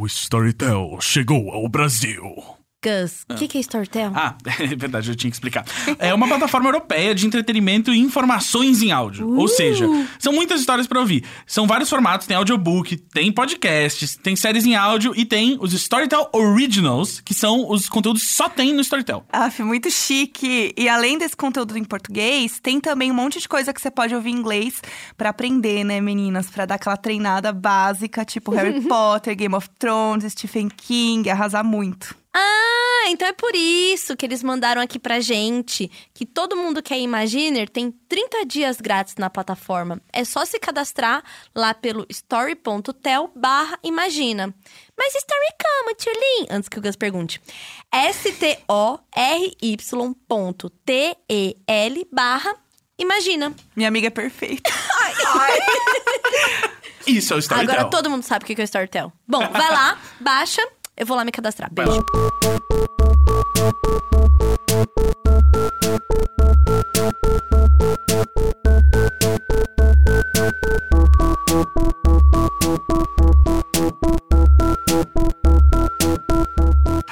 [0.00, 2.57] O Storytel chegou ao Brasil.
[2.80, 4.12] Gus, o que, que é Storytel?
[4.14, 5.64] Ah, é verdade, eu tinha que explicar.
[5.98, 9.36] É uma plataforma europeia de entretenimento e informações em áudio.
[9.36, 9.84] Ou seja,
[10.18, 11.24] são muitas histórias pra ouvir.
[11.44, 16.28] São vários formatos, tem audiobook, tem podcasts, tem séries em áudio e tem os Storytel
[16.32, 19.24] Originals, que são os conteúdos que só tem no Storytel.
[19.32, 20.72] Aff, muito chique.
[20.76, 24.14] E além desse conteúdo em português, tem também um monte de coisa que você pode
[24.14, 24.80] ouvir em inglês
[25.16, 26.48] pra aprender, né, meninas?
[26.48, 32.17] Pra dar aquela treinada básica, tipo Harry Potter, Game of Thrones, Stephen King, arrasar muito.
[32.34, 36.92] Ah, então é por isso que eles mandaram aqui pra gente que todo mundo que
[36.92, 40.00] é Imaginer tem 30 dias grátis na plataforma.
[40.12, 41.22] É só se cadastrar
[41.54, 44.54] lá pelo story.tel barra imagina.
[44.96, 46.46] Mas story como, Tchulin?
[46.50, 47.40] Antes que o Gus pergunte.
[47.90, 49.06] S-T-O-R-Y
[50.26, 52.54] ponto T-E-L barra
[52.98, 53.54] imagina.
[53.74, 54.70] Minha amiga é perfeita.
[57.06, 57.74] Isso é o Storytel.
[57.74, 59.10] Agora todo mundo sabe o que é o Storytel.
[59.26, 60.60] Bom, vai lá, baixa.
[60.98, 61.72] Eu vou lá me cadastrar.
[61.72, 62.04] Beijo.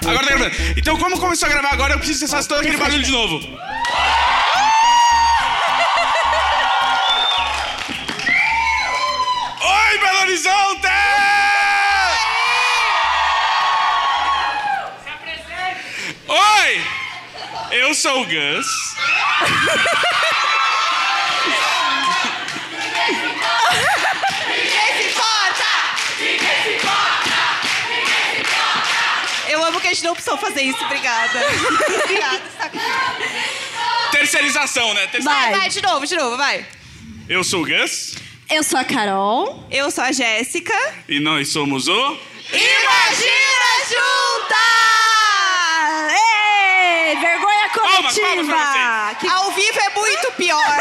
[0.04, 0.56] Agora tá gravando.
[0.76, 3.12] Então, como começou a gravar agora, eu preciso que você faça todo aquele barulho de
[3.12, 3.36] novo.
[9.62, 11.25] Oi, Belo Horizonte!
[17.78, 18.66] Eu sou o Gus.
[29.48, 31.38] Eu amo que a gente não precisou fazer isso, obrigada.
[32.02, 32.42] obrigada.
[34.10, 35.06] Terceirização, né?
[35.06, 36.66] Terceir- Vai, vai, de novo, de novo, vai.
[37.28, 38.14] Eu sou o Gus
[38.50, 39.66] Eu sou a Carol.
[39.70, 40.74] Eu sou a Jéssica.
[41.08, 42.18] e nós somos o.
[42.52, 44.56] Imagina juntas!
[46.12, 47.45] Ei, vergonha
[47.80, 48.52] Palmas, coletiva!
[48.54, 50.78] palmas que, Ao vivo é muito pior.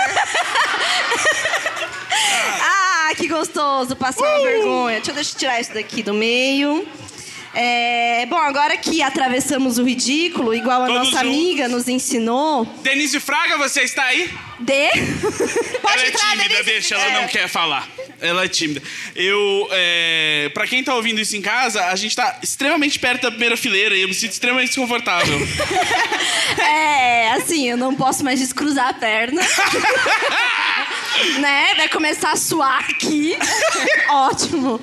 [2.62, 4.96] ah, que gostoso passar uma vergonha.
[4.98, 6.88] Deixa eu, deixa eu tirar isso daqui do meio.
[7.58, 11.40] É, bom, agora que atravessamos o ridículo, igual a Todos nossa juntos.
[11.40, 14.30] amiga nos ensinou, Denise Fraga, você está aí?
[14.60, 14.74] de.
[14.74, 16.64] ela é entrar, tímida, Denise.
[16.64, 17.22] deixa, ela É.
[17.22, 17.88] não quer falar.
[18.22, 18.82] Ela é tímida.
[19.16, 20.50] Eu, é...
[20.54, 23.96] Pra quem tá ouvindo isso em casa, a gente tá extremamente perto da primeira fileira
[23.96, 25.38] e eu me sinto extremamente desconfortável.
[26.58, 29.42] É, assim, eu não posso mais descruzar a perna.
[31.40, 31.74] né?
[31.76, 33.38] Vai começar a suar aqui.
[34.10, 34.80] Ótimo.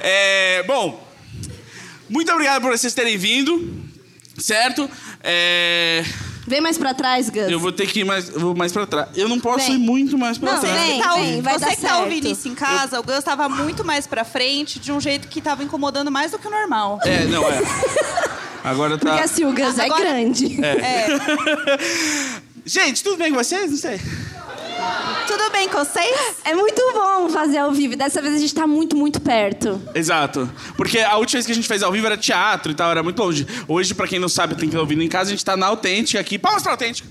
[0.00, 1.05] É, bom,
[2.08, 3.72] muito obrigado por vocês terem vindo,
[4.38, 4.88] certo?
[5.22, 6.04] É,
[6.46, 7.50] Vem mais pra trás, Gus.
[7.50, 9.08] eu vou ter que ir mais, eu vou mais pra trás.
[9.16, 9.74] Eu não posso Vem.
[9.74, 10.78] ir muito mais pra Não, trás.
[10.80, 10.96] vem.
[10.98, 12.02] Você, tá, vem, vai você dar que tá certo.
[12.04, 15.40] ouvindo isso em casa, o Gus tava muito mais pra frente, de um jeito que
[15.40, 17.00] tava incomodando mais do que o normal.
[17.04, 17.60] É, não é.
[18.62, 19.10] Agora tá.
[19.10, 20.56] Porque assim, o Gus é Agora- grande.
[22.64, 23.70] Gente, tudo bem com vocês?
[23.70, 24.00] Não sei.
[25.26, 26.36] Tudo bem com vocês?
[26.44, 27.96] É muito bom fazer ao vivo.
[27.96, 29.80] Dessa vez a gente tá muito, muito perto.
[29.94, 30.48] Exato.
[30.76, 33.02] Porque a última vez que a gente fez ao vivo era teatro e tal, era
[33.02, 33.46] muito longe.
[33.66, 36.20] Hoje, pra quem não sabe, tem que ouvindo em casa, a gente tá na Autêntica
[36.20, 36.38] aqui.
[36.38, 37.08] Palmas pra Autêntica.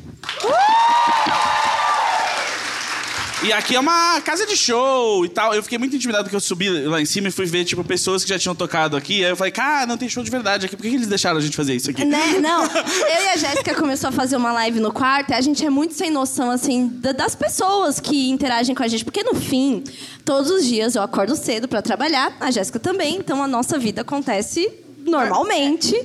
[3.45, 5.53] E aqui é uma casa de show e tal.
[5.53, 8.23] Eu fiquei muito intimidado porque eu subi lá em cima e fui ver, tipo, pessoas
[8.23, 9.23] que já tinham tocado aqui.
[9.23, 10.75] Aí eu falei, cara, não tem show de verdade aqui.
[10.75, 12.03] Por que que eles deixaram a gente fazer isso aqui?
[12.03, 12.39] Né?
[12.39, 15.63] Não, eu e a Jéssica começou a fazer uma live no quarto e a gente
[15.63, 19.06] é muito sem noção, assim, da- das pessoas que interagem com a gente.
[19.06, 19.83] Porque no fim,
[20.23, 24.01] todos os dias eu acordo cedo pra trabalhar, a Jéssica também, então a nossa vida
[24.01, 24.67] acontece
[25.06, 25.95] normalmente.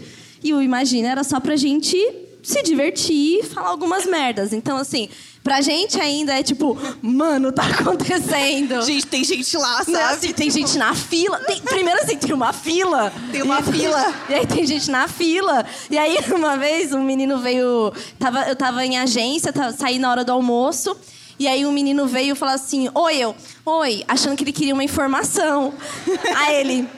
[0.44, 1.96] E o Imagina era só pra gente
[2.42, 4.52] se divertir e falar algumas merdas.
[4.52, 5.08] Então, assim,
[5.42, 8.82] pra gente ainda é tipo, mano, tá acontecendo.
[8.82, 10.14] Gente, tem gente lá, Não, sabe?
[10.14, 11.38] assim, tem gente na fila.
[11.40, 13.12] Tem- primeiro assim, tem uma fila.
[13.32, 14.14] Tem uma E- fila.
[14.28, 15.64] E aí tem gente na fila.
[15.90, 17.92] E aí, uma vez, um menino veio.
[18.18, 20.96] Tava, eu tava em agência, tava, saí na hora do almoço.
[21.38, 23.34] E aí um menino veio e falou assim: Oi, eu,
[23.64, 25.72] oi, achando que ele queria uma informação.
[26.36, 26.88] aí ele,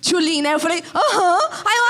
[0.00, 0.54] Tchulin, né?
[0.54, 1.38] Eu falei, aham.
[1.64, 1.84] Aí eu,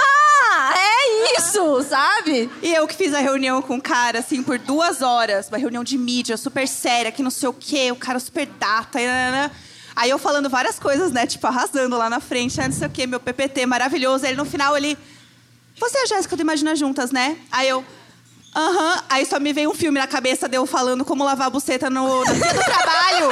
[0.52, 2.50] ah, é isso, sabe?
[2.62, 5.48] E eu que fiz a reunião com o cara, assim, por duas horas.
[5.48, 7.92] Uma reunião de mídia, super séria, que não sei o quê.
[7.92, 9.00] O cara super data.
[9.00, 9.50] e nananã.
[9.94, 11.26] Aí eu falando várias coisas, né?
[11.26, 13.06] Tipo, arrasando lá na frente, né, não sei o quê.
[13.06, 14.26] Meu PPT maravilhoso.
[14.26, 14.96] Aí no final, ele...
[15.78, 17.36] Você é a Jéssica do Imagina Juntas, né?
[17.50, 17.84] Aí eu...
[18.54, 19.04] Aham.
[19.08, 21.88] Aí só me veio um filme na cabeça de eu falando como lavar a buceta
[21.88, 23.28] no, no dia do trabalho.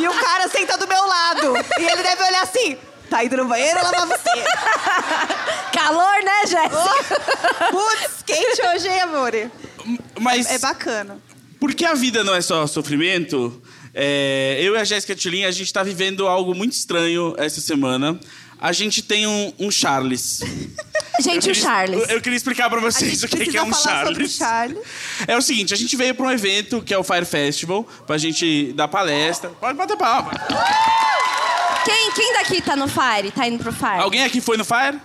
[0.00, 1.52] e o cara senta do meu lado.
[1.78, 2.78] E ele deve olhar assim...
[3.10, 5.70] Tá indo no banheiro lavar a buceta.
[5.72, 7.20] Calor, né, Jéssica?
[7.70, 9.32] Putz, quente hoje, hein, amor?
[10.20, 11.18] Mas É bacana.
[11.60, 13.62] porque a vida não é só sofrimento,
[13.92, 18.18] é, eu e a Jéssica Tulin, a gente tá vivendo algo muito estranho essa semana.
[18.60, 20.40] a gente tem um, um Charles.
[21.20, 22.08] Gente, o Charles.
[22.08, 24.06] Eu, eu queria explicar pra A vocês gente o que, que precisa é um falar
[24.06, 24.36] sobre o Charles.
[24.36, 24.78] Charles.
[25.28, 28.18] É o seguinte, a gente veio pra um evento que é o Fire Festival, pra
[28.18, 29.48] gente dar palestra.
[29.50, 30.32] Pode bater palma.
[31.84, 33.30] Quem, quem daqui tá no Fire?
[33.30, 34.00] Tá indo pro Fire?
[34.00, 35.00] Alguém aqui foi no Fire?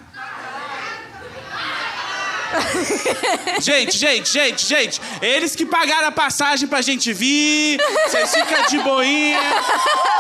[3.62, 5.02] gente, gente, gente, gente.
[5.22, 7.80] Eles que pagaram a passagem pra gente vir.
[8.08, 9.40] Vocês ficam de boinha.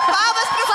[0.05, 0.69] Palmas pro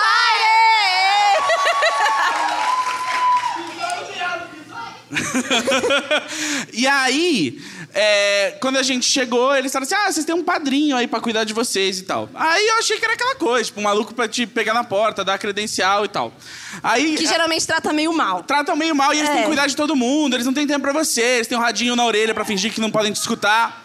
[6.72, 7.60] e aí,
[7.94, 11.20] é, quando a gente chegou, eles falaram assim: ah, vocês têm um padrinho aí pra
[11.20, 12.29] cuidar de vocês e tal.
[12.35, 15.25] Aí eu achei que era aquela coisa, tipo, um maluco pra te pegar na porta,
[15.25, 16.32] dar credencial e tal.
[16.82, 17.17] Aí.
[17.17, 18.43] Que geralmente trata meio mal.
[18.43, 19.32] tratam meio mal e eles É.
[19.32, 21.61] têm que cuidar de todo mundo, eles não têm tempo pra você, eles têm um
[21.61, 23.83] radinho na orelha pra fingir que não podem te escutar.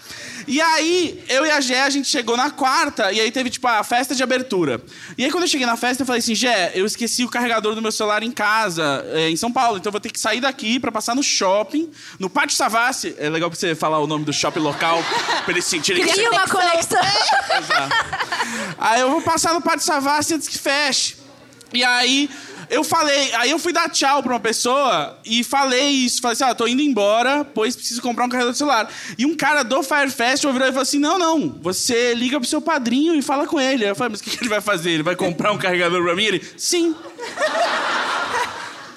[0.49, 3.67] E aí, eu e a Gé, a gente chegou na quarta, e aí teve, tipo,
[3.67, 4.81] a festa de abertura.
[5.15, 7.75] E aí, quando eu cheguei na festa, eu falei assim, Gé, eu esqueci o carregador
[7.75, 10.41] do meu celular em casa, é, em São Paulo, então eu vou ter que sair
[10.41, 13.13] daqui pra passar no shopping, no Pátio Savassi.
[13.19, 15.03] É legal pra você falar o nome do shopping local,
[15.45, 16.35] pra eles sentirem que Cria você...
[16.35, 16.97] uma conexão.
[17.59, 17.95] Exato.
[18.79, 21.15] Aí eu vou passar no Pátio Savassi antes que feche.
[21.71, 22.27] E aí
[22.69, 26.21] eu falei, aí eu fui dar tchau pra uma pessoa e falei isso.
[26.21, 28.91] Falei assim, ah, tô indo embora, pois preciso comprar um carregador de celular.
[29.17, 32.47] E um cara do Fire Festival virou e falou assim: não, não, você liga pro
[32.47, 33.85] seu padrinho e fala com ele.
[33.85, 34.91] Eu falei, mas o que, que ele vai fazer?
[34.91, 36.25] Ele vai comprar um carregador pra mim?
[36.25, 36.95] Ele, sim.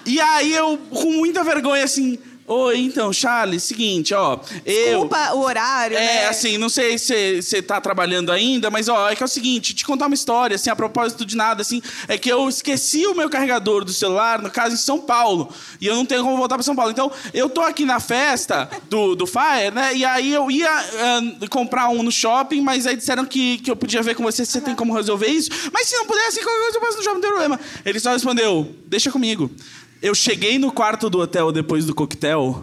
[0.04, 2.18] E aí eu, com muita vergonha, assim.
[2.46, 4.38] Oi, então, Charles, seguinte, ó.
[4.66, 4.84] Eu.
[4.84, 6.28] Desculpa o horário, É, né?
[6.28, 9.72] assim, não sei se você tá trabalhando ainda, mas ó, é que é o seguinte,
[9.74, 13.14] te contar uma história, assim, a propósito de nada, assim, é que eu esqueci o
[13.14, 16.56] meu carregador do celular, no caso, em São Paulo, e eu não tenho como voltar
[16.56, 16.90] pra São Paulo.
[16.90, 21.20] Então, eu tô aqui na festa do, do Fire, né, e aí eu ia ah,
[21.48, 24.52] comprar um no shopping, mas aí disseram que, que eu podia ver com você se
[24.52, 27.14] você tem como resolver isso, mas se não pudesse, qualquer coisa eu passo no shopping,
[27.14, 27.60] não tem problema.
[27.84, 29.50] Ele só respondeu, deixa comigo.
[30.02, 32.60] Eu cheguei no quarto do hotel depois do coquetel,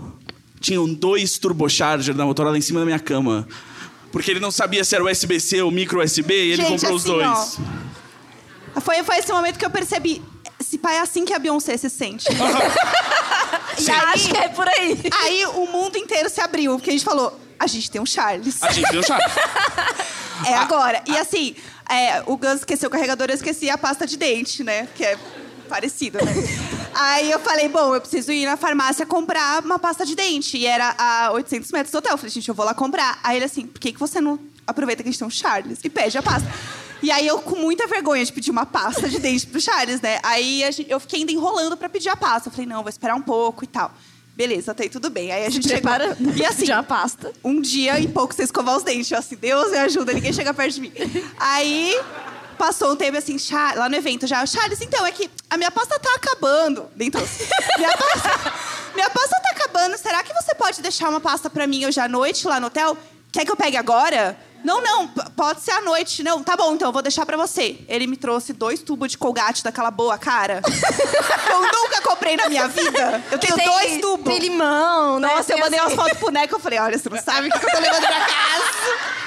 [0.60, 3.48] tinham dois turbocharger da Motorola em cima da minha cama.
[4.12, 7.06] Porque ele não sabia se era USB-C ou micro USB e ele Gente, comprou os
[7.06, 7.60] assim, dois.
[8.84, 10.22] Foi, foi esse momento que eu percebi.
[10.60, 12.28] Esse pai é assim que a Beyoncé se sente.
[13.80, 15.00] E acho que é por aí.
[15.22, 18.62] Aí o mundo inteiro se abriu, porque a gente falou: a gente tem um Charles.
[18.62, 19.24] A gente deu chave.
[20.46, 21.02] É agora.
[21.06, 21.54] E assim,
[21.90, 24.88] é, o Gus esqueceu o carregador, eu esqueci a pasta de dente, né?
[24.96, 25.18] Que é
[25.68, 26.34] parecido, né?
[27.02, 30.58] Aí eu falei, bom, eu preciso ir na farmácia comprar uma pasta de dente.
[30.58, 32.12] E era a 800 metros do hotel.
[32.12, 33.20] Eu falei, gente, eu vou lá comprar.
[33.24, 34.38] Aí ele assim, por que, que você não
[34.68, 36.48] aproveita que a gente tem um Charles e pede a pasta?
[37.02, 40.20] E aí eu, com muita vergonha de pedir uma pasta de dente pro Charles, né?
[40.22, 42.50] Aí gente- eu fiquei ainda enrolando pra pedir a pasta.
[42.50, 43.94] Eu falei, não, vou esperar um pouco e tal.
[44.36, 45.32] Beleza, tá aí tudo bem.
[45.32, 45.68] Aí a gente.
[45.70, 47.32] Prepara E assim, já pasta.
[47.44, 49.10] um dia e pouco sem escovar os dentes.
[49.12, 50.92] Eu assim, Deus me ajuda, ninguém chega perto de mim.
[51.38, 51.98] Aí
[52.58, 53.38] passou um tempo assim,
[53.76, 56.90] lá no evento já, Charles, então, é que a minha pasta tá acabando.
[56.96, 57.48] Nem trouxe.
[57.78, 58.54] Minha pasta,
[58.96, 59.98] minha pasta tá acabando.
[59.98, 62.98] Será que você pode deixar uma pasta pra mim hoje à noite lá no hotel?
[63.32, 64.38] Quer que eu pegue agora?
[64.64, 66.22] Não, não, pode ser à noite.
[66.22, 67.78] Não, tá bom, então, eu vou deixar pra você.
[67.88, 70.62] Ele me trouxe dois tubos de colgate daquela boa cara.
[71.50, 73.24] eu nunca comprei na minha vida.
[73.32, 74.26] Eu tenho Tem- dois tubos.
[74.34, 75.28] Tem limão, né?
[75.34, 77.52] Nossa, eu mandei assim- umas fotos pro Neco eu falei, olha, você não sabe o
[77.52, 79.20] que eu tô levando pra casa.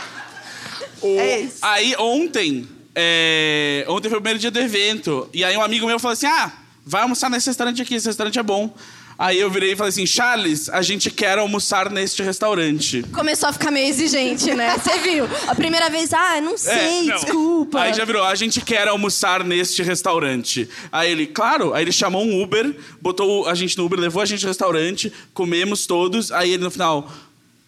[1.01, 1.59] O- É isso.
[1.63, 5.29] Aí ontem, é, ontem foi o primeiro dia do evento.
[5.33, 6.53] E aí um amigo meu falou assim: ah,
[6.85, 8.75] vai almoçar nesse restaurante aqui, esse restaurante é bom.
[9.19, 13.03] Aí eu virei e falei assim: Charles, a gente quer almoçar neste restaurante.
[13.13, 14.77] Começou a ficar meio exigente, né?
[14.83, 15.27] Você viu?
[15.47, 17.15] A primeira vez, ah, não sei, É, não.
[17.17, 17.81] desculpa.
[17.83, 20.69] Aí já virou, a gente quer almoçar neste restaurante.
[20.91, 24.27] Aí ele, claro, aí ele chamou um Uber, botou a gente no Uber, levou a
[24.27, 26.33] gente no restaurante, comemos todos.
[26.33, 27.09] Aí ele no final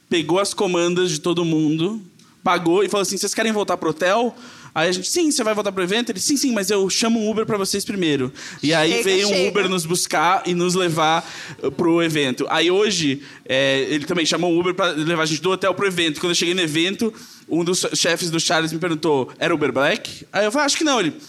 [0.08, 2.02] pegou as comandas de todo mundo,
[2.42, 4.34] pagou e falou assim: vocês querem voltar pro hotel?
[4.74, 6.10] Aí a gente, sim, você vai voltar pro evento?
[6.10, 8.32] Ele, sim, sim, mas eu chamo um Uber pra vocês primeiro.
[8.60, 9.48] E aí Chega, veio um chega.
[9.48, 11.24] Uber nos buscar e nos levar
[11.62, 12.44] uh, pro evento.
[12.50, 15.86] Aí hoje, é, ele também chamou um Uber pra levar a gente do hotel pro
[15.86, 16.18] evento.
[16.20, 17.14] Quando eu cheguei no evento,
[17.48, 20.26] um dos chefes do Charles me perguntou: era Uber Black?
[20.32, 20.98] Aí eu falei: acho que não.
[20.98, 21.14] Ele.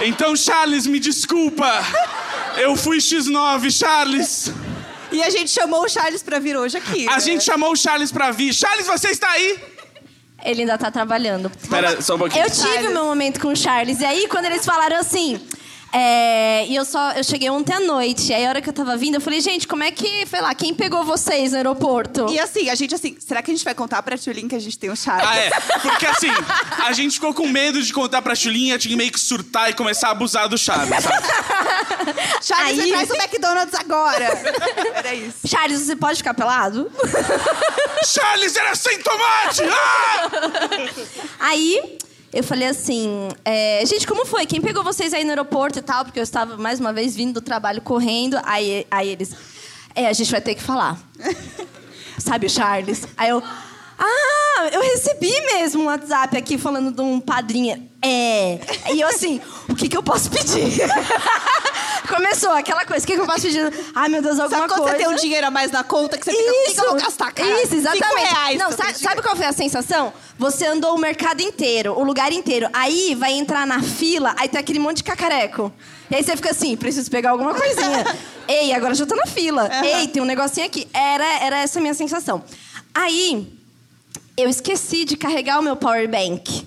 [0.00, 1.84] Então, Charles, me desculpa.
[2.56, 4.52] Eu fui X9, Charles.
[5.10, 7.08] E a gente chamou o Charles pra vir hoje aqui.
[7.08, 7.20] A né?
[7.20, 8.54] gente chamou o Charles pra vir.
[8.54, 9.58] Charles, você está aí?
[10.48, 11.52] Ele ainda tá trabalhando.
[11.62, 12.42] Espera só um pouquinho.
[12.42, 14.00] Eu tive meu momento com o Charles.
[14.00, 15.38] E aí, quando eles falaram assim.
[15.92, 18.32] É, e eu só eu cheguei ontem à noite.
[18.32, 20.54] Aí a hora que eu tava vindo, eu falei, gente, como é que, sei lá,
[20.54, 22.26] quem pegou vocês no aeroporto?
[22.30, 24.58] E assim, a gente assim, será que a gente vai contar pra Tulin que a
[24.58, 25.26] gente tem um Charles?
[25.28, 25.50] Ah, é.
[25.80, 26.30] Porque assim,
[26.84, 30.08] a gente ficou com medo de contar pra Chulinha, tinha meio que surtar e começar
[30.08, 31.24] a abusar do Charles, sabe?
[32.42, 34.24] Charles, Aí- me traz o McDonald's agora.
[34.94, 35.46] Era isso.
[35.46, 36.90] Charles, você pode ficar pelado?
[38.04, 39.62] Charles era sem tomate!
[39.64, 40.30] Ah!
[41.40, 41.98] Aí
[42.32, 44.44] Eu falei assim, é, gente, como foi?
[44.44, 46.04] Quem pegou vocês aí no aeroporto e tal?
[46.04, 48.38] Porque eu estava, mais uma vez, vindo do trabalho correndo.
[48.44, 49.34] Aí, aí eles,
[49.94, 50.98] é, a gente vai ter que falar.
[52.18, 53.06] Sabe o Charles?
[53.16, 53.42] Aí eu,
[53.98, 57.87] ah, eu recebi mesmo um WhatsApp aqui falando de um padrinho.
[58.00, 58.60] É.
[58.92, 60.78] E eu assim, o que, que eu posso pedir?
[62.08, 63.72] Começou aquela coisa, o que, que eu posso pedir?
[63.94, 64.96] Ai, meu Deus, alguma Sabe quando coisa.
[64.96, 66.90] você tem um dinheiro a mais na conta que você fica, o que que eu
[66.90, 67.62] vou gastar, cara?
[67.62, 68.32] Isso, exatamente.
[68.32, 70.12] Reais Não, sabe, sabe qual foi a sensação?
[70.38, 72.68] Você andou o mercado inteiro, o lugar inteiro.
[72.72, 75.72] Aí vai entrar na fila, aí tem aquele monte de cacareco.
[76.10, 78.04] E aí você fica assim, preciso pegar alguma coisinha.
[78.48, 79.68] Ei, agora já tô na fila.
[79.84, 80.88] Ei, tem um negocinho aqui.
[80.94, 82.42] Era, era essa a minha sensação.
[82.94, 83.52] Aí,
[84.36, 86.66] eu esqueci de carregar o meu power bank.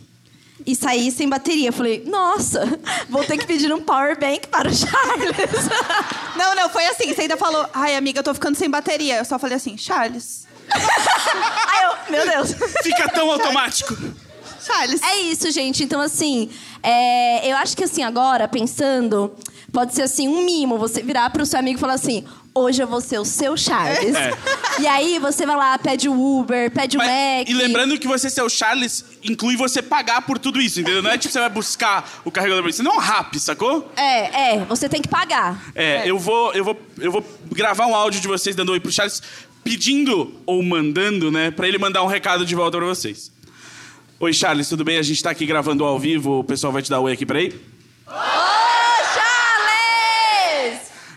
[0.65, 1.69] E saí sem bateria.
[1.69, 5.69] Eu falei, nossa, vou ter que pedir um power bank para o Charles.
[6.35, 7.13] Não, não, foi assim.
[7.13, 9.17] Você ainda falou, ai, amiga, eu tô ficando sem bateria.
[9.17, 10.47] Eu só falei assim, Charles.
[10.71, 12.55] aí eu, meu Deus.
[12.81, 13.95] Fica tão automático.
[14.65, 15.01] Charles.
[15.03, 15.83] É isso, gente.
[15.83, 16.49] Então, assim,
[16.81, 19.35] é, eu acho que assim, agora, pensando,
[19.71, 22.23] pode ser assim, um mimo, você virar pro seu amigo e falar assim.
[22.53, 24.13] Hoje eu vou ser o seu Charles.
[24.13, 24.31] É.
[24.81, 27.07] E aí você vai lá, pede o Uber, pede o Mas-
[27.39, 27.49] Mac.
[27.49, 31.01] e lembrando que você ser o Charles inclui você pagar por tudo isso, entendeu?
[31.01, 32.83] Não é tipo você vai buscar o carregador pra você.
[32.83, 33.89] Não é um rap, sacou?
[33.95, 35.71] É, é, você tem que pagar.
[35.73, 37.23] É, eu vou, eu vou, eu vou
[37.53, 39.21] gravar um áudio de vocês dando oi pro Charles,
[39.63, 43.31] pedindo ou mandando, né, pra ele mandar um recado de volta pra vocês.
[44.19, 44.97] Oi, Charles, tudo bem?
[44.97, 47.53] A gente tá aqui gravando ao vivo, o pessoal vai te dar oi aqui, peraí.
[48.09, 48.50] Charles!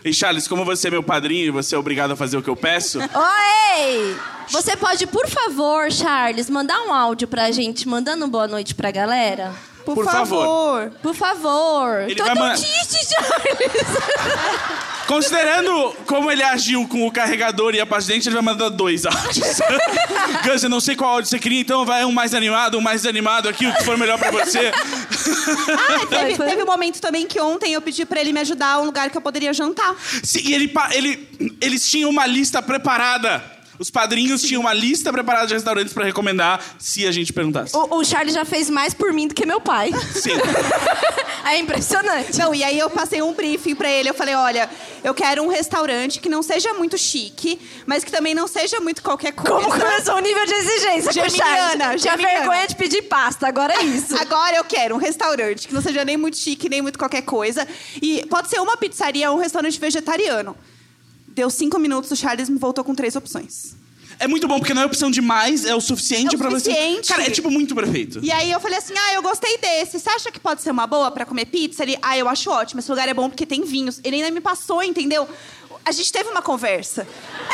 [0.05, 2.49] E Charles, como você é meu padrinho e você é obrigado a fazer o que
[2.49, 4.15] eu peço, Oi!
[4.49, 8.91] Você pode, por favor, Charles, mandar um áudio pra gente, mandando um boa noite pra
[8.91, 9.51] galera?
[9.83, 10.27] Por, por favor.
[10.45, 10.91] favor.
[11.01, 12.01] Por favor.
[12.03, 13.87] Ele Tô vai tão man- triste, Charles.
[15.07, 18.69] considerando como ele agiu com o carregador e a pasta de dente, ele vai mandar
[18.69, 19.59] dois áudios.
[20.43, 23.01] Gus, eu não sei qual áudio você queria, então vai um mais animado, um mais
[23.01, 24.71] desanimado aqui, o que for melhor pra você.
[24.71, 28.81] Ah, teve, teve um momento também que ontem eu pedi pra ele me ajudar a
[28.81, 29.95] um lugar que eu poderia jantar.
[30.23, 33.54] Sim, e ele, ele, eles tinham uma lista preparada.
[33.77, 37.75] Os padrinhos tinham uma lista preparada de restaurantes pra recomendar se a gente perguntasse.
[37.75, 39.91] O, o Charles já fez mais por mim do que meu pai.
[40.13, 40.31] Sim.
[41.45, 42.39] É impressionante.
[42.39, 44.09] Não, e aí eu passei um briefing pra ele.
[44.09, 44.67] Eu falei, olha,
[45.03, 49.03] eu quero um restaurante que não seja muito chique, mas que também não seja muito
[49.03, 49.51] qualquer coisa.
[49.51, 51.97] Como começou o nível de exigência com o Geminiana?
[51.97, 54.17] Tinha vergonha de pedir pasta, agora é isso.
[54.17, 57.67] Agora eu quero um restaurante que não seja nem muito chique, nem muito qualquer coisa.
[58.01, 60.57] E pode ser uma pizzaria ou um restaurante vegetariano.
[61.35, 63.75] Deu cinco minutos, o Charles me voltou com três opções.
[64.17, 67.05] É muito bom, porque não é opção demais, é o suficiente É o pra suficiente.
[67.07, 67.13] você.
[67.13, 68.21] Cara, é tipo muito perfeito.
[68.23, 69.99] E aí eu falei assim: ah, eu gostei desse.
[69.99, 71.83] Você acha que pode ser uma boa pra comer pizza?
[71.83, 72.79] Ele, ah, eu acho ótimo.
[72.79, 73.99] Esse lugar é bom porque tem vinhos.
[74.05, 75.27] Ele ainda me passou, entendeu?
[75.85, 77.07] A gente teve uma conversa.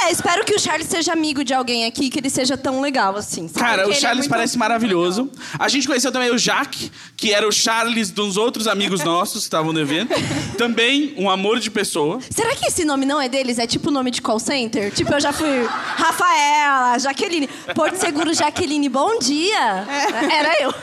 [0.04, 3.16] É, espero que o Charles seja amigo de alguém aqui, que ele seja tão legal
[3.18, 3.48] assim.
[3.48, 3.60] sabe?
[3.60, 5.30] Cara, o ele é Charles muito- parece maravilhoso.
[5.60, 9.44] A gente conheceu também o Jaque, que era o Charles dos outros amigos nossos que
[9.48, 10.14] estavam no evento.
[10.58, 12.20] Também um amor de pessoa.
[12.30, 13.58] Será que esse nome não é deles?
[13.60, 14.92] É tipo nome de call center?
[14.94, 17.48] Tipo, eu já fui Rafaela, Jaqueline.
[17.76, 19.86] Porto Seguro, Jaqueline, bom dia.
[20.32, 20.74] Era eu.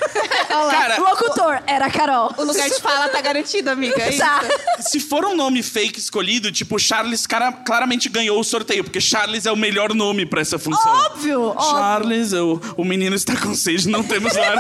[0.71, 2.35] Cara, Locutor, era a Carol.
[2.37, 4.03] O lugar de fala tá garantido, amiga.
[4.03, 4.19] É isso.
[4.19, 4.41] Tá.
[4.81, 9.47] se for um nome fake escolhido, tipo, Charles cara, claramente ganhou o sorteio, porque Charles
[9.47, 10.93] é o melhor nome pra essa função.
[10.93, 11.71] Óbvio, óbvio.
[11.71, 14.55] Charles, o, o menino está com sede, não temos lá.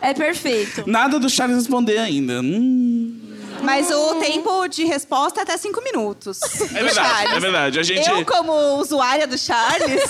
[0.00, 0.84] É, é perfeito.
[0.86, 2.40] Nada do Charles responder ainda.
[2.40, 3.23] Hum.
[3.62, 6.38] Mas o tempo de resposta é até cinco minutos.
[6.74, 7.78] É verdade, é verdade.
[7.80, 8.08] A gente.
[8.08, 10.02] Eu, como usuária do Charles,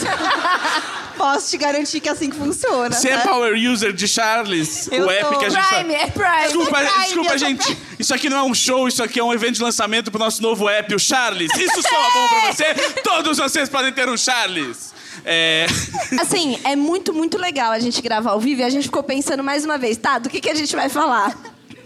[1.17, 2.95] posso te garantir que é assim que funciona.
[2.95, 3.29] Você é tá?
[3.29, 5.39] power user de Charles, Eu o app sou.
[5.39, 6.43] que a gente Prime, é Prime.
[6.45, 7.79] Desculpa, Prime, desculpa gente.
[7.99, 10.43] Isso aqui não é um show, isso aqui é um evento de lançamento pro nosso
[10.43, 11.51] novo app, o Charles.
[11.57, 12.75] Isso soa bom pra você?
[13.03, 14.93] Todos vocês podem ter um Charles.
[15.25, 15.67] É...
[16.21, 19.43] Assim, é muito, muito legal a gente gravar ao vivo e a gente ficou pensando
[19.45, 21.37] mais uma vez, tá, do que, que a gente vai falar?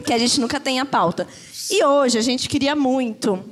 [0.09, 1.27] Que a gente nunca tem a pauta.
[1.71, 3.45] E hoje a gente queria muito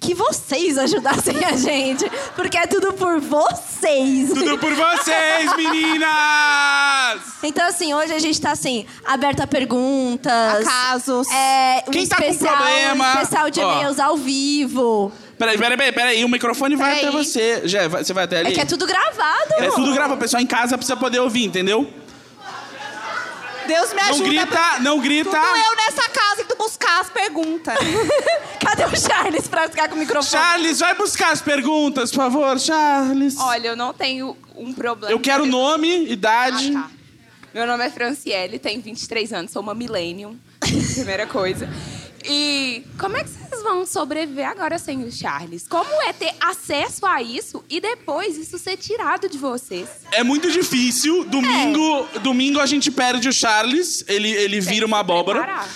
[0.00, 2.04] que vocês ajudassem a gente,
[2.34, 4.28] porque é tudo por vocês.
[4.32, 7.22] Tudo por vocês, meninas!
[7.44, 10.32] Então, assim, hoje a gente tá assim, aberta a perguntas.
[10.32, 11.28] A casos.
[11.30, 13.04] É, um Quem tá com especial, problema?
[13.04, 15.12] Um especial de e-mails ao vivo.
[15.38, 16.24] Peraí, peraí, peraí, peraí.
[16.24, 17.06] O microfone vai Peraí.
[17.08, 17.62] até você.
[17.68, 18.50] Já, vai- você vai até ali?
[18.50, 21.44] É que é tudo gravado, É tudo grava, o pessoal em casa precisa poder ouvir,
[21.44, 21.88] entendeu?
[23.68, 24.18] Deus me ajuda.
[24.18, 25.30] Não grita, não grita.
[25.30, 27.76] Tudo eu nessa casa indo buscar as perguntas.
[28.58, 30.42] Cadê o Charles pra ficar com o microfone?
[30.42, 33.36] Charles, vai buscar as perguntas, por favor, Charles.
[33.38, 35.12] Olha, eu não tenho um problema.
[35.12, 36.72] Eu quero nome, idade.
[36.74, 36.90] Ah, tá.
[37.54, 40.36] Meu nome é Franciele, tenho 23 anos, sou uma millennium.
[40.94, 41.68] Primeira coisa.
[42.28, 45.66] E como é que vocês vão sobreviver agora sem o Charles?
[45.66, 49.88] Como é ter acesso a isso e depois isso ser tirado de vocês?
[50.12, 51.24] É muito difícil.
[51.24, 54.04] Domingo, domingo a gente perde o Charles.
[54.06, 55.40] Ele, ele vira uma abóbora.
[55.40, 55.68] Preparar.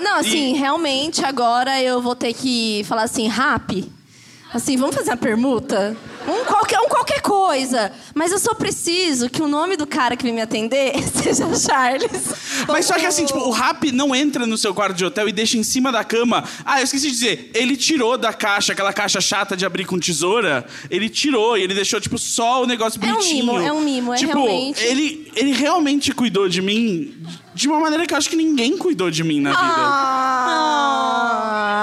[0.00, 3.92] Não, assim, realmente agora eu vou ter que falar assim, rap.
[4.52, 5.96] Assim, vamos fazer uma permuta?
[6.26, 7.92] Um qualquer, um qualquer coisa.
[8.14, 12.10] Mas eu só preciso que o nome do cara que vem me atender seja Charles.
[12.68, 15.32] Mas só que assim, tipo, o rap não entra no seu quarto de hotel e
[15.32, 16.44] deixa em cima da cama.
[16.64, 17.50] Ah, eu esqueci de dizer.
[17.54, 20.64] Ele tirou da caixa, aquela caixa chata de abrir com tesoura.
[20.90, 23.46] Ele tirou e ele deixou, tipo, só o negócio É um bonitinho.
[23.46, 24.82] mimo, é um mimo, é tipo, realmente.
[24.82, 27.14] Ele, ele realmente cuidou de mim
[27.54, 29.74] de uma maneira que eu acho que ninguém cuidou de mim na vida.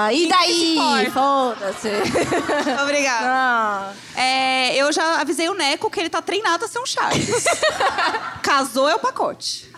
[0.04, 1.10] Ah, e daí?
[1.12, 1.88] Foda-se.
[2.82, 3.26] Obrigada.
[3.26, 3.92] Ah.
[4.14, 7.44] É, eu já avisei o Neco que ele tá treinado a ser um Charles.
[8.42, 9.71] Casou é o pacote.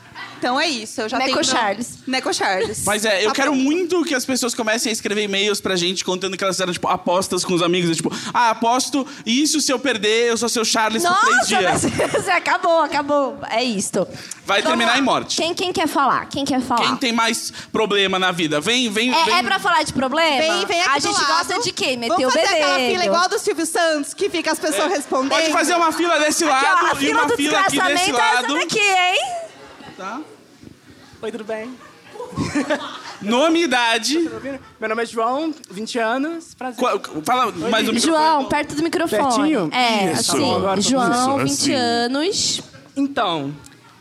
[0.45, 1.43] Então é isso, eu já Neco tenho...
[1.45, 1.99] Charles.
[2.07, 2.83] Neco Charles.
[2.85, 6.05] Mas é, eu Tá quero muito que as pessoas comecem a escrever e-mails pra gente
[6.05, 7.91] contando que elas fizeram, tipo, apostas com os amigos.
[7.91, 11.47] É, tipo, ah, aposto isso se eu perder, eu sou seu Charles por três Nossa,
[11.47, 11.85] dias.
[11.97, 13.39] mas você acabou, acabou.
[13.51, 14.07] É isto.
[14.45, 14.99] Vai Vamos terminar lá.
[14.99, 15.37] em morte.
[15.39, 16.27] Quem, quem quer falar?
[16.27, 16.83] Quem quer falar?
[16.89, 18.61] Quem tem mais problema na vida?
[18.61, 19.35] Vem, vem, É, vem.
[19.39, 20.37] é pra falar de problema?
[20.43, 21.39] Vem, vem aqui A do gente lado.
[21.49, 21.97] gosta de quê?
[21.97, 22.65] Meter Vamos o fazer bedelho.
[22.65, 25.31] aquela fila igual do Silvio Santos, que fica as pessoas respondendo.
[25.31, 27.81] Pode fazer uma fila desse Aqui, ó, lado a e fila uma do fila aqui
[27.81, 28.55] desse é lado.
[28.55, 29.21] daqui, hein?
[29.97, 30.21] Tá?
[31.25, 31.75] Oi, tudo bem?
[33.23, 34.29] Nome e idade.
[34.29, 34.59] Tá?
[34.79, 36.53] Meu nome é João, 20 anos.
[36.53, 36.79] Prazer.
[36.79, 39.23] Qua- Fala mais um João, perto do microfone.
[39.23, 39.71] Pertinho?
[39.73, 40.33] É, Isso.
[40.33, 40.55] assim.
[40.55, 41.73] Agora, João, isso, 20 assim.
[41.73, 42.61] anos.
[42.95, 43.55] Então,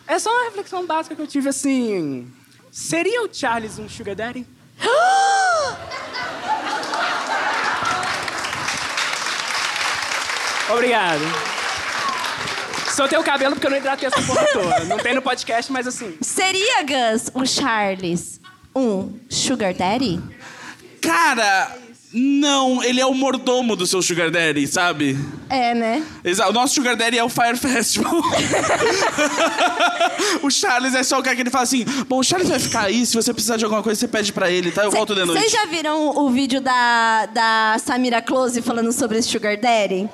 [0.05, 2.29] é só uma reflexão básica que eu tive assim.
[2.69, 4.45] Seria o Charles um Sugar Daddy?
[10.69, 11.21] Obrigado.
[12.95, 14.79] Soltei o cabelo porque eu não hidratei essa porra toda.
[14.85, 16.15] Não tem no podcast, mas assim.
[16.21, 18.39] Seria, Gus, o Charles
[18.75, 20.19] um Sugar Daddy?
[21.01, 21.75] Cara,
[22.13, 25.17] não, ele é o mordomo do seu Sugar Daddy, sabe?
[25.49, 26.03] É, né?
[26.23, 28.13] Exa- O nosso Sugar Daddy é o Fire Festival.
[30.41, 32.81] o Charles é só o cara que ele fala assim: Bom, o Charles vai ficar
[32.85, 34.83] aí, se você precisar de alguma coisa, você pede pra ele, tá?
[34.83, 35.39] Eu volto de noite.
[35.39, 40.09] Vocês já viram o vídeo da, da Samira Close falando sobre esse Sugar Daddy?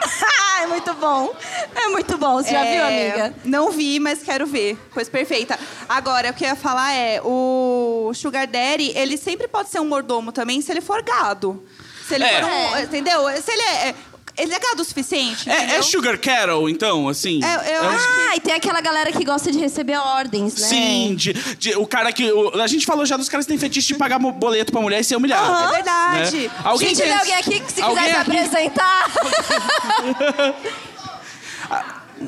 [0.62, 1.34] é muito bom.
[1.74, 2.34] É muito bom.
[2.42, 3.34] Você já viu, É, amiga?
[3.44, 4.76] Não vi, mas quero ver.
[4.92, 5.58] Coisa perfeita.
[5.88, 9.84] Agora, o que eu ia falar é, o Sugar Daddy, ele sempre pode ser um
[9.86, 11.62] mordomo também se ele for gado.
[12.06, 12.40] Se ele É.
[12.40, 12.76] for um...
[12.76, 12.82] É.
[12.82, 13.20] Entendeu?
[13.42, 13.94] Se ele é...
[14.38, 15.82] Ele é gado o suficiente, É, é?
[15.82, 17.40] Sugar Carol, então, assim?
[17.44, 20.68] É, eu acho Ah, e tem aquela galera que gosta de receber ordens, né?
[20.68, 22.30] Sim, de, de- o cara que.
[22.30, 24.80] o- a gente falou já dos caras que têm fetiche de pagar mo- boleto pra
[24.80, 25.68] mulher e ser humilhado.
[25.70, 26.36] É verdade.
[26.38, 26.50] Né?
[26.64, 29.10] Alguém Gente, tem- alguém aqui que se alguém quiser se aqui- apresentar.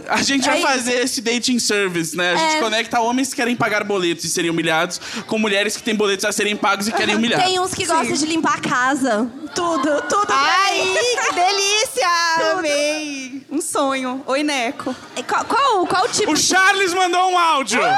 [0.09, 2.33] A gente vai fazer esse dating service, né?
[2.33, 2.61] A gente É.
[2.61, 6.33] conecta homens que querem pagar boletos e serem humilhados com mulheres que têm boletos a
[6.33, 7.43] serem pagos e querem humilhar.
[7.43, 9.29] Tem uns que gostam de limpar a casa.
[9.55, 10.29] Tudo, tudo.
[10.33, 10.81] Ai,
[11.29, 12.09] que delícia!
[12.53, 13.45] Amei!
[13.51, 14.23] Um sonho.
[14.27, 14.95] Oi, Neco.
[15.17, 17.81] E Qual, qual, qual tipo O Charles mandou um áudio!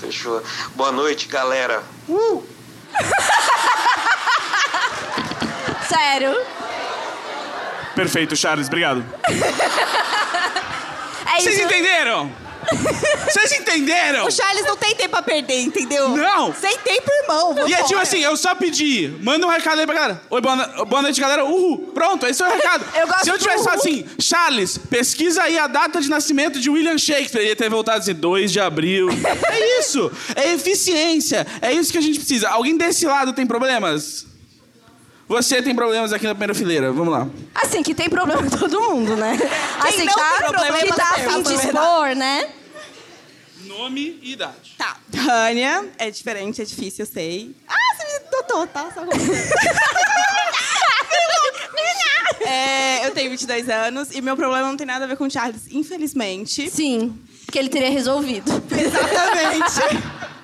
[0.00, 0.42] Fechou.
[0.74, 1.82] Boa noite, galera.
[5.94, 6.36] Sério?
[7.94, 9.04] Perfeito, Charles, obrigado.
[11.36, 11.64] É Vocês isso.
[11.64, 12.30] entenderam?
[13.28, 14.24] Vocês entenderam?
[14.24, 16.10] O Charles não tem tempo pra perder, entendeu?
[16.10, 16.54] Não.
[16.54, 17.68] Sem tempo, irmão.
[17.68, 20.22] E é tipo assim, eu só pedi, manda um recado aí pra galera.
[20.30, 21.44] Oi, boa, no- boa noite, galera.
[21.44, 21.90] Uhul.
[21.92, 22.84] Pronto, esse é o recado.
[22.94, 26.70] Eu gosto Se eu tivesse falado assim, Charles, pesquisa aí a data de nascimento de
[26.70, 27.40] William Shakespeare.
[27.40, 29.08] Ele ia ter voltado assim, 2 de abril.
[29.10, 30.12] é isso.
[30.36, 31.44] É eficiência.
[31.60, 32.48] É isso que a gente precisa.
[32.48, 34.24] Alguém desse lado tem problemas?
[35.26, 36.92] Você tem problemas aqui na primeira fileira.
[36.92, 37.26] Vamos lá.
[37.54, 39.38] Assim, que tem problema em todo mundo, né?
[39.80, 42.50] assim, não tá, tem problema que tá afim de expor, né?
[43.64, 44.74] Nome e idade.
[44.76, 44.98] Tá.
[45.10, 47.56] Tânia, é diferente, é difícil, eu sei.
[47.66, 48.90] Ah, você me dotou, tá?
[48.92, 49.00] Só
[52.46, 55.30] é, eu tenho 22 anos e meu problema não tem nada a ver com o
[55.30, 56.70] Charles, infelizmente.
[56.70, 58.52] Sim, porque ele teria resolvido.
[58.70, 60.04] Exatamente.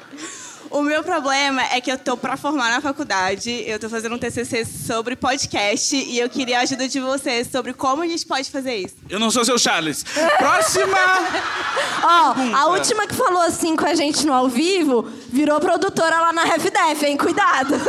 [0.70, 4.18] O meu problema é que eu tô pra formar na faculdade, eu tô fazendo um
[4.18, 8.48] TCC sobre podcast e eu queria a ajuda de vocês sobre como a gente pode
[8.48, 8.94] fazer isso.
[9.08, 10.04] Eu não sou seu Charles.
[10.38, 10.96] Próxima.
[12.04, 16.32] Ó, a última que falou assim com a gente no ao vivo virou produtora lá
[16.32, 17.16] na RefDef, hein?
[17.16, 17.74] Cuidado.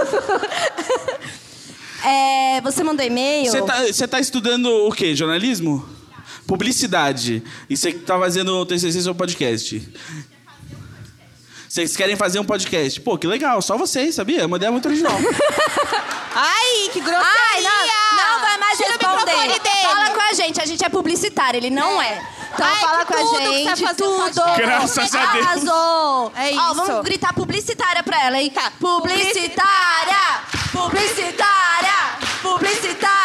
[2.04, 3.52] É, você mandou e-mail?
[3.52, 5.16] Você tá, você tá estudando o quê?
[5.16, 5.88] Jornalismo?
[6.48, 7.44] Publicidade.
[7.70, 9.88] E você tá fazendo o TCC sobre podcast.
[11.72, 13.00] Vocês querem fazer um podcast?
[13.00, 13.62] Pô, que legal.
[13.62, 14.42] Só vocês, sabia?
[14.42, 15.14] É uma ideia muito original.
[16.36, 17.32] Ai, que grosseria!
[17.54, 19.62] Ai, não, não vai mais Tira o responder.
[19.82, 22.22] Fala com a gente, a gente é publicitário, ele não é.
[22.54, 24.34] Então Ai, fala que com a que gente, fazer, tudo.
[24.42, 25.48] pode- Graças a Deus.
[25.48, 26.34] Arrasou.
[26.36, 26.76] É Ó, isso.
[26.76, 28.52] vamos gritar publicitária pra ela, hein?
[28.78, 30.42] Publicitária!
[30.74, 31.96] Publicitária!
[32.42, 33.21] Publicitária!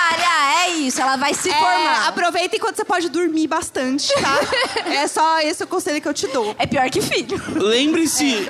[0.67, 2.09] É isso, ela vai se É, formar.
[2.09, 4.41] aproveita enquanto você pode dormir bastante, tá?
[4.91, 6.55] é só esse o conselho que eu te dou.
[6.59, 7.41] É pior que filho.
[7.55, 8.49] Lembre-se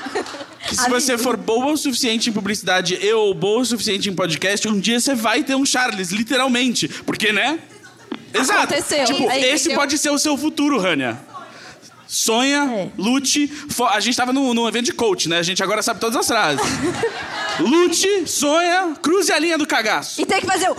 [0.68, 4.14] que se você for boa o suficiente em publicidade e ou boa o suficiente em
[4.14, 6.88] podcast, um dia você vai ter um Charles, literalmente.
[6.88, 7.58] Porque, né?
[8.32, 8.74] Exato.
[8.74, 9.04] Aconteceu.
[9.04, 9.78] Tipo, Aí, esse entendeu?
[9.78, 11.18] pode ser o seu futuro, Rania.
[12.06, 12.90] Sonha, É.
[12.96, 13.48] lute.
[13.48, 15.38] fo- A gente tava num, num evento de coach, né?
[15.38, 16.64] A gente agora sabe todas as frases.
[17.60, 20.20] lute, sonha, cruze a linha do cagaço.
[20.20, 20.76] E tem que fazer o.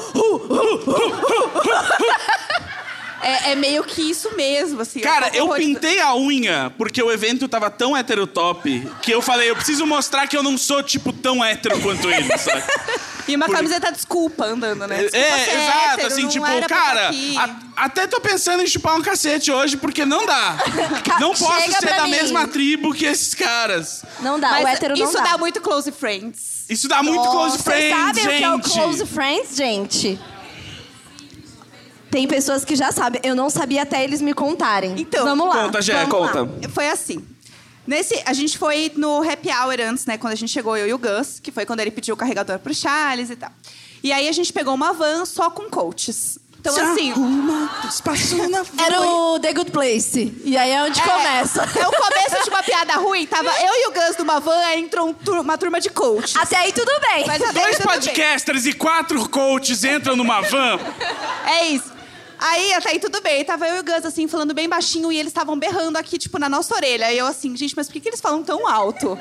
[3.21, 4.99] É, é meio que isso mesmo, assim.
[4.99, 9.49] Cara, eu horroriza- pintei a unha porque o evento tava tão heterotop que eu falei,
[9.49, 12.63] eu preciso mostrar que eu não sou, tipo, tão hétero quanto ele, sabe?
[13.27, 14.99] E uma Por- camiseta desculpa andando, né?
[14.99, 17.37] É, Desculpa ser exato, hétero, assim, tipo, cara, tá aqui.
[17.37, 20.57] a- até tô pensando em chupar um cacete hoje, porque não dá.
[21.19, 22.11] não posso ser da mim.
[22.11, 24.03] mesma tribo que esses caras.
[24.21, 25.23] Não dá, Mas o hétero não isso dá.
[25.23, 26.65] dá muito close friends.
[26.69, 28.69] Isso dá muito close Vocês friends, sabem o que é o gente.
[28.71, 30.19] close friends, gente?
[32.09, 33.19] Tem pessoas que já sabem.
[33.23, 34.93] Eu não sabia até eles me contarem.
[34.97, 35.63] Então, Vamos lá.
[35.65, 36.31] Conta, Jé, vamos lá.
[36.45, 36.69] conta.
[36.69, 37.25] Foi assim.
[37.87, 40.17] Nesse, a gente foi no happy hour antes, né?
[40.17, 42.59] Quando a gente chegou, eu e o Gus, que foi quando ele pediu o carregador
[42.59, 43.51] pro Charles e tal.
[44.03, 46.37] E aí a gente pegou uma van só com coaches.
[46.59, 47.13] Então, assim.
[48.83, 50.35] Era o The Good Place.
[50.43, 51.61] E aí é onde começa.
[51.63, 53.25] É o começo de uma piada ruim.
[53.25, 56.35] Tava eu e o Gus numa van, aí entrou um tur- uma turma de coaches.
[56.35, 57.25] Até aí tudo bem.
[57.25, 60.77] Mas Dois podcasters e quatro coaches entram numa van.
[61.45, 61.95] É isso.
[62.39, 63.43] Aí, até aí tudo bem.
[63.43, 66.37] Tava eu e o Gus, assim, falando bem baixinho e eles estavam berrando aqui, tipo,
[66.37, 67.11] na nossa orelha.
[67.11, 69.17] E eu, assim, gente, mas por que, que eles falam tão alto?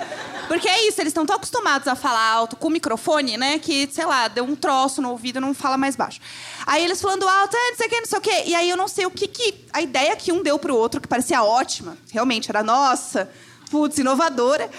[0.49, 3.59] Porque é isso, eles estão tão acostumados a falar alto com o microfone, né?
[3.59, 6.21] Que, sei lá, deu um troço no ouvido e não fala mais baixo.
[6.67, 8.43] Aí eles falando alto, ah, não sei o que, não sei o quê.
[8.47, 9.55] E aí eu não sei o que que.
[9.73, 13.31] A ideia que um deu pro outro, que parecia ótima, realmente era nossa,
[13.71, 14.71] putz, inovadora.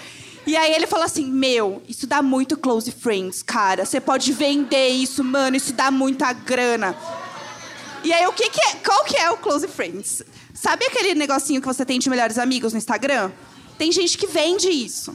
[0.46, 3.84] E aí ele falou assim: Meu, isso dá muito close friends, cara.
[3.84, 6.96] Você pode vender isso, mano, isso dá muita grana.
[8.04, 8.74] E aí, o que, que é.
[8.84, 10.22] Qual que é o Close Friends?
[10.54, 13.30] Sabe aquele negocinho que você tem de melhores amigos no Instagram?
[13.76, 15.14] Tem gente que vende isso.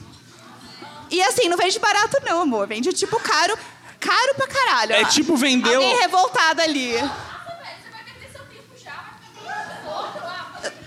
[1.09, 2.67] E assim, não vende barato, não, amor.
[2.67, 3.57] Vende tipo caro,
[3.99, 4.93] caro pra caralho.
[4.93, 5.05] É ó.
[5.07, 6.93] tipo vendeu- Alguém revoltado ali.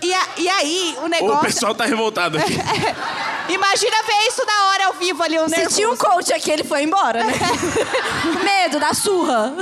[0.01, 1.39] E, a- e aí, o O negócio.
[1.41, 2.53] pessoal tá revoltado aqui.
[3.49, 5.75] Imagina ver isso na hora ao vivo ali, o Se nervoso.
[5.75, 7.33] tinha um coach aqui, ele foi embora, né?
[8.43, 9.53] Medo da surra.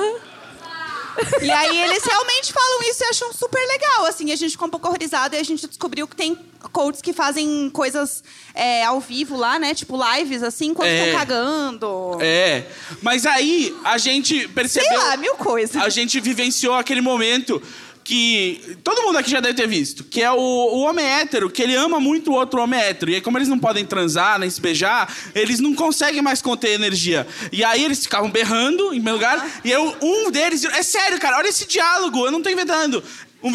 [1.42, 4.06] E aí eles realmente falam isso e acham super legal.
[4.06, 6.38] Assim, a gente ficou um pouco horrorizado e a gente descobriu que tem
[6.72, 8.24] coaches que fazem coisas
[8.54, 9.74] é, ao vivo lá, né?
[9.74, 11.06] Tipo lives, assim, quando É.
[11.08, 12.18] estão cagando.
[12.20, 12.66] É.
[13.02, 14.88] Mas aí a gente percebeu.
[14.90, 15.76] Sei lá, mil coisas.
[15.82, 17.62] A gente vivenciou aquele momento
[18.06, 21.62] que todo mundo aqui já deve ter visto, que é o, o homem hétero, que
[21.62, 23.10] ele ama muito o outro homem hétero.
[23.10, 26.70] E aí, como eles não podem transar, nem se beijar, eles não conseguem mais conter
[26.70, 27.28] energia.
[27.52, 30.64] E aí eles ficavam berrando em primeiro lugar, e eu, um deles.
[30.66, 33.04] É sério, cara, olha esse diálogo, eu não tô inventando.
[33.44, 33.52] Um,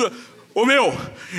[0.53, 0.93] Ô meu,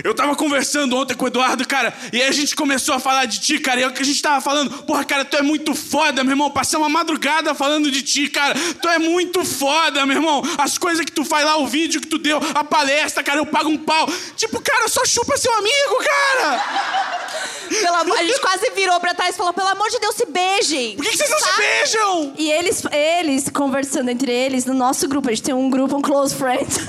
[0.05, 3.25] eu tava conversando ontem com o Eduardo, cara, e aí a gente começou a falar
[3.25, 5.41] de ti, cara, e é o que a gente tava falando, porra, cara, tu é
[5.41, 10.05] muito foda, meu irmão, passei uma madrugada falando de ti, cara, tu é muito foda,
[10.05, 13.21] meu irmão, as coisas que tu faz lá, o vídeo que tu deu, a palestra,
[13.21, 14.07] cara, eu pago um pau.
[14.37, 17.51] Tipo, cara, só chupa seu amigo, cara!
[17.69, 20.25] Pelo amor- a gente quase virou pra trás e falou: pelo amor de Deus, se
[20.25, 20.97] beijem.
[20.97, 21.61] Por que, que vocês não se Sabe?
[21.61, 22.33] beijam?
[22.37, 26.01] E eles, eles conversando entre eles, no nosso grupo, a gente tem um grupo, um
[26.01, 26.79] close friends.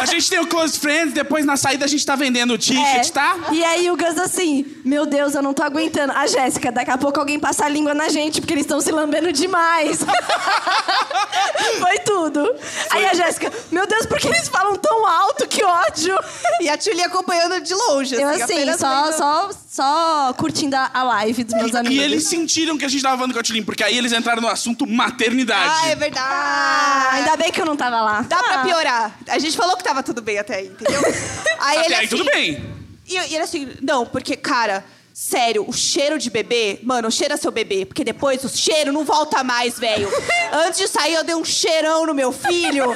[0.00, 3.08] A gente tem o Close Friends, depois na saída a gente tá vendendo o ticket,
[3.08, 3.10] É.
[3.12, 3.36] tá?
[3.52, 6.12] E aí o Gus assim, meu Deus, eu não tô aguentando.
[6.12, 8.90] A Jéssica, daqui a pouco alguém passa a língua na gente, porque eles estão se
[8.90, 9.98] lambendo demais.
[11.80, 12.54] Foi tudo.
[12.90, 15.46] Aí a Jéssica, meu Deus, por que eles falam tão alto?
[15.46, 16.18] Que ódio.
[16.60, 18.14] E a Tchuli acompanhando de longe.
[18.14, 21.96] Eu assim, assim, só, vendo- só, só curtindo a live dos meus amigos.
[21.98, 24.40] E eles sentiram que a gente tava falando com a Tilin, porque aí eles entraram
[24.40, 25.70] no assunto maternidade.
[25.84, 26.26] Ah, é verdade.
[26.26, 28.22] Ah, ainda bem que eu não tava lá.
[28.22, 28.64] Dá pra Ah.
[28.64, 29.18] piorar.
[29.28, 31.00] A gente falou que tava tudo bem até aí, entendeu?
[31.60, 32.64] Aí Até ele aí assim, tudo bem.
[33.08, 34.84] E, e ele assim, não, porque, cara,
[35.18, 39.42] sério, o cheiro de bebê, mano, cheira seu bebê, porque depois o cheiro não volta
[39.42, 40.10] mais, velho.
[40.52, 42.94] Antes de sair, eu dei um cheirão no meu filho.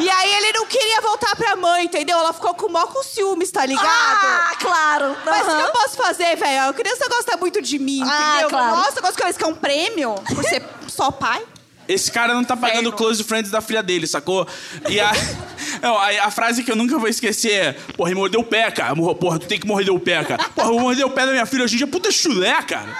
[0.00, 2.18] E aí ele não queria voltar pra mãe, entendeu?
[2.18, 3.86] Ela ficou com mó com ciúmes, tá ligado?
[3.86, 5.16] Ah, claro.
[5.24, 6.68] Mas o que eu posso fazer, velho?
[6.70, 8.48] A criança gosta muito de mim, Ah, entendeu?
[8.50, 8.76] claro.
[8.78, 11.44] Nossa, gosta que eles querem um prêmio por ser só pai.
[11.88, 14.46] Esse cara não tá pagando o close friends da filha dele, sacou?
[14.88, 15.10] E a,
[15.82, 18.70] Não, a, a frase que eu nunca vou esquecer é: Porra, ele mordeu o pé,
[18.70, 18.94] cara.
[18.94, 20.44] Porra, tu tem que morder o pé, cara.
[20.50, 21.86] Porra, eu vou morder o pé da minha filha hoje em dia.
[21.86, 22.96] Puta chulé, cara.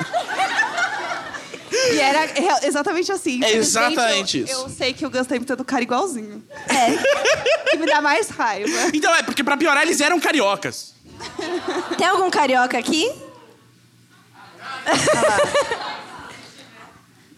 [1.92, 3.42] E era exatamente assim.
[3.42, 4.53] É exatamente eu, isso.
[4.53, 6.42] Eu sei que o Gus tá imitando o cara igualzinho.
[6.68, 6.90] É.
[7.71, 8.90] que me dá mais raiva.
[8.92, 10.92] Então é, porque pra piorar, eles eram cariocas.
[11.97, 13.11] Tem algum carioca aqui?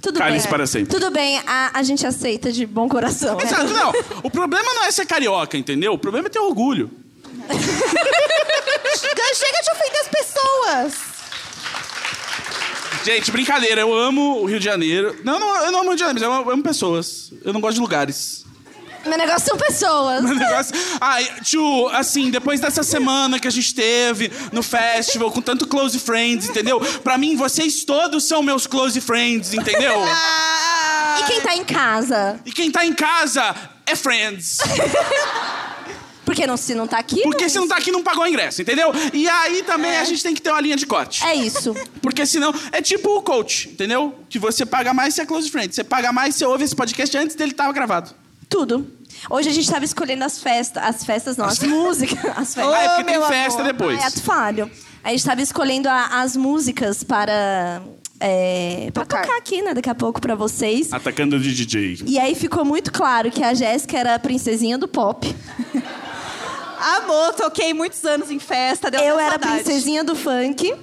[0.05, 0.51] Tudo Cálice bem.
[0.51, 0.91] para sempre.
[0.91, 3.41] Tudo bem, a, a gente aceita de bom coração.
[3.41, 3.91] Exato, não.
[4.23, 5.95] O problema não é ser carioca, entendeu?
[5.95, 6.91] O problema é ter orgulho.
[9.35, 10.95] Chega de ofender as pessoas.
[13.03, 15.17] Gente, brincadeira, eu amo o Rio de Janeiro.
[15.25, 17.33] Não, não, eu não amo o Rio de Janeiro, mas eu amo, eu amo pessoas.
[17.43, 18.44] Eu não gosto de lugares.
[19.07, 20.25] Meu negócio são pessoas.
[20.25, 20.75] O negócio...
[21.01, 25.99] Ai, tio, assim, depois dessa semana que a gente teve no festival, com tanto close
[25.99, 26.81] friends, entendeu?
[27.03, 29.95] Pra mim, vocês todos são meus close friends, entendeu?
[30.07, 32.41] Ah, E quem tá em casa?
[32.45, 33.55] E quem tá em casa
[33.87, 34.59] é friends.
[36.25, 37.23] Porque não, se não tá aqui.
[37.23, 37.49] Porque não...
[37.51, 38.91] se não tá aqui, não pagou o ingresso, entendeu?
[39.13, 41.23] E aí também a gente tem que ter uma linha de corte.
[41.23, 41.75] É isso.
[42.01, 44.19] Porque senão é tipo o coach, entendeu?
[44.29, 45.75] Que você paga mais, você é close friend.
[45.75, 48.11] Você paga mais, você ouve esse podcast antes dele estar gravado.
[48.49, 48.87] Tudo.
[49.31, 50.83] Hoje a gente tava escolhendo as festas.
[50.83, 52.19] As festas, não, as músicas.
[52.37, 52.75] As festas.
[52.75, 53.73] Ah, é porque tem meu festa amor.
[53.73, 53.99] depois.
[54.01, 54.71] Ah, é ato falho.
[55.03, 57.83] A gente tava escolhendo a- as músicas para.
[58.21, 59.23] É, pra Tocar.
[59.23, 59.75] tocar aqui, né?
[59.75, 60.93] Daqui a pouco pra vocês.
[60.93, 62.05] Atacando de DJ.
[62.07, 65.35] E aí ficou muito claro que a Jéssica era a princesinha do pop.
[66.99, 68.91] Amor, toquei muitos anos em festa.
[68.91, 70.75] Deu Eu era a princesinha do funk.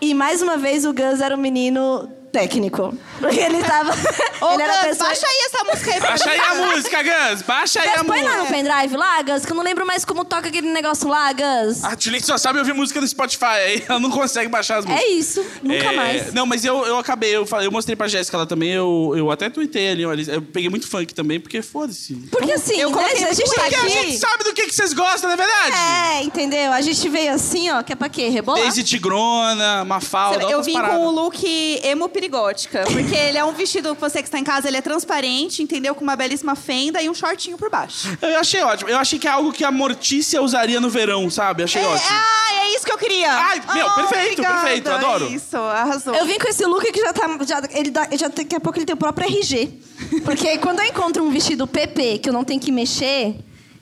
[0.00, 2.92] E mais uma vez o Gus era o menino técnico.
[3.20, 3.92] Porque ele tava.
[4.44, 5.08] Ô, ele Gus, pessoa.
[5.08, 7.42] baixa aí essa música aí Baixa aí a música, Gus.
[7.42, 8.54] Baixa aí Gus, a põe lá no música.
[8.56, 11.84] pendrive lá, Gus, que eu não lembro mais como toca aquele negócio lá, Gus.
[11.84, 15.06] A Tilly só sabe ouvir música no Spotify, aí ela não consegue baixar as músicas.
[15.06, 16.34] É isso, nunca É, mais.
[16.34, 19.30] Não, mas eu, eu acabei, eu, falei, eu mostrei pra Jéssica ela também, eu, eu
[19.30, 22.14] até tuitei ali, olha, eu peguei muito funk também, porque foda-se.
[22.32, 24.18] Porque assim, Eu né, coloquei a gente tá Porque a gente aqui.
[24.18, 25.76] sabe do que, que vocês gostam, não é verdade?
[26.18, 26.72] É, entendeu?
[26.72, 28.28] A gente veio assim, ó, que é pra quê?
[28.28, 28.60] Rebolar?
[28.62, 30.96] Daisy Tigrona, Mafalda, Eu vim paradas.
[30.96, 32.84] com o look emo perigótica.
[32.90, 35.94] Porque ele é um vestido, você que está em casa, ele é transparente, entendeu?
[35.94, 38.16] Com uma belíssima fenda e um shortinho por baixo.
[38.20, 38.90] Eu achei ótimo.
[38.90, 41.62] Eu achei que é algo que a Mortícia usaria no verão, sabe?
[41.62, 42.08] Achei É, ótimo.
[42.10, 43.30] ah, é isso que eu queria.
[43.32, 44.60] Ai, meu, Ah, perfeito, obrigada.
[44.62, 45.26] perfeito, adoro.
[45.32, 46.14] Isso, arrasou.
[46.14, 47.28] Eu vim com esse look que já tá.
[47.46, 49.80] Já, ele dá, já, daqui a pouco ele tem o próprio RG.
[50.24, 53.36] Porque quando eu encontro um vestido PP que eu não tenho que mexer,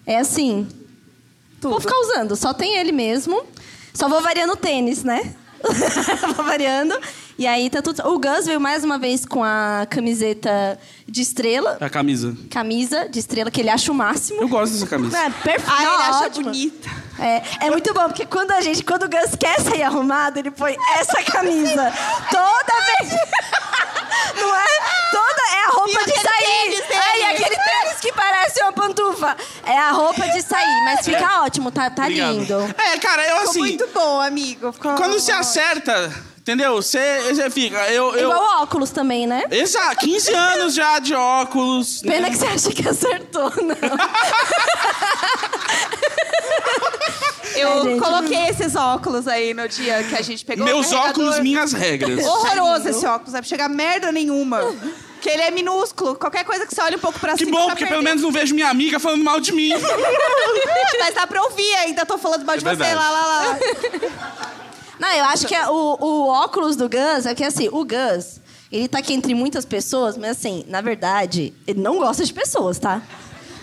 [0.07, 0.66] é assim.
[1.61, 3.44] Vou ficar usando, só tem ele mesmo.
[3.94, 5.35] Só vou variando o tênis, né?
[6.35, 6.98] vou variando.
[7.38, 8.06] E aí tá tudo.
[8.08, 11.78] O Gus veio mais uma vez com a camiseta de estrela.
[11.80, 12.36] A camisa.
[12.50, 14.42] Camisa de estrela que ele acha o máximo.
[14.42, 15.16] Eu gosto dessa camisa.
[15.18, 15.64] É, perfeito.
[15.70, 16.44] Ah, ele acha ótimo.
[16.46, 16.90] bonita.
[17.18, 20.50] É, é muito bom, porque quando a gente, quando o Gus quer sair arrumado, ele
[20.50, 21.92] põe essa camisa.
[22.30, 23.10] Toda vez.
[24.36, 24.66] Não é?
[25.10, 25.42] Toda.
[25.54, 26.44] É a roupa E de sair.
[26.44, 26.92] tênis dele.
[26.94, 29.36] É, e aquele tênis que parece uma pantufa.
[29.64, 32.54] É a roupa de sair, mas fica ótimo, tá, tá lindo.
[32.78, 33.58] É, cara, eu Ficou assim.
[33.60, 34.72] muito bom, amigo.
[34.72, 34.94] Ficou...
[34.94, 36.12] Quando se acerta,
[36.42, 36.74] entendeu?
[36.76, 37.78] Você, você fica.
[37.90, 38.31] Eu, eu...
[38.31, 39.44] Igual óculos também, né?
[39.50, 42.00] Exato, 15 anos já de óculos.
[42.02, 42.31] Pena né?
[42.31, 43.76] que você acha que acertou, não.
[47.55, 50.64] Eu É, coloquei esses óculos aí no dia que a gente pegou.
[50.64, 52.24] Meus o óculos, minhas regras.
[52.24, 54.61] Horroroso esse óculos, não é pra chegar merda nenhuma.
[55.20, 56.14] Que ele é minúsculo.
[56.16, 57.57] Qualquer coisa que você olha um pouco pra Que cima.
[57.59, 59.70] bom, tá porque pelo menos não vejo minha amiga falando mal de mim.
[60.98, 62.05] Mas dá pra ouvir ainda.
[62.07, 62.76] Tô falando mal de É você.
[62.76, 62.96] verdade.
[62.96, 63.59] Lá, lá, lá.
[65.02, 68.40] Não, eu acho que é o, o óculos do Gus é que assim, o Gus,
[68.70, 72.78] ele tá aqui entre muitas pessoas, mas assim, na verdade, ele não gosta de pessoas,
[72.78, 73.02] tá?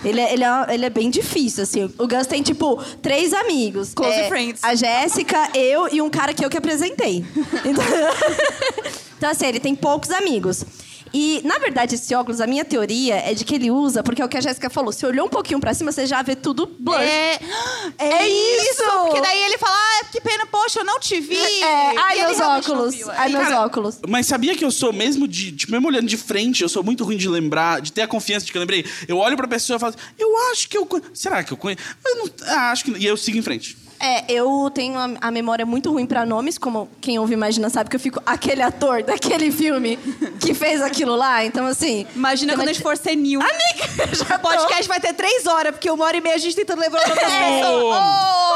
[0.03, 1.85] Ele é, ele, é, ele é bem difícil, assim.
[1.97, 3.93] O Gus tem, tipo, três amigos.
[3.93, 4.61] Close É, friends.
[4.61, 7.23] A Jéssica, eu e um cara que eu que apresentei.
[7.63, 7.85] Então,
[9.17, 10.65] então, assim, ele tem poucos amigos.
[11.13, 14.25] E, na verdade, esse óculos, a minha teoria é de que ele usa, porque é
[14.25, 14.91] o que a Jéssica falou.
[14.91, 16.99] Se olhou um pouquinho pra cima, você já vê tudo blur.
[16.99, 17.39] É,
[17.97, 18.83] É isso!
[19.05, 21.35] Porque daí ele fala, ah, que pena, poxa, eu não te vi.
[21.37, 22.95] É, ai, E ele meus óculos.
[22.95, 23.09] viu.
[23.11, 23.99] Ai, meus Cara, óculos.
[24.07, 25.51] Mas sabia que eu sou mesmo de.
[25.51, 28.45] Tipo, mesmo olhando de frente, eu sou muito ruim de lembrar, de ter a confiança
[28.45, 28.85] de que eu lembrei.
[29.07, 30.87] Eu olho pra pessoa e falo, eu acho que eu.
[31.13, 31.81] Será que eu conheço?
[32.05, 32.91] Eu não, ah, acho que.
[32.91, 32.97] não.
[32.99, 33.77] E eu sigo em frente.
[34.01, 37.89] É, eu tenho a, a memória muito ruim pra nomes, como quem ouve Imagina sabe
[37.89, 39.97] que eu fico aquele ator daquele filme
[40.39, 41.43] que fez aquilo lá.
[41.45, 42.07] Então, assim.
[42.15, 43.41] Imagina então, quando a gente for ser new.
[43.41, 46.55] Amiga, já O podcast vai ter três horas, porque uma hora e meia a gente
[46.55, 47.59] tentando lembrar o nome das É.
[47.61, 47.99] pessoas.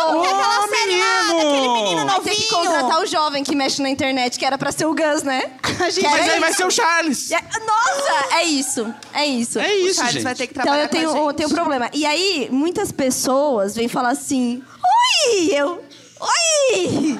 [0.06, 1.38] Como que é aquela série lá, menino!
[1.38, 3.02] daquele menino Vai ter que contratar novinho?
[3.04, 5.52] o jovem que mexe na internet, que era pra ser o Gus, né?
[5.80, 7.32] A gente Mas aí vai ser o Charles.
[7.32, 8.94] É- Nossa, é isso.
[9.14, 9.60] É isso.
[9.60, 10.24] É O isso, Charles gente.
[10.24, 11.90] vai ter que Então trabalhar eu tenho, com a eu tenho um problema.
[11.94, 15.50] E aí, muitas pessoas vêm falar assim: Oi!
[15.52, 15.84] Eu.
[16.20, 17.20] Oi!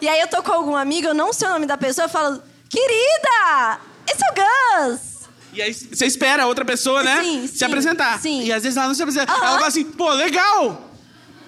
[0.00, 2.08] E aí eu tô com algum amigo, eu não sei o nome da pessoa, eu
[2.10, 3.80] falo: Querida!
[4.06, 5.14] Esse é o Gus!
[5.52, 7.22] E aí você espera a outra pessoa, né?
[7.22, 8.20] Sim, se sim, apresentar.
[8.20, 8.42] sim.
[8.42, 9.32] E às vezes ela não se apresenta.
[9.32, 10.90] Ela fala assim, pô, legal!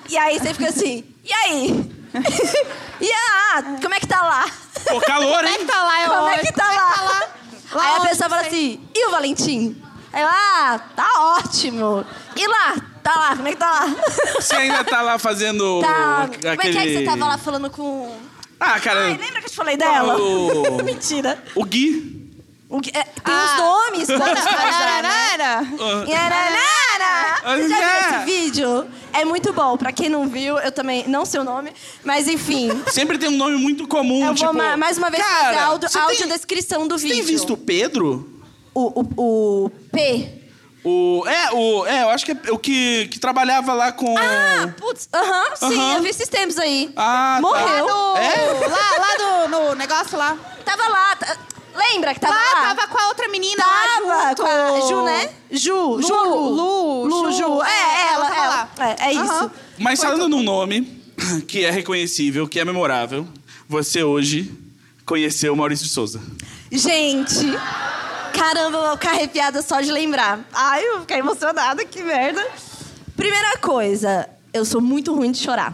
[0.08, 1.90] E aí você fica assim: E aí?
[3.00, 4.46] e ah, como é que tá lá?
[4.88, 5.58] Pô, calor, Como é hein?
[5.58, 6.00] que tá lá?
[6.00, 6.46] É Como é ótimo.
[6.46, 7.28] que tá lá?
[7.72, 9.82] Lá aí a pessoa fala assim: E o Valentim?
[10.12, 12.06] Aí eu, ah, tá ótimo.
[12.36, 12.76] E lá?
[13.06, 13.96] Tá lá, como é que tá lá?
[14.40, 16.22] Você ainda tá lá fazendo Tá.
[16.24, 16.40] aquele...
[16.40, 18.12] Como é que é que você tava lá falando com.
[18.58, 19.04] Ah, cara...
[19.04, 20.16] Ai, lembra que eu te falei dela?
[20.18, 21.40] O- Mentira.
[21.54, 22.16] O Gui.
[22.68, 23.44] O que- é, tem Ah.
[23.44, 24.34] os nomes, mostrar,
[25.02, 25.08] né?
[25.10, 25.66] Ararara.
[26.08, 27.40] Yananara!
[27.44, 28.86] Ah, Já viu esse vídeo?
[29.12, 29.76] É muito bom.
[29.76, 31.70] Pra quem não viu, eu também não sei o nome,
[32.04, 32.70] mas enfim.
[32.88, 34.46] Sempre tem um nome muito comum, Eu tipo...
[34.52, 37.16] vou ma- mais uma vez fazer cara, a audio, você tem- audiodescrição do Você vídeo.
[37.18, 38.28] tem visto o Pedro?
[38.74, 40.42] O, o, o P.
[40.88, 44.16] O, é, o, é, eu acho que é o que, que trabalhava lá com...
[44.16, 45.08] Ah, putz.
[45.12, 45.94] Aham, sim, Aham.
[45.96, 46.92] eu vi esses tempos aí.
[46.94, 47.40] Ah, tá.
[47.40, 47.86] Morreu.
[47.88, 48.68] No- É?
[48.68, 50.36] Lá, lá no, no negócio lá.
[50.64, 51.16] Tava lá.
[51.16, 51.36] tá-
[51.74, 52.74] Lembra que tava lá, lá?
[52.74, 54.42] tava com a outra menina Tava lá junto.
[54.42, 55.30] com a Ju, né?
[55.50, 56.14] Ju, Ju.
[56.14, 57.38] Lu, Lu, Lu, Ju.
[57.38, 57.62] Ju.
[57.62, 58.96] É, É, ela, ela tava ela.
[59.00, 59.22] É, é isso.
[59.32, 59.50] Aham.
[59.78, 61.02] Mas falando num nome
[61.48, 63.26] que é reconhecível, que é memorável,
[63.68, 64.54] você hoje
[65.04, 66.20] conheceu o Maurício de Souza.
[66.70, 67.44] Gente,
[68.36, 70.40] caramba, eu vou ficar arrepiada só de lembrar.
[70.52, 72.46] Ai, eu vou ficar emocionada, que merda.
[73.16, 75.72] Primeira coisa, eu sou muito ruim de chorar.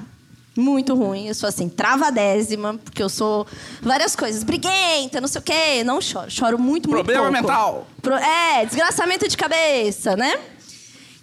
[0.54, 1.26] Muito ruim.
[1.28, 3.46] Eu sou assim, travadésima, porque eu sou
[3.80, 4.44] várias coisas.
[4.44, 5.82] Briguenta, não sei o quê.
[5.82, 6.30] Não choro.
[6.30, 7.42] Choro muito, muito Problema pouco.
[7.48, 7.86] mental.
[8.02, 10.38] Pro- é, desgraçamento de cabeça, né?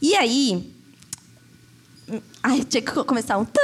[0.02, 0.74] E aí.
[2.42, 3.46] Ai, tinha que começar um.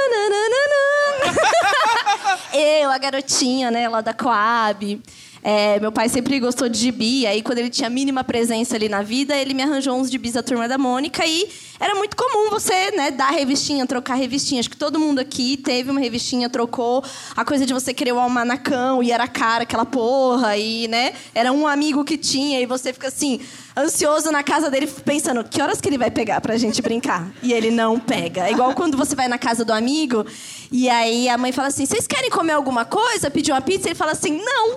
[2.52, 5.02] Eu, a garotinha, né, lá da Coab.
[5.48, 8.88] É, meu pai sempre gostou de gibi, aí quando ele tinha a mínima presença ali
[8.88, 12.50] na vida, ele me arranjou uns gibis da Turma da Mônica e era muito comum
[12.50, 14.60] você, né, dar revistinha, trocar revistinha.
[14.60, 17.04] Acho que todo mundo aqui teve uma revistinha, trocou.
[17.36, 21.52] A coisa de você querer o almanacão e era cara aquela porra e, né, era
[21.52, 23.40] um amigo que tinha e você fica assim,
[23.76, 27.30] ansioso na casa dele pensando, que horas que ele vai pegar pra gente brincar?
[27.42, 28.48] E ele não pega.
[28.48, 30.24] É igual quando você vai na casa do amigo
[30.72, 33.94] e aí a mãe fala assim: "Vocês querem comer alguma coisa?" Pediu uma pizza, ele
[33.94, 34.76] fala assim: "Não".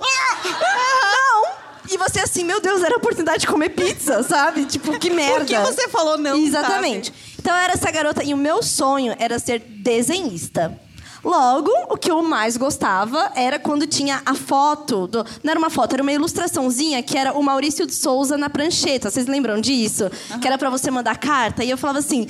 [0.60, 1.59] Não.
[1.90, 4.64] E você assim, meu Deus, era a oportunidade de comer pizza, sabe?
[4.64, 5.38] Tipo, que merda.
[5.40, 7.12] Por que você falou não, Exatamente.
[7.38, 10.78] Então eu era essa garota e o meu sonho era ser desenhista.
[11.22, 15.06] Logo, o que eu mais gostava era quando tinha a foto.
[15.06, 15.24] Do...
[15.42, 19.10] Não era uma foto, era uma ilustraçãozinha que era o Maurício de Souza na prancheta.
[19.10, 20.10] Vocês lembram disso?
[20.40, 21.62] Que era pra você mandar carta.
[21.64, 22.26] E eu falava assim.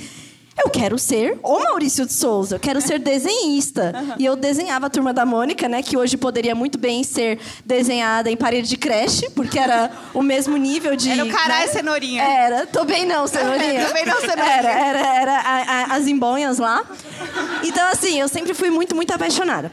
[0.63, 3.93] Eu quero ser o Maurício de Souza, eu quero ser desenhista.
[4.19, 5.81] E eu desenhava a turma da Mônica, né?
[5.81, 10.55] Que hoje poderia muito bem ser desenhada em parede de creche, porque era o mesmo
[10.57, 11.09] nível de.
[11.09, 11.73] Era o caralho né?
[11.73, 12.23] cenourinha.
[12.23, 13.85] Era, tô bem não, cenourinha.
[13.85, 14.45] Tô bem não, cenourinha.
[14.51, 16.83] Era, era, era a- a- as embonhas lá.
[17.63, 19.71] Então, assim, eu sempre fui muito, muito apaixonada.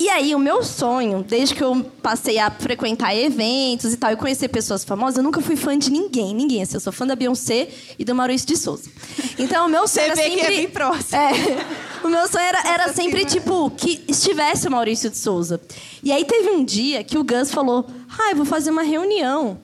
[0.00, 4.16] E aí, o meu sonho, desde que eu passei a frequentar eventos e tal, e
[4.16, 6.62] conhecer pessoas famosas, eu nunca fui fã de ninguém, ninguém.
[6.62, 8.88] Assim, eu sou fã da Beyoncé e do Maurício de Souza.
[9.36, 10.54] Então, o meu sonho Você era vê que sempre...
[10.54, 11.18] é bem próximo.
[11.18, 11.88] É.
[12.04, 15.60] O meu sonho era, era sempre, tipo, que estivesse o Maurício de Souza.
[16.00, 17.84] E aí, teve um dia que o Gus falou,
[18.16, 19.58] ah, eu vou fazer uma reunião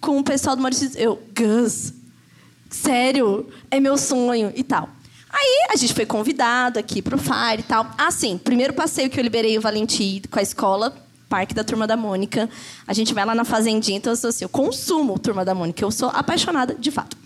[0.00, 1.04] com o pessoal do Maurício de Souza.
[1.04, 1.92] Eu, Gus,
[2.70, 4.88] sério, é meu sonho e tal.
[5.42, 7.84] Aí a gente foi convidado aqui pro Fire e tal.
[7.98, 10.94] Ah, sim, primeiro passeio que eu liberei o Valentim com a escola,
[11.28, 12.48] Parque da Turma da Mônica.
[12.86, 15.84] A gente vai lá na Fazendinha, então eu sou assim, eu consumo Turma da Mônica.
[15.84, 17.16] Eu sou apaixonada, de fato,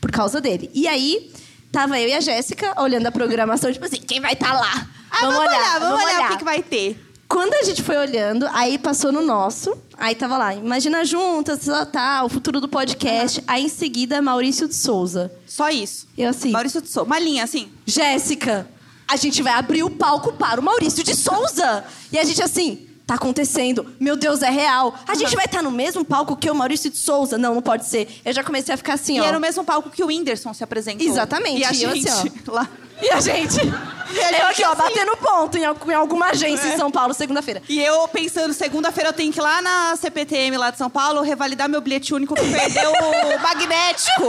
[0.00, 0.70] por causa dele.
[0.72, 1.32] E aí,
[1.72, 4.88] tava eu e a Jéssica olhando a programação, tipo assim, quem vai estar lá?
[5.10, 7.09] Ah, vamos, olhar, vamos olhar, o que, que vai ter.
[7.30, 11.60] Quando a gente foi olhando, aí passou no nosso, aí tava lá, imagina juntas,
[11.92, 13.40] tal, o futuro do podcast.
[13.46, 15.30] Aí em seguida, Maurício de Souza.
[15.46, 16.08] Só isso.
[16.18, 17.06] Eu assim, Maurício de Souza.
[17.06, 17.70] Uma linha, assim.
[17.86, 18.68] Jéssica,
[19.06, 21.84] a gente vai abrir o palco para o Maurício de Souza.
[22.10, 23.86] E a gente assim, tá acontecendo.
[24.00, 24.92] Meu Deus, é real.
[25.06, 27.38] A gente vai estar no mesmo palco que o Maurício de Souza.
[27.38, 28.08] Não, não pode ser.
[28.24, 29.24] Eu já comecei a ficar assim, E ó.
[29.24, 31.06] era o mesmo palco que o Whindersson se apresentou.
[31.06, 31.60] Exatamente.
[31.60, 32.68] E a E eu gente assim, lá.
[33.02, 33.58] E a gente?
[33.60, 37.62] eu aqui, ó, batendo ponto em, em alguma agência em São Paulo, segunda-feira.
[37.68, 41.20] E eu pensando, segunda-feira eu tenho que ir lá na CPTM lá de São Paulo
[41.22, 44.22] revalidar meu bilhete único que perdeu o magnético.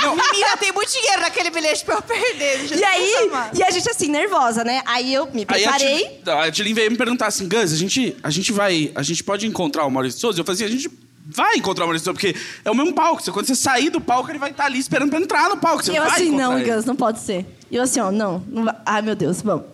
[0.00, 2.72] Menina, tem muito dinheiro naquele bilhete pra eu perder.
[2.76, 4.82] E aí, e a gente assim, nervosa, né?
[4.84, 5.98] Aí eu me Aí preparei.
[6.24, 8.90] Tilly- a Tilly veio me perguntar assim, Gus, a gente, a gente vai.
[8.96, 10.40] A gente pode encontrar o Maurício de Souza?
[10.40, 10.90] Eu falei assim, a gente
[11.24, 13.22] vai encontrar o Maurício de Souza, porque é o mesmo palco.
[13.32, 15.84] Quando você sair do palco, ele vai estar ali esperando pra entrar no palco.
[15.84, 16.68] Você eu vai assim, não, ele.
[16.68, 17.46] Gus, não pode ser.
[17.72, 19.64] E eu assim, ó, não, não vai- Ai, meu Deus, vamos.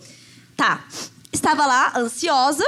[0.56, 0.84] Tá.
[1.32, 2.64] Estava lá, ansiosa.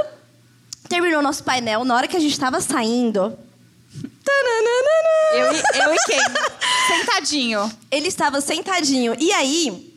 [0.89, 1.85] Terminou nosso painel.
[1.85, 3.39] Na hora que a gente tava saindo.
[5.33, 6.19] Eu, e- eu e quem?
[6.99, 7.71] Sentadinho.
[7.91, 9.15] Ele estava sentadinho.
[9.19, 9.95] E aí,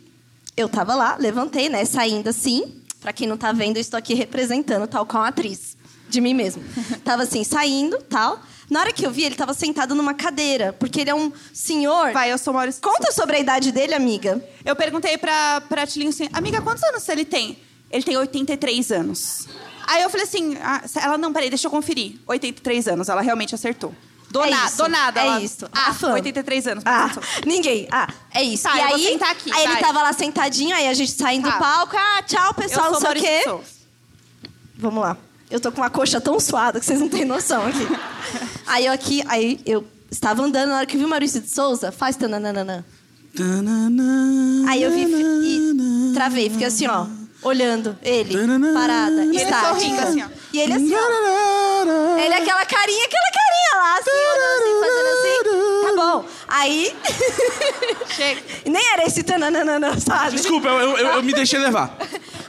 [0.56, 1.84] eu tava lá, levantei, né?
[1.84, 2.80] Saindo assim.
[3.00, 5.76] Pra quem não tá vendo, eu estou aqui representando, tal qual uma atriz.
[6.08, 6.62] De mim mesmo.
[7.04, 8.40] tava assim, saindo, tal.
[8.70, 10.72] Na hora que eu vi, ele tava sentado numa cadeira.
[10.72, 12.12] Porque ele é um senhor...
[12.12, 12.80] Vai, eu sou Maurício.
[12.82, 14.42] Conta sobre a idade dele, amiga.
[14.64, 17.58] Eu perguntei pra, pra Tilinho assim, amiga, quantos anos ele tem?
[17.90, 19.46] Ele tem 83 anos.
[19.86, 22.16] Aí eu falei assim, ah, ela, não, peraí, deixa eu conferir.
[22.26, 23.94] 83 anos, ela realmente acertou.
[24.30, 25.20] Do, é na- isso, do nada.
[25.20, 25.68] É ela- isso.
[25.70, 26.12] Ah, fã.
[26.14, 26.82] 83 anos.
[26.86, 27.08] Ah,
[27.46, 27.86] ninguém.
[27.92, 28.64] Ah, é isso.
[28.64, 29.82] Tá, e eu aí, sentar aqui, aí ele vai.
[29.82, 31.54] tava lá sentadinho, aí a gente saindo Tá.
[31.54, 31.96] do palco.
[31.96, 33.60] Ah, tchau, Eu pessoal, sou não sei o quê.
[34.76, 35.16] Vamos lá.
[35.54, 37.86] Eu tô com uma coxa tão suada que vocês não têm noção aqui.
[38.66, 41.92] aí eu aqui, aí eu estava andando, na hora que vi o Maurício de Souza,
[41.92, 42.84] faz tananana.
[44.68, 47.06] Aí eu vi e travei, fiquei assim, ó,
[47.40, 48.34] olhando ele,
[48.74, 50.26] parada, E ele sorrindo assim, ó.
[50.52, 52.18] E ele assim, ó.
[52.18, 55.73] Ele aquela carinha, aquela carinha lá, assim, olhando assim, fazendo assim.
[55.94, 56.24] Bom.
[56.48, 56.94] Aí.
[58.14, 58.42] Chega.
[58.66, 60.36] Nem era esse tananana, sabe?
[60.36, 61.96] Desculpa, eu, eu- eu me deixei levar.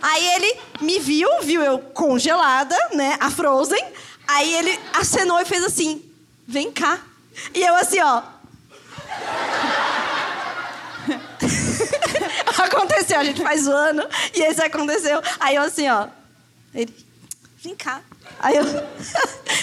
[0.02, 3.18] Aí ele me viu, viu eu congelada, né?
[3.20, 3.84] A Frozen.
[4.28, 6.04] Aí ele acenou e fez assim:
[6.48, 7.00] vem cá.
[7.54, 8.22] E eu assim, ó.
[12.64, 14.08] aconteceu, a gente faz zoando.
[14.34, 15.22] E esse aconteceu.
[15.40, 16.08] Aí eu assim, ó.
[16.74, 16.94] Ele,
[17.64, 18.02] vem cá.
[18.40, 18.66] Aí eu,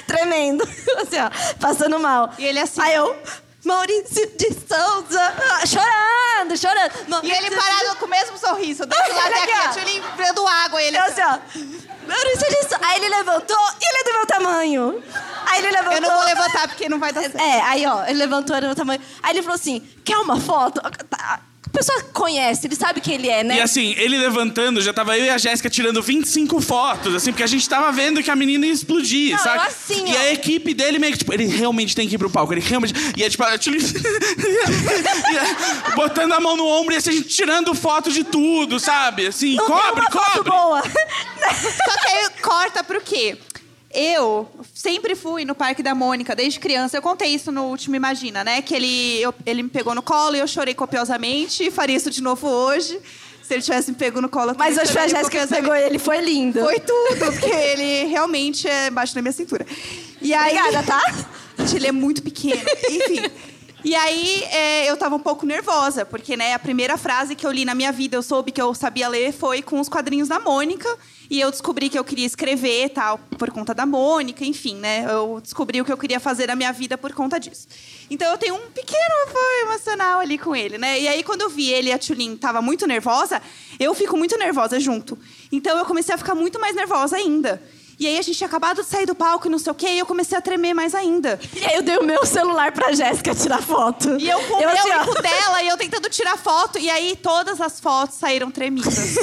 [0.07, 0.62] tremendo,
[1.03, 1.30] assim, ó,
[1.61, 2.33] passando mal.
[2.39, 3.16] E ele assim- Aí eu,
[3.65, 6.93] Maurício de Souza, ah, chorando, chorando.
[7.07, 8.85] E Maurício ele de parado com o mesmo sorriso.
[8.85, 10.17] Do lado daqui, aqui, ó.
[10.17, 10.83] dando água.
[10.83, 11.39] Ele Eu assim, ó.
[12.09, 12.79] Maurício de Souza.
[12.83, 15.05] Aí ele levantou e ele é do meu tamanho.
[15.47, 15.95] Aí ele levantou.
[15.95, 17.39] Eu não vou levantar porque não vai dar certo.
[17.39, 19.01] É, aí ó, ele levantou, era do meu tamanho.
[19.23, 20.81] Aí ele falou assim: quer uma foto?
[21.09, 21.41] Tá,
[21.75, 23.57] A pessoa conhece, ele sabe quem ele é, né?
[23.57, 27.43] E assim, ele levantando, já tava eu e a Jéssica tirando 25 fotos, assim, porque
[27.43, 29.57] a gente tava vendo que a menina ia explodir, Não, sabe?
[29.57, 30.18] eu assim, e ó.
[30.18, 32.93] a equipe dele meio que, tipo, ele realmente tem que ir pro palco, ele realmente.
[33.16, 37.12] E é tipo, a Tchuli- e é, botando a mão no ombro e assim, a
[37.14, 39.27] gente tirando foto de tudo, sabe?
[39.29, 40.51] Assim, não cobre, tem uma foto cobre.
[40.51, 40.83] boa.
[40.83, 43.39] Só que aí corta pro quê?
[43.95, 46.97] Eu sempre fui no Parque da Mônica, desde criança.
[46.97, 48.62] Eu contei isso no último Imagina, né?
[48.62, 51.70] Que ele, eu- ele me pegou no colo e eu chorei copiosamente.
[51.70, 52.99] Faria isso de novo hoje.
[53.43, 54.55] Se ele tivesse me pego no colo...
[54.57, 56.61] Mas hoje foi a Jéssica que pegou ele, foi lindo.
[56.61, 59.66] Foi tudo, porque ele realmente é embaixo da minha cintura.
[60.22, 61.01] E aí, Obrigada, tá?
[61.59, 62.62] Gente, ele é muito pequeno.
[62.88, 63.20] Enfim.
[63.85, 67.51] E aí, é, eu tava um pouco nervosa, porque, né, a primeira frase que eu
[67.51, 70.39] li na minha vida, eu soube que eu sabia ler, foi com os quadrinhos da
[70.39, 70.89] Mônica.
[71.28, 75.07] E eu descobri que eu queria escrever tal, por conta da Mônica, enfim, né?
[75.09, 77.66] Eu descobri o que eu queria fazer na minha vida por conta disso.
[78.11, 81.01] Então eu tenho um pequeno apoio emocional ali com ele, né?
[81.01, 83.41] E aí, quando eu vi ele e a Tulin tava muito nervosa,
[83.80, 85.18] eu fico muito nervosa junto.
[85.51, 87.62] Então eu comecei a ficar muito mais nervosa ainda.
[88.03, 89.90] E aí a gente tinha acabado de sair do palco e não sei o quê,
[89.90, 91.38] e eu comecei a tremer mais ainda.
[91.55, 94.16] E aí eu dei o meu celular pra Jéssica tirar foto.
[94.18, 96.90] E eu com o eu, meu assim, o dela, e eu tentando tirar foto, e
[96.90, 98.92] aí todas as fotos saíram tremidas.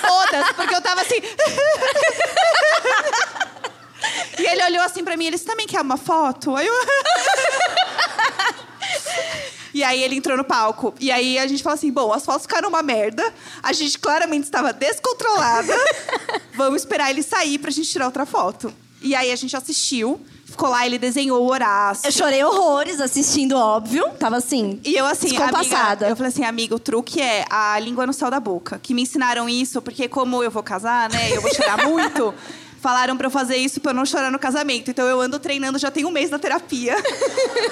[0.00, 1.20] todas, porque eu tava assim.
[4.38, 6.56] e ele olhou assim pra mim, ele, você também quer uma foto?
[6.56, 6.74] Aí eu.
[9.74, 10.94] E aí ele entrou no palco.
[11.00, 13.22] E aí a gente falou assim: bom, as fotos ficaram uma merda.
[13.62, 15.74] A gente claramente estava descontrolada.
[16.54, 18.72] Vamos esperar ele sair pra gente tirar outra foto.
[19.02, 20.20] E aí a gente assistiu.
[20.46, 22.06] Ficou lá, ele desenhou o Horácio.
[22.06, 24.08] Eu chorei horrores assistindo, óbvio.
[24.20, 24.80] Tava assim.
[24.84, 28.30] E eu assim, amiga, eu falei assim, amiga, o truque é a língua no céu
[28.30, 28.78] da boca.
[28.80, 32.32] Que me ensinaram isso, porque como eu vou casar, né, eu vou chorar muito.
[32.84, 34.90] Falaram pra eu fazer isso pra eu não chorar no casamento.
[34.90, 36.94] Então eu ando treinando já tem um mês na terapia.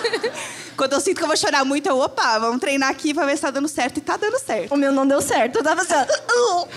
[0.74, 3.36] Quando eu sinto que eu vou chorar muito, eu, opa, vamos treinar aqui pra ver
[3.36, 3.98] se tá dando certo.
[3.98, 4.72] E tá dando certo.
[4.72, 5.56] O meu não deu certo.
[5.56, 6.66] Eu tava assim, ó.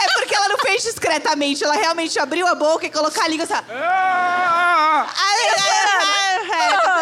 [0.00, 1.62] É porque ela não fez discretamente.
[1.62, 3.52] Ela realmente abriu a boca e colocou a língua assim.
[3.52, 3.68] Ai,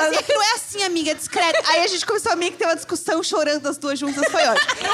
[0.07, 1.63] assim, "É que não é assim, amiga, é discreta.
[1.71, 4.25] Aí a gente começou a meio que ter uma discussão chorando as duas juntas.
[4.29, 4.73] Foi ótimo.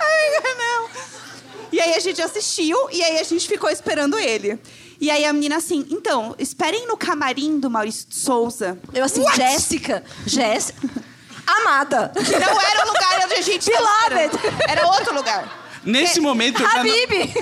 [0.00, 0.90] Ai, não.
[1.72, 4.58] E aí a gente assistiu e aí a gente ficou esperando ele.
[5.00, 8.78] E aí a menina assim, então, esperem no camarim do Maurício de Souza.
[8.92, 10.04] Eu assim, Jéssica.
[10.26, 10.88] Jéssica.
[11.46, 12.12] Amada.
[12.14, 14.38] Que não era o lugar onde a gente Beloved.
[14.68, 15.60] Era outro lugar.
[15.84, 17.34] Nesse momento, eu já não, Habib.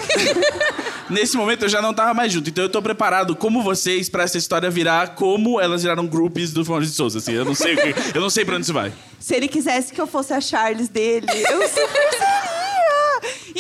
[1.11, 2.49] nesse momento eu já não tava mais junto.
[2.49, 6.65] Então eu tô preparado, como vocês, pra essa história virar como elas viraram groupies do
[6.65, 7.19] Maurício de Souza.
[7.19, 8.93] Assim, eu não sei, o que, eu não sei pra onde isso vai.
[9.19, 11.61] Se ele quisesse que eu fosse a Charles dele, eu.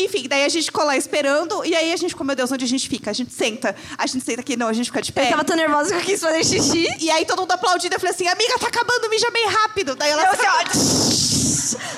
[0.08, 1.64] Enfim, daí a gente ficou lá esperando.
[1.66, 3.10] E aí a gente ficou, meu Deus, onde a gente fica?
[3.10, 3.76] A gente senta.
[3.96, 5.26] A gente senta aqui, não, a gente fica de pé.
[5.26, 6.88] Eu tava tão nervosa que eu quis fazer xixi.
[6.98, 7.94] E aí todo mundo aplaudindo.
[7.94, 9.94] Eu falei assim, amiga, tá acabando, mija bem rápido.
[9.94, 11.18] Daí ela Eu assim, ó.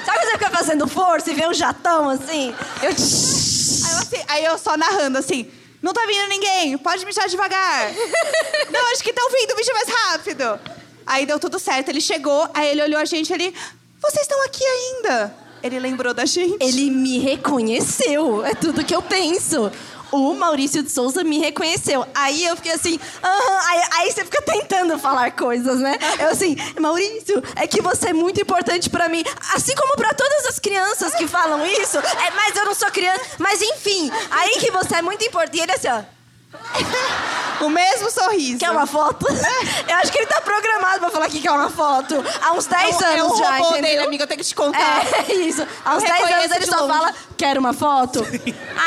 [0.05, 2.53] Sabe quando você fica fazendo força e vê um jatão assim?
[2.83, 2.91] Eu.
[2.91, 5.49] Aí eu, assim- aí eu só narrando assim.
[5.81, 7.93] Não tá vindo ninguém, pode mijar devagar.
[8.71, 10.61] não, acho que estão vindo, mija mais rápido.
[11.07, 13.55] Aí deu tudo certo, ele chegou, aí ele olhou a gente, ele...
[14.01, 15.35] Vocês estão aqui ainda?
[15.63, 16.57] Ele lembrou da gente.
[16.61, 18.45] Ele me reconheceu.
[18.45, 19.71] É tudo que eu penso.
[20.13, 22.05] O Maurício de Souza me reconheceu.
[22.15, 23.61] Aí eu fiquei assim, aham.
[23.69, 25.97] Aí, aí você fica tentando falar coisas, né?
[26.19, 29.23] Eu assim, Maurício, é que você é muito importante pra mim.
[29.55, 31.99] Assim como pra todas as crianças que falam isso.
[31.99, 33.21] É, mas eu não sou criança.
[33.39, 35.59] Mas enfim, aí que você é muito importante.
[35.59, 36.20] E ele assim, ó.
[37.61, 38.59] O mesmo sorriso.
[38.59, 39.27] Quer uma foto?
[39.29, 42.15] Eu acho que ele tá programado pra falar que quer uma foto.
[42.41, 43.83] Há uns 10 É o- é anos o já, robô entendeu?
[43.83, 45.03] dele, amiga, eu tenho que te contar.
[45.29, 45.67] É isso.
[45.85, 46.89] Há uns Eu 10 anos ele só longe.
[46.95, 48.27] fala, quer uma foto?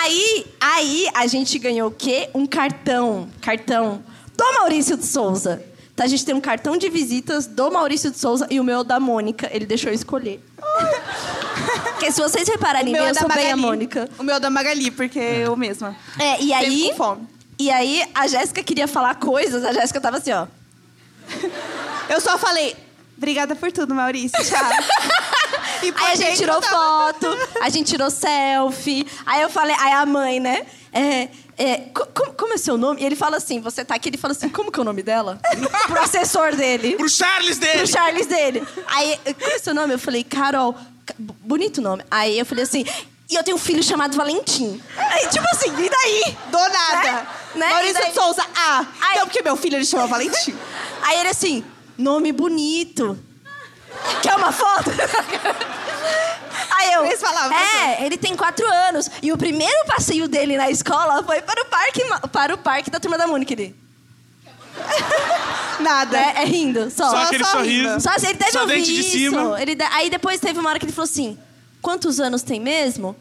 [0.01, 2.31] aí, aí a gente ganhou o quê?
[2.33, 3.29] Um cartão.
[3.41, 4.03] Cartão
[4.35, 5.63] do Maurício de Souza.
[5.93, 8.83] Então a gente tem um cartão de visitas do Maurício de Souza e o meu
[8.83, 9.47] da Mônica.
[9.53, 10.43] Ele deixou eu escolher.
[11.93, 14.09] Porque se vocês repararem bem, eu sou bem a Mônica.
[14.17, 15.95] O meu é da Magali, porque eu mesma.
[16.19, 16.89] É, e aí.
[16.89, 17.27] com fome.
[17.59, 20.47] E aí a Jéssica queria falar coisas, a Jéssica tava assim, ó.
[22.09, 22.75] Eu só falei,
[23.17, 24.37] obrigada por tudo, Maurício.
[24.43, 24.59] Tchau.
[25.81, 26.73] E Aí a gente tirou tava-
[27.13, 27.27] foto,
[27.61, 29.05] a gente tirou selfie.
[29.25, 30.65] Aí eu falei, aí a mãe, né?
[30.93, 31.27] É,
[31.57, 33.01] é, co- como, como é seu nome?
[33.01, 35.03] E ele fala assim, você tá aqui, ele fala assim, como que é o nome
[35.03, 35.41] dela?
[35.87, 36.95] Pro assessor dele.
[36.95, 37.77] Pro Charles dele!
[37.79, 38.65] Pro Charles dele.
[38.87, 39.93] Aí, como é seu nome?
[39.93, 40.73] Eu falei, Carol.
[41.19, 42.01] Bonito nome.
[42.09, 42.85] Aí eu falei assim,
[43.29, 44.81] e eu tenho um filho chamado Valentim.
[44.97, 45.69] Aí, tipo assim,
[46.03, 46.37] daí?
[46.51, 47.11] Do nada.
[47.11, 47.27] Né?
[47.55, 47.69] Né?
[47.69, 48.85] Maurício daí- de Souza, ah.
[49.01, 49.13] Ai.
[49.13, 50.55] Então, porque meu filho ele chama Valentim.
[51.03, 51.63] Aí ele assim,
[51.97, 53.17] nome bonito.
[54.21, 54.89] Quer uma foto?
[56.77, 57.05] Aí eu.
[57.05, 59.09] Eles falavam, É, ele tem quatro anos.
[59.21, 62.99] E o primeiro passeio dele na escola foi para o parque, para o parque da
[62.99, 63.53] turma da Mônica.
[63.53, 63.75] Ele.
[65.79, 66.17] Nada.
[66.17, 67.09] É, é rindo, só.
[67.09, 67.99] Só aquele sorriso.
[68.01, 69.11] Só assim, ele deve Só ouvir dente de isso.
[69.11, 69.61] cima.
[69.61, 71.37] Ele Aí depois teve uma hora que ele falou assim:
[71.81, 73.15] quantos anos tem mesmo?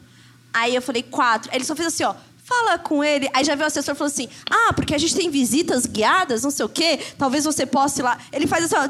[0.53, 1.49] Aí eu falei, quatro.
[1.53, 2.13] Ele só fez assim, ó.
[2.53, 3.29] Fala com ele.
[3.33, 6.43] Aí já veio o assessor e falou assim: Ah, porque a gente tem visitas guiadas,
[6.43, 6.99] não sei o quê.
[7.17, 8.17] Talvez você possa ir lá.
[8.31, 8.87] Ele faz assim, ó.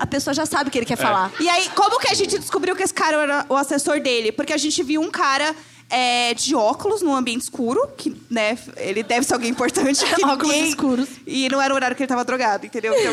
[0.00, 1.32] A pessoa já sabe o que ele quer falar.
[1.38, 4.32] E aí, como que a gente descobriu que esse cara era o assessor dele?
[4.32, 5.54] Porque a gente viu um cara
[5.90, 10.04] é, de óculos num ambiente escuro, que, né, ele deve ser alguém importante.
[10.14, 11.08] que Óculos ninguém- escuros.
[11.26, 12.94] E não era o horário que ele tava drogado, entendeu?
[12.96, 13.12] Então,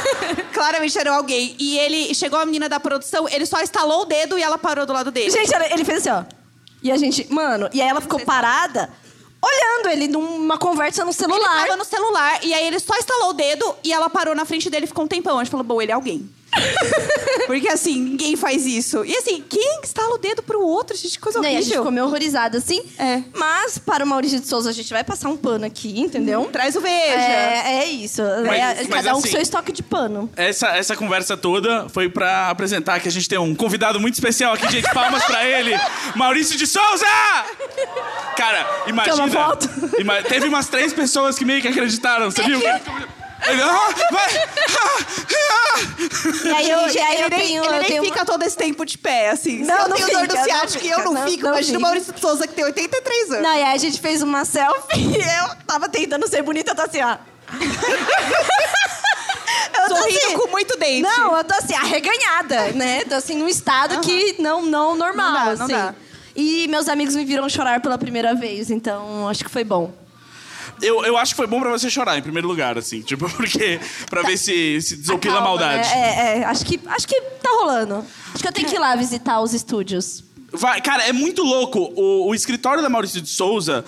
[0.52, 1.54] claramente era alguém.
[1.58, 4.86] E ele chegou a menina da produção, ele só estalou o dedo e ela parou
[4.86, 5.30] do lado dele.
[5.30, 6.24] Gente, olha, ele fez assim, ó.
[6.82, 8.90] E a gente, mano, e aí ela ficou parada,
[9.44, 11.64] olhando ele numa conversa no Ele celular.
[11.66, 14.70] tava no celular e aí ele só estalou o dedo e ela parou na frente
[14.70, 15.38] dele e ficou um tempão.
[15.38, 16.28] A gente falou, bom, ele é alguém.
[17.46, 19.04] Porque assim, ninguém faz isso.
[19.04, 20.96] E assim, quem estala o dedo pro outro?
[20.96, 21.78] Gente, que coisa Não, e a gente horrível.
[21.82, 22.82] ficou meio horrorizada, assim.
[22.98, 23.22] É.
[23.34, 26.48] Mas, para o Maurício de Souza, a gente vai passar um pano aqui, entendeu?
[26.50, 26.94] Traz o veja.
[27.14, 28.22] É, é isso.
[28.46, 30.30] Mas- É, mas cada um assim- com seu estoque de pano.
[30.36, 34.54] Essa, essa conversa toda foi pra apresentar que a gente tem um convidado muito especial
[34.54, 34.90] aqui, gente.
[34.94, 35.72] Palmas pra ele,
[36.16, 37.04] Maurício de Souza!
[38.36, 39.16] Cara, imagina.
[39.16, 39.68] Uma foto?
[39.98, 42.58] ima- teve umas três pessoas que meio que acreditaram, você viu?
[42.60, 42.80] Ele,
[43.46, 44.36] ah, vai!
[44.36, 44.98] ah,
[45.50, 45.78] ah.
[46.44, 47.64] E aí eu, e aí ele eu nem, tenho.
[47.64, 49.58] ele eu nem tenho fica todo esse tempo de pé, assim.
[49.58, 51.42] Se Não, eu não tenho dor fica, do não ciático e eu não, não- fico.
[51.44, 51.82] não Imagina o.
[51.82, 53.42] Maurício de Souza, que tem 83 anos.
[53.42, 56.76] Não, e aí a gente fez uma selfie e eu tava tentando ser bonita, eu
[56.76, 57.16] tô assim, ó.
[59.78, 61.02] eu tô Sorrindo assim- com muito dente.
[61.02, 63.04] Não, eu tô assim, arreganhada, né?
[63.04, 65.58] Tô assim, num estado que não, não normal, Não dá, assim.
[65.60, 65.94] não dá.
[66.36, 69.92] E meus amigos me viram chorar pela primeira vez, então acho que foi bom.
[70.82, 73.00] Eu, eu acho que foi bom pra você chorar, em primeiro lugar, assim.
[73.00, 73.80] Tipo, porque.
[74.08, 75.88] Pra ver se, se desopila a Calma, maldade.
[75.88, 75.94] né?
[75.94, 78.04] É, é, acho que, acho que tá rolando.
[78.32, 80.24] Acho que eu tenho que ir lá visitar os estúdios.
[80.52, 81.92] Vai, cara, é muito louco.
[81.96, 83.84] O, o escritório da Maurício de Souza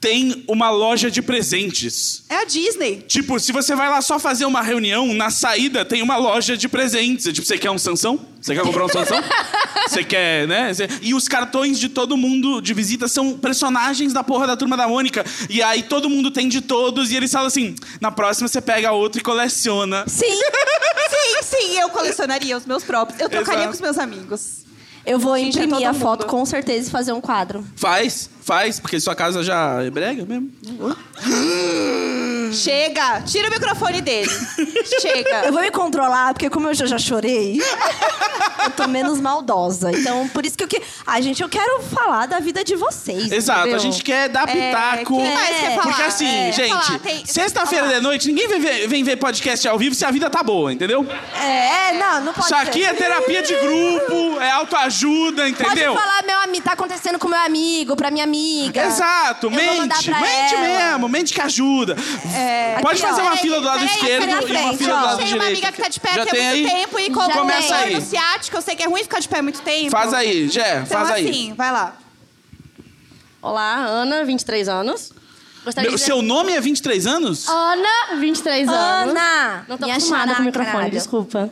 [0.00, 2.24] tem uma loja de presentes.
[2.28, 3.02] É a Disney.
[3.06, 6.68] Tipo, se você vai lá só fazer uma reunião, na saída tem uma loja de
[6.68, 7.26] presentes.
[7.26, 8.20] É Tipo, você quer um Sansão?
[8.40, 9.18] Você quer comprar um Sansão?
[9.88, 10.70] Você quer, né?
[11.00, 14.86] E os cartões de todo mundo de visita são personagens da porra da turma da
[14.86, 15.24] Mônica.
[15.48, 17.10] E aí todo mundo tem de todos.
[17.10, 20.04] E eles falam assim: na próxima você pega outro e coleciona.
[20.06, 20.26] Sim,
[21.08, 23.18] Sim, sim, eu colecionaria os meus próprios.
[23.18, 23.68] Eu trocaria Exato.
[23.70, 24.67] com os meus amigos.
[25.08, 27.64] Eu vou Gente, é imprimir todo a foto com certeza e fazer um quadro.
[27.76, 30.50] Faz, faz, porque sua casa já é brega mesmo.
[32.52, 33.20] Chega!
[33.26, 34.30] Tira o microfone dele.
[35.00, 35.44] Chega.
[35.46, 37.60] Eu vou me controlar, porque como eu já, já chorei,
[38.64, 39.90] eu tô menos maldosa.
[39.92, 40.80] Então, por isso que eu que.
[41.06, 43.30] Ai, gente, eu quero falar da vida de vocês.
[43.30, 43.76] Exato, entendeu?
[43.76, 45.16] a gente quer dar pitaco.
[45.18, 45.82] quem mais quer falar?
[45.82, 49.78] Porque assim, É, gente, tem- sexta-feira de noite, ninguém vem ver, vem ver podcast ao
[49.78, 51.06] vivo se a vida tá boa, entendeu?
[51.42, 52.86] É, não, não pode Isso aqui ser.
[52.90, 55.92] é terapia de grupo, é autoajuda, entendeu?
[55.94, 58.86] Pode falar, meu amigo, tá acontecendo com meu amigo, pra minha amiga.
[58.86, 60.60] Exato, Eu mente, pra mente ela.
[60.90, 61.94] mesmo, mente que ajuda.
[62.82, 63.24] Pode Aqui, fazer ó.
[63.24, 65.34] uma Peraí, fila do lado peraí, esquerdo e uma fila do lado direito.
[65.36, 66.80] uma amiga que tá de pé Já aqui há tem muito aí?
[66.80, 67.94] tempo e Já como Começa aí.
[67.94, 69.90] no ciático, eu sei que é ruim ficar de pé muito tempo.
[69.90, 71.28] Faz aí, Jé, Então faz aí.
[71.28, 71.96] assim, vai lá.
[73.40, 75.12] Olá, Ana, 23 anos.
[75.76, 75.98] Meu, dizer...
[75.98, 77.46] seu nome é 23 anos?
[77.46, 79.10] Ana, 23 anos.
[79.14, 79.64] Ana!
[79.68, 80.90] Não tô minha acostumada com o microfone, caralho.
[80.90, 81.50] desculpa.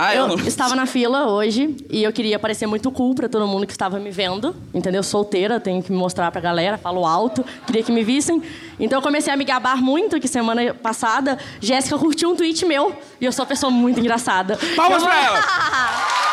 [0.00, 0.36] Ah, eu eu não.
[0.46, 3.98] estava na fila hoje e eu queria parecer muito cool pra todo mundo que estava
[3.98, 5.02] me vendo, entendeu?
[5.02, 8.42] Solteira, tenho que me mostrar pra galera, falo alto, queria que me vissem.
[8.78, 12.94] Então eu comecei a me gabar muito que semana passada Jéssica curtiu um tweet meu
[13.20, 14.58] e eu sou uma pessoa muito engraçada.
[14.76, 15.40] Palmas Eu pra ela.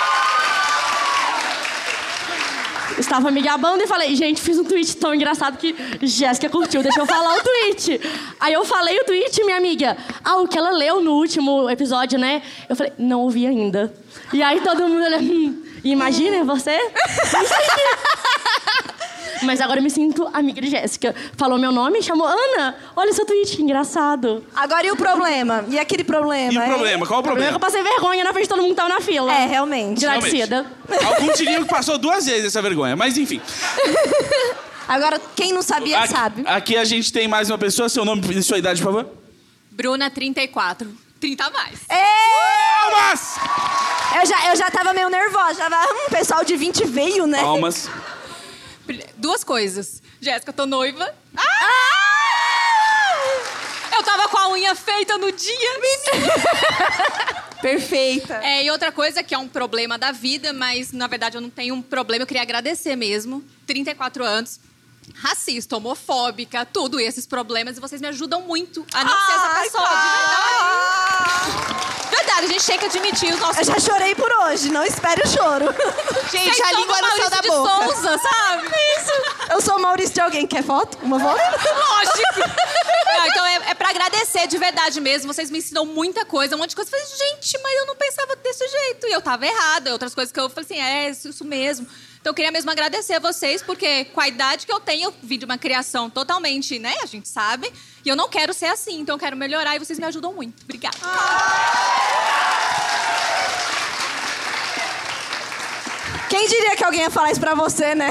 [3.08, 7.00] estava me gabando e falei, gente, fiz um tweet tão engraçado que Jéssica curtiu, deixa
[7.00, 8.02] eu falar o tweet.
[8.40, 12.20] Aí eu falei o tweet, minha amiga, ah, o que ela leu no último episódio,
[12.20, 12.42] né?
[12.68, 13.94] Eu falei, não ouvi ainda.
[14.34, 16.78] E aí todo mundo olha, hum, imagina você?
[19.44, 21.16] Mas agora eu me sinto amiga de Jéssica.
[21.36, 22.76] Falou meu nome, chamou Ana.
[22.96, 24.44] Olha seu tweet, que engraçado.
[24.56, 25.66] Agora e o problema?
[25.70, 26.54] E aquele problema?
[26.54, 27.06] E o problema?
[27.08, 28.90] Qual o O problema é eu passei vergonha na frente de todo mundo que tava
[28.90, 29.32] na fila.
[29.34, 30.00] É, realmente.
[30.00, 30.66] De Laticida.
[31.06, 33.42] Alguns diriam que passou duas vezes essa vergonha, mas enfim.
[34.88, 36.44] Agora, quem não sabia, Aqui, sabe.
[36.46, 37.90] aqui a gente tem mais uma pessoa.
[37.90, 39.12] Seu nome e sua idade, por favor.
[39.72, 40.88] Bruna, 34.
[41.20, 41.80] 30 a mais.
[41.88, 43.36] Palmas!
[44.20, 45.56] Eu já, eu já tava meio nervosa.
[45.56, 47.42] Já tava, hum, pessoal de 20 veio, né?
[47.42, 47.90] Palmas.
[49.18, 50.02] Duas coisas.
[50.22, 51.14] Jéssica, eu tô noiva.
[53.92, 55.72] Eu tava com a unha feita no dia.
[57.62, 58.36] Perfeita.
[58.44, 61.50] É, e outra coisa que é um problema da vida, mas na verdade eu não
[61.50, 63.44] tenho um problema, eu queria agradecer mesmo.
[63.66, 64.60] 34 anos.
[65.16, 69.64] Racista, homofóbica, tudo esses problemas, e vocês me ajudam muito a não ser essa Ai,
[69.64, 71.88] pessoa, de verdade.
[72.10, 75.22] Verdade, a gente tem que admitir os nossos Eu já chorei por hoje, não espere
[75.24, 75.66] o choro.
[76.32, 77.86] Gente, Vocês a são língua do no céu Maurício da de boca.
[77.96, 78.68] Souza, sabe?
[79.00, 79.12] Isso.
[79.54, 80.46] Eu sou Maurício de alguém.
[80.46, 80.98] Quer foto?
[81.02, 81.40] Uma foto?
[81.40, 82.40] Lógico.
[83.06, 85.34] Não, então é, é pra agradecer de verdade mesmo.
[85.34, 86.92] Vocês me ensinam muita coisa, um monte de coisa.
[86.92, 89.08] Eu falei, gente, mas eu não pensava desse jeito.
[89.08, 89.94] E eu tava errada.
[89.94, 91.88] Outras coisas que eu falei assim, é isso mesmo.
[92.28, 95.14] Então eu queria mesmo agradecer a vocês, porque com a idade que eu tenho, eu
[95.24, 96.94] vim de uma criação totalmente, né?
[97.02, 97.72] A gente sabe.
[98.04, 100.62] E eu não quero ser assim, então eu quero melhorar e vocês me ajudam muito.
[100.66, 100.98] Obrigada.
[106.30, 108.10] Quem diria que alguém ia falar isso pra você, né?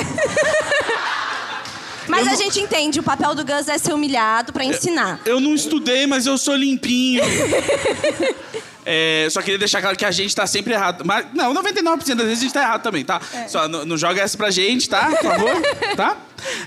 [2.09, 5.21] Mas a gente entende, o papel do Gus é ser humilhado pra ensinar.
[5.27, 7.23] Eu não estudei, mas eu sou limpinho.
[8.89, 11.03] É, só queria deixar claro que a gente tá sempre errado.
[11.05, 13.21] Mas, não, 99% das vezes a gente tá errado também, tá?
[13.35, 13.49] É.
[13.49, 15.07] Só não, não joga essa pra gente, tá?
[15.11, 15.51] Por favor,
[15.97, 16.17] tá?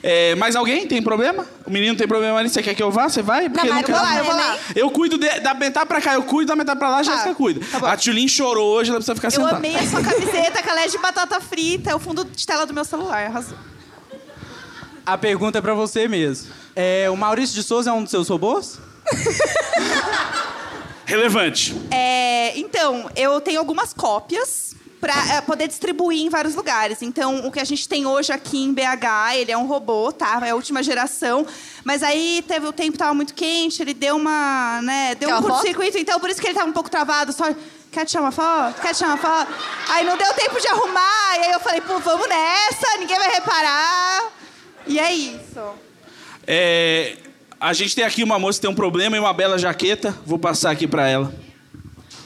[0.03, 1.45] É, mais alguém tem problema?
[1.65, 3.07] O menino tem problema ali, você quer que eu vá?
[3.07, 3.47] Você vai?
[3.49, 4.57] Porque não eu quero- vou lá, eu vou lá.
[4.75, 7.33] Eu cuido de- da metade pra cá, eu cuido da metade pra lá, a Jéssica
[7.33, 7.61] cuida.
[7.87, 9.55] a Tulin chorou hoje, ela precisa ficar Eu sentada.
[9.55, 11.91] amei a sua camiseta, que ela é de batata frita.
[11.91, 13.57] É o fundo de tela do meu celular, arrasou.
[15.05, 16.51] A pergunta é pra você mesmo.
[16.75, 18.77] É, o Maurício de Souza é um dos seus robôs?
[21.09, 21.75] Relevante.
[21.89, 27.01] É, então, eu tenho algumas cópias para poder distribuir em vários lugares.
[27.01, 30.39] Então, o que a gente tem hoje aqui em BH, ele é um robô, tá?
[30.45, 31.47] É a última geração.
[31.83, 35.41] Mas aí teve o tempo tava muito quente, ele deu uma, né, deu Quer um
[35.41, 37.45] curto-circuito, então por isso que ele tava um pouco travado, só
[37.91, 38.81] Quer tirar uma foto?
[38.81, 39.51] Quer tirar uma foto?
[39.89, 43.31] Aí não deu tempo de arrumar, e aí eu falei, pô, vamos nessa, ninguém vai
[43.31, 44.31] reparar.
[44.85, 45.73] E é isso.
[46.45, 47.17] É,
[47.59, 50.17] a gente tem aqui uma moça que tem um problema e uma bela jaqueta.
[50.25, 51.33] Vou passar aqui pra ela.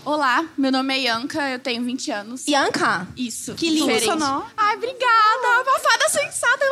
[0.06, 2.48] Olá, meu nome é Yanka, eu tenho 20 anos.
[2.48, 3.08] Yanka?
[3.16, 3.56] Isso.
[3.56, 4.46] Que lindo nome.
[4.56, 5.64] Ai, obrigada.
[5.66, 6.66] Uma fada sensata.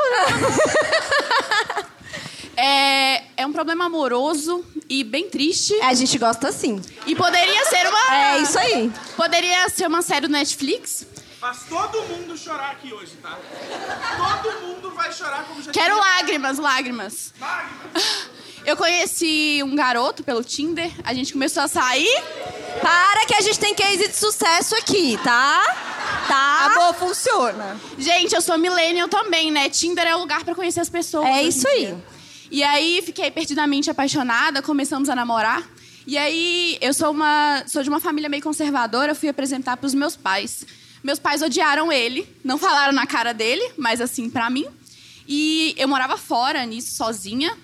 [2.57, 5.73] é, é um problema amoroso e bem triste.
[5.75, 6.81] É, a gente gosta assim.
[7.07, 8.15] E poderia ser uma...
[8.15, 8.91] É isso aí.
[9.15, 11.07] Poderia ser uma série do Netflix.
[11.39, 13.39] Faz todo mundo chorar aqui hoje, tá?
[14.43, 17.33] Todo mundo vai chorar como já Quero lágrimas, lágrimas.
[18.65, 22.23] Eu conheci um garoto pelo Tinder, a gente começou a sair.
[22.81, 25.61] Para que a gente tem case de sucesso aqui, tá?
[26.27, 26.65] Tá?
[26.65, 27.79] A boa funciona.
[27.97, 29.69] Gente, eu sou millennial também, né?
[29.69, 31.25] Tinder é o lugar pra conhecer as pessoas.
[31.27, 31.87] É isso aí.
[31.87, 32.03] dia.
[32.49, 35.67] E aí fiquei perdidamente apaixonada, começamos a namorar.
[36.07, 40.15] E aí eu sou uma sou de uma família meio conservadora, fui apresentar pros meus
[40.15, 40.65] pais.
[41.03, 44.67] Meus pais odiaram ele, não falaram na cara dele, mas assim pra mim.
[45.27, 47.55] E eu morava fora nisso sozinha.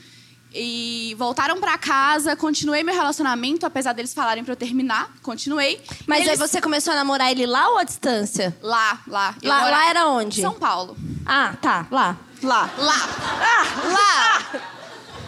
[0.53, 5.79] E voltaram pra casa, continuei meu relacionamento, apesar deles falarem pra eu terminar, continuei.
[6.07, 8.57] Mas Eles- aí você começou a namorar ele lá ou à distância?
[8.61, 9.35] Lá, lá.
[9.41, 10.41] Eu Lá, lá era onde?
[10.41, 10.97] São Paulo.
[11.25, 12.15] Ah, tá, lá.
[12.41, 12.69] Lá.
[12.77, 13.09] Lá.
[13.41, 14.61] Ah, lá!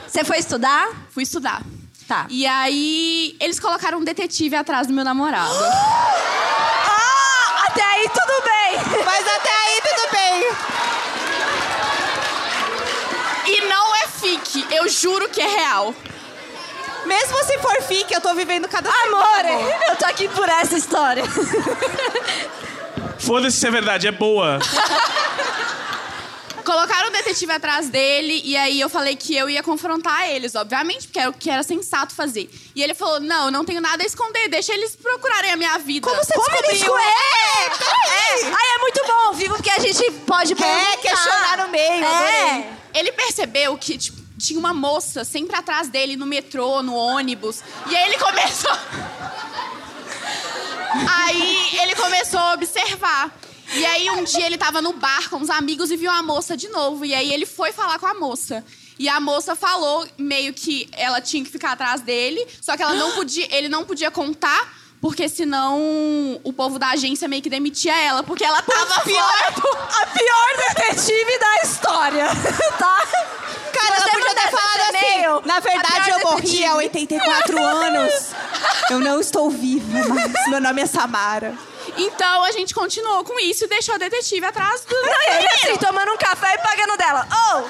[0.08, 0.88] Você foi estudar?
[1.12, 1.62] Fui estudar.
[2.08, 2.26] Tá.
[2.30, 5.54] E aí, eles colocaram um detetive atrás do meu namorado.
[6.92, 9.04] Ah, até aí tudo bem.
[9.06, 10.50] Mas até aí tudo bem.
[13.48, 15.94] E não é fique, eu juro que é real.
[17.06, 19.46] Mesmo se for fique, eu tô vivendo cada Amor,
[19.90, 21.24] eu tô aqui por essa história.
[23.18, 24.60] Foda-se se é verdade, é boa.
[26.64, 31.08] Colocaram um detetive atrás dele e aí eu falei que eu ia confrontar eles, obviamente,
[31.08, 32.48] porque era o que era sensato fazer.
[32.76, 35.78] E ele falou: Não, eu não tenho nada a esconder, deixa eles procurarem a minha
[35.80, 36.08] vida.
[36.08, 36.98] Como você descobriu?
[36.98, 38.46] É, é.
[38.46, 40.98] Ai, é muito bom, vivo, porque a gente pode É, perguntar.
[40.98, 42.08] questionar no meio, É.
[42.08, 42.79] adorei.
[42.94, 47.62] Ele percebeu que tipo, tinha uma moça sempre atrás dele no metrô, no ônibus.
[47.90, 48.72] E aí ele começou.
[51.22, 53.38] aí ele começou a observar.
[53.74, 56.58] E aí um dia ele tava no bar com os amigos e viu a moça
[56.58, 57.06] de novo.
[57.06, 58.64] E aí ele foi falar com a moça.
[59.00, 62.94] E a moça falou meio que ela tinha que ficar atrás dele, só que ela
[62.96, 65.80] não podia, ele não podia contar, porque senão
[66.44, 69.34] o povo da agência meio que demitia ela, porque ela tava pior,
[70.02, 72.26] a pior detetive da história,
[72.78, 73.08] tá?
[73.72, 75.48] Cara, ela você podia ter falado assim.
[75.48, 76.66] Na a verdade, eu morri detetive.
[76.66, 78.14] há 84 anos.
[78.90, 81.54] Eu não estou viva, mas meu nome é Samara.
[81.98, 84.96] Então a gente continuou com isso e deixou a detetive atrás do.
[84.96, 87.28] Não, e ele assim, tomando um café e pagando dela.
[87.32, 87.62] Ô,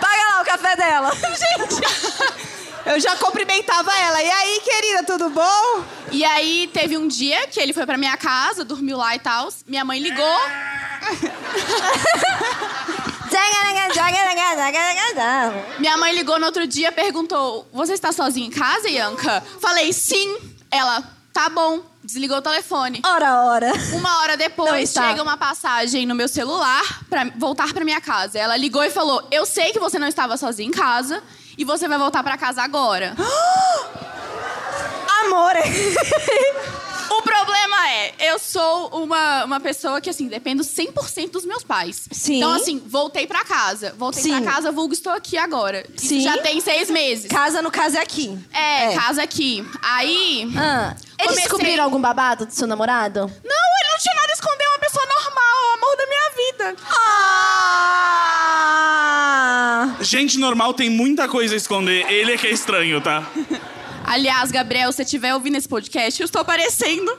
[0.00, 1.12] paga lá o café dela.
[1.14, 1.80] Gente,
[2.90, 4.20] Eu já cumprimentava ela.
[4.20, 5.84] E aí, querida, tudo bom?
[6.10, 9.48] E aí teve um dia que ele foi pra minha casa, dormiu lá e tal.
[9.64, 10.40] Minha mãe ligou.
[15.78, 19.40] Minha mãe ligou no outro dia, perguntou: Você está sozinha em casa, Ianca?
[19.60, 20.36] Falei, sim.
[20.68, 21.00] Ela,
[21.32, 21.82] tá bom.
[22.02, 23.00] Desligou o telefone.
[23.06, 23.72] Ora, ora.
[23.92, 25.10] Uma hora depois, está.
[25.10, 28.36] chega uma passagem no meu celular pra voltar pra minha casa.
[28.36, 31.22] Ela ligou e falou: Eu sei que você não estava sozinha em casa
[31.60, 33.14] e você vai voltar pra casa agora.
[35.26, 35.60] Amore.
[37.10, 42.06] O problema é, eu sou uma, uma pessoa que, assim, dependo 100% dos meus pais.
[42.10, 42.36] Sim.
[42.36, 43.92] Então, assim, voltei pra casa.
[43.98, 44.40] Voltei Sim.
[44.42, 45.84] pra casa, vulgo estou aqui agora.
[45.96, 46.20] Isso Sim.
[46.20, 47.26] já tem seis meses.
[47.26, 48.38] Casa, no caso, é aqui.
[48.52, 48.94] É, É.
[48.94, 49.66] casa aqui.
[49.82, 50.48] Aí...
[50.56, 53.20] Ah, eles Comecei- descobriram algum babado do seu namorado?
[53.20, 56.06] Não, ele não tinha nada a esconder, é uma pessoa normal, é o amor da
[56.06, 56.76] minha vida.
[59.82, 59.96] Ah!
[60.00, 62.10] Gente normal tem muita coisa a esconder.
[62.10, 63.26] Ele é que é estranho, tá?
[64.10, 67.16] Aliás, Gabriel, se você estiver ouvindo esse podcast, eu estou aparecendo.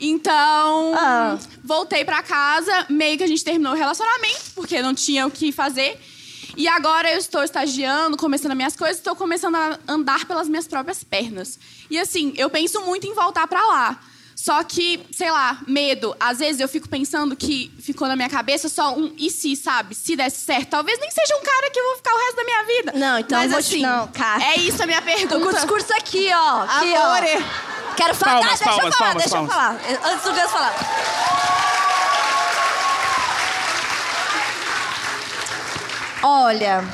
[0.00, 1.38] Então, Ah.
[1.62, 5.52] voltei pra casa, meio que a gente terminou o relacionamento, porque não tinha o que
[5.52, 6.00] fazer.
[6.56, 10.66] E agora eu estou estagiando, começando as minhas coisas, estou começando a andar pelas minhas
[10.66, 11.56] próprias pernas.
[11.88, 14.00] E assim, eu penso muito em voltar pra lá.
[14.42, 16.16] Só que, sei lá, medo.
[16.18, 19.94] Às vezes eu fico pensando que ficou na minha cabeça só um e se, sabe?
[19.94, 20.70] Se desse certo.
[20.70, 22.92] Talvez nem seja um cara que eu vou ficar o resto da minha vida.
[22.96, 24.42] Não, então Mas, eu vou te- assim, não, cara.
[24.42, 25.34] É isso a minha pergunta.
[25.36, 26.62] Tô com o discurso aqui, ó.
[26.62, 27.02] Aqui, ó.
[27.04, 27.44] Amore.
[27.98, 28.40] Quero falar.
[28.40, 29.90] Palmas, Ah, deixa palmas, eu falar, palmas, deixa palmas.
[29.90, 30.10] eu falar.
[30.14, 31.80] Antes do Gus falar.
[36.22, 36.84] Olha.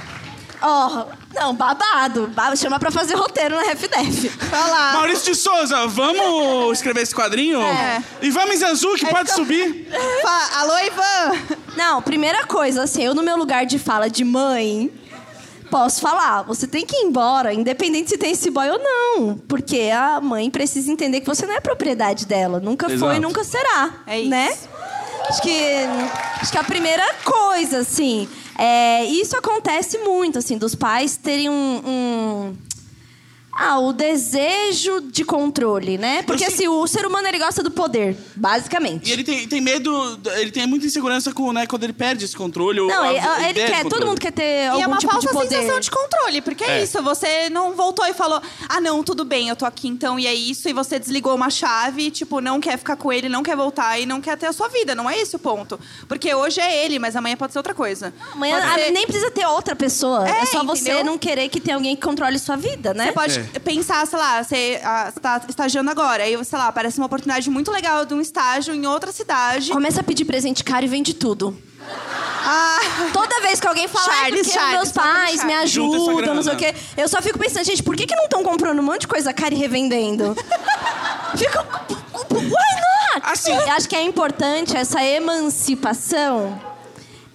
[0.63, 1.07] Ó,
[1.37, 2.27] não, babado.
[2.35, 4.31] Ba- Chama pra fazer roteiro na RefDef.
[4.53, 4.93] Olá.
[4.95, 7.61] Maurício de Souza, vamos escrever esse quadrinho?
[7.63, 8.03] É.
[8.23, 9.89] Ivan Mizanzuki, pode subir.
[10.23, 11.57] Fa- Alô, Ivan.
[11.77, 14.91] Não, primeira coisa, assim, eu no meu lugar de fala de mãe,
[15.71, 19.37] posso falar, você tem que ir embora, independente se tem esse boy ou não.
[19.47, 22.59] Porque a mãe precisa entender que você não é propriedade dela.
[22.61, 23.15] Nunca foi Exato.
[23.15, 23.91] e nunca será.
[24.07, 24.31] É isso.
[24.31, 24.57] Né?
[25.29, 25.61] Acho que,
[26.41, 28.29] acho que a primeira coisa, assim,
[28.59, 32.55] é, isso acontece muito, assim, dos pais terem um- um
[33.59, 36.23] ah, o desejo de controle, né?
[36.23, 39.09] Porque sei- assim, o ser humano ele gosta do poder, basicamente.
[39.09, 42.37] E ele tem, tem medo, ele tem muita insegurança com, né, quando ele perde esse
[42.37, 42.81] controle.
[42.81, 44.05] ou Não, ele, a ele de quer, todo controle.
[44.07, 45.57] mundo quer ter E algum é uma tipo de falsa poder.
[45.57, 46.79] sensação de controle, porque é.
[46.79, 46.83] É.
[46.83, 50.27] isso, você não voltou e falou, ah, não, tudo bem, eu tô aqui então, e
[50.27, 53.57] é isso, e você desligou uma chave, tipo, não quer ficar com ele, não quer
[53.57, 55.79] voltar e não quer ter a sua vida, não é esse o ponto.
[56.09, 58.13] Porque hoje é ele, mas amanhã pode ser outra coisa.
[58.33, 60.29] Amanhã ser- nem precisa ter outra pessoa.
[60.29, 61.05] É, É, só você entendeu?
[61.05, 63.07] não querer que tenha alguém que controle sua vida, né?
[63.07, 63.46] Você pode É.
[63.65, 67.49] pensar, sei lá, você ah, você tá estagiando agora, aí, sei lá, aparece uma oportunidade
[67.51, 69.71] muito legal de um estágio em outra cidade.
[69.71, 71.57] Começa a pedir presente caro e vende tudo.
[72.49, 72.79] Ah,
[73.13, 76.11] Toda vez que alguém fala, Charles, ah, porque Charles, meus pais me Charles." Junta essa
[76.11, 76.75] ajudam, não sei o quê.
[76.97, 79.33] Eu só fico pensando, gente, por que, que não estão comprando um monte de coisa
[79.33, 80.35] cara e revendendo?
[81.37, 81.59] Fico.
[82.31, 83.23] Why not?
[83.25, 86.61] Assim- Eu acho que é importante essa emancipação.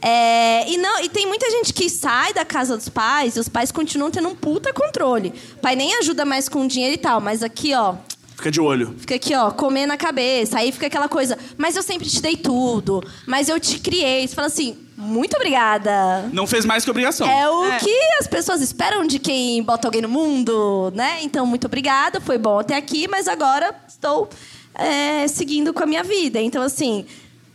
[0.01, 3.47] É, e, não, e tem muita gente que sai da casa dos pais e os
[3.47, 5.33] pais continuam tendo um puta controle.
[5.57, 7.95] O pai nem ajuda mais com dinheiro e tal, mas aqui, ó,
[8.35, 8.95] Fica de olho.
[8.97, 10.57] Fica aqui, ó, comer na cabeça.
[10.57, 13.03] Aí fica aquela coisa, mas eu sempre te dei tudo.
[13.27, 14.27] Mas eu te criei.
[14.27, 16.27] Você fala assim, muito obrigada.
[16.33, 17.29] Não fez mais que obrigação.
[17.29, 17.77] É o É.
[17.77, 21.19] que as pessoas esperam de quem bota alguém no mundo, né?
[21.21, 22.19] Então, muito obrigada.
[22.19, 24.27] Foi bom até aqui, mas agora estou
[24.73, 26.41] é, seguindo com a minha vida.
[26.41, 27.05] Então, assim,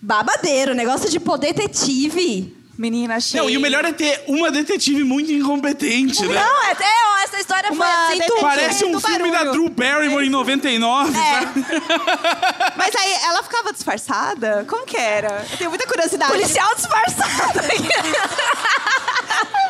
[0.06, 2.56] babadeiro, negócio de poder detetive.
[2.78, 3.40] menina, achei.
[3.40, 6.34] Não, e o melhor é ter uma detetive muito incompetente, né?
[6.34, 8.40] Não, é, é, essa história Uma foi assim, tudo.
[8.40, 9.52] Parece um filme da barulho.
[9.52, 11.66] Drew Barrymore em 99, sabe?
[12.78, 14.64] Mas aí, ela ficava disfarçada?
[14.68, 15.44] Como que era?
[15.50, 16.30] Eu tenho muita curiosidade.
[16.30, 17.60] Policial disfarçado.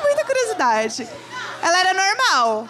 [0.05, 1.09] muita curiosidade.
[1.63, 2.69] Ela era normal.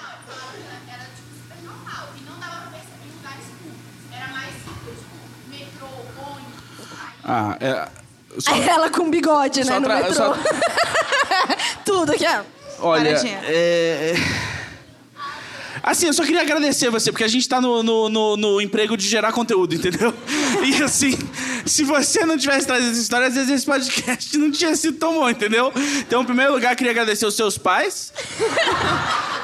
[7.27, 7.89] Ah, é.
[8.39, 10.15] Só, Aí ela com bigode, né, Só no tra- metrô.
[10.15, 10.37] só-
[11.85, 12.43] Tudo aqui, ó.
[12.87, 13.41] olha, Paradinha.
[13.45, 14.57] é, é-
[15.83, 18.97] Assim, eu só queria agradecer você, porque a gente tá no, no, no- no emprego
[18.97, 20.13] de gerar conteúdo, entendeu?
[20.65, 21.13] E assim,
[21.65, 25.15] se você não tivesse trazido essa história, às vezes esse podcast não tinha sido tão
[25.15, 25.73] bom, entendeu?
[25.99, 28.13] Então, em primeiro lugar, queria agradecer os seus pais.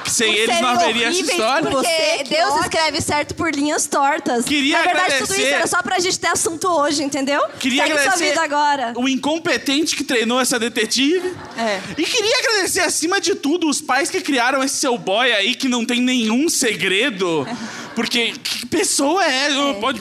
[0.04, 1.70] Que sem eles não haveria essa história.
[1.70, 4.44] Porque Deus escreve certo por linhas tortas.
[4.44, 7.40] Queria Na verdade, tudo agradecer- isso era só pra gente ter assunto hoje, entendeu?
[7.60, 8.92] Queria Segue sua agradecer vida agora.
[8.96, 11.32] o incompetente que treinou essa detetive.
[11.56, 11.80] É.
[11.96, 15.68] E queria agradecer, acima de tudo, os pais que criaram esse seu boy aí que
[15.68, 17.46] não tem nenhum segredo.
[17.94, 19.48] Porque que pessoa é?
[19.56, 20.00] Oh, Pode,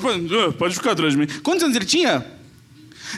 [0.58, 1.28] pode, ficar atrás de mim.
[1.44, 2.26] Quantos anos ele tinha?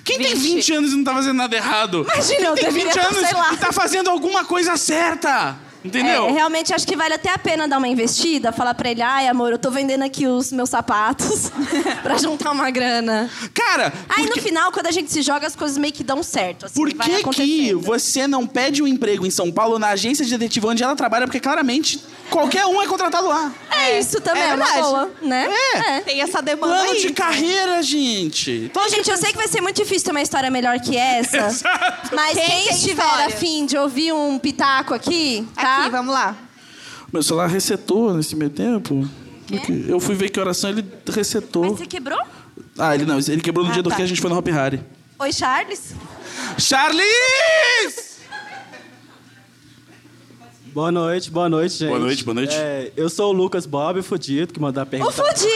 [0.03, 2.05] Quem tem 20 anos e não tá fazendo nada errado?
[2.11, 3.53] Imagina, Quem eu tem deveria 20 tá, anos sei lá.
[3.53, 5.55] e tá fazendo alguma coisa certa?
[5.83, 6.29] Entendeu?
[6.29, 9.27] É, realmente acho que vale até a pena dar uma investida, falar pra ele, ai
[9.27, 11.51] amor, eu tô vendendo aqui os meus sapatos
[12.01, 13.29] pra juntar uma grana.
[13.53, 16.67] Cara, Aí no final, quando a gente se joga, as coisas meio que dão certo.
[16.67, 20.31] Assim, Por que, que você não pede um emprego em São Paulo na agência de
[20.31, 21.27] detetive onde ela trabalha?
[21.27, 21.99] Porque claramente
[22.33, 23.53] qualquer um é contratado lá.
[23.69, 24.81] É, isso também, é, uma verdade.
[24.81, 25.47] boa, né?
[25.75, 25.99] É.
[26.01, 27.01] Tem essa demanda Plano aí.
[27.01, 28.71] de carreira, gente.
[28.73, 31.37] Bom, gente, eu sei que vai ser muito difícil ter uma história melhor que essa.
[31.47, 32.15] Exato.
[32.15, 33.25] Mas Quem quem, estiver história?
[33.27, 35.81] afim de ouvir um pitaco aqui, tá?
[35.81, 36.35] Aqui, vamos lá.
[37.11, 39.07] Meu celular resetou nesse meio tempo.
[39.87, 41.63] Eu fui ver que oração ele resetou.
[41.65, 42.19] Mas você quebrou?
[42.77, 43.97] Ah, ele não, ele quebrou no Ah, dia do tá.
[43.97, 44.81] que a gente foi no Hop Harry.
[45.19, 45.93] Oi, Charles?
[46.57, 48.12] Charles!
[50.73, 51.89] Boa noite, boa noite, gente.
[51.89, 52.55] Boa noite, boa noite.
[52.55, 55.11] É, eu sou o Lucas Bob, o fudido, que mandou a O pergunta.
[55.11, 55.53] fudido!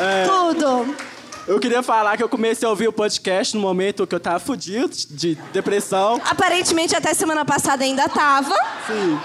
[0.00, 0.24] É.
[0.26, 0.94] Tudo.
[1.48, 4.38] Eu queria falar que eu comecei a ouvir o podcast no momento que eu tava
[4.38, 6.20] fudido, de depressão.
[6.24, 8.54] Aparentemente, até semana passada ainda tava.
[8.86, 9.18] Sim.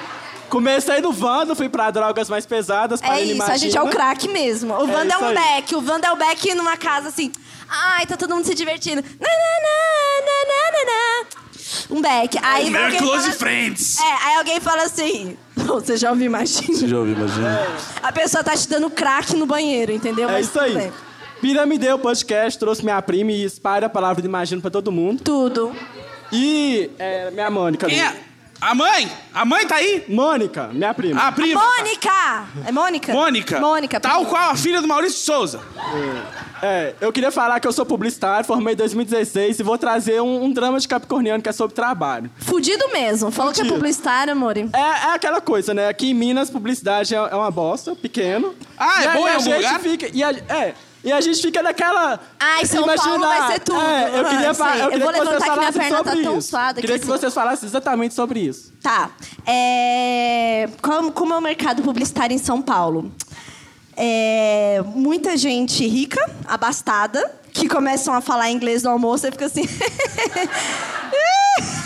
[0.50, 3.02] Comecei no Vando, fui pra drogas mais pesadas.
[3.04, 3.92] É isso, a gente é o imagina.
[4.04, 4.74] craque mesmo.
[4.74, 5.36] O É Wanda é, isso um aí.
[5.36, 5.76] beck.
[5.76, 7.32] O Wanda é o beck numa casa assim.
[7.70, 9.02] Ai, tá todo mundo se divertindo.
[9.02, 11.43] Na, na, na, na, na, na, na.
[11.90, 12.38] Um beck.
[12.42, 13.98] Aí Very alguém close fala- friends.
[14.00, 15.38] É, aí alguém fala assim.
[15.56, 16.76] Você já ouviu imagina?
[16.76, 17.68] Você já ouviu, imagina?
[18.02, 20.28] A pessoa tá te dando crack no banheiro, entendeu?
[20.30, 20.74] É Mas isso aí.
[20.76, 20.92] bem.
[21.42, 25.22] Piramidei o podcast, trouxe minha prima e espalha a palavra do Imagino pra todo mundo.
[25.24, 25.76] Tudo.
[26.32, 27.86] E é, minha Mônica.
[27.88, 28.16] Quem é?
[28.64, 29.12] A mãe?
[29.34, 30.06] A mãe tá aí?
[30.08, 31.22] Mônica, minha prima.
[31.22, 31.62] A prima?
[31.62, 32.48] Mônica!
[32.66, 33.12] É Mônica?
[33.12, 33.60] Mônica.
[33.60, 34.00] Mônica.
[34.00, 35.60] Tal qual a filha do Maurício Souza.
[36.62, 40.46] É, eu queria falar que eu sou publicitário, formei em 2016 e vou trazer um,
[40.46, 42.32] um drama de capricorniano que é sobre trabalho.
[42.38, 43.32] Fudido mesmo.
[43.32, 43.76] Falou que é Fudido.
[43.76, 44.56] publicitário, amor.
[44.58, 45.90] É, é aquela coisa, né?
[45.90, 48.56] Aqui em Minas, publicidade é, é uma bosta, pequeno.
[48.78, 49.80] Ah, é E aí bom em a algum gente lugar?
[49.82, 50.74] Fica, e a, é,
[51.04, 52.20] e a gente fica naquela...
[52.40, 53.80] Ai, São Paulo vai ser tudo.
[53.82, 54.80] É, eu Ah, queria, isso fa- aí.
[54.82, 57.12] eu Eu vou que levantar que minha perna tá tão suada que Queria que assim-
[57.12, 58.72] vocês falassem exatamente sobre isso.
[58.82, 59.10] Tá.
[59.46, 60.70] É...
[60.82, 63.12] Como, como é o mercado publicitário em São Paulo?
[63.98, 64.82] É...
[64.96, 69.68] Muita gente rica, abastada, que começam a falar inglês no almoço e fica assim.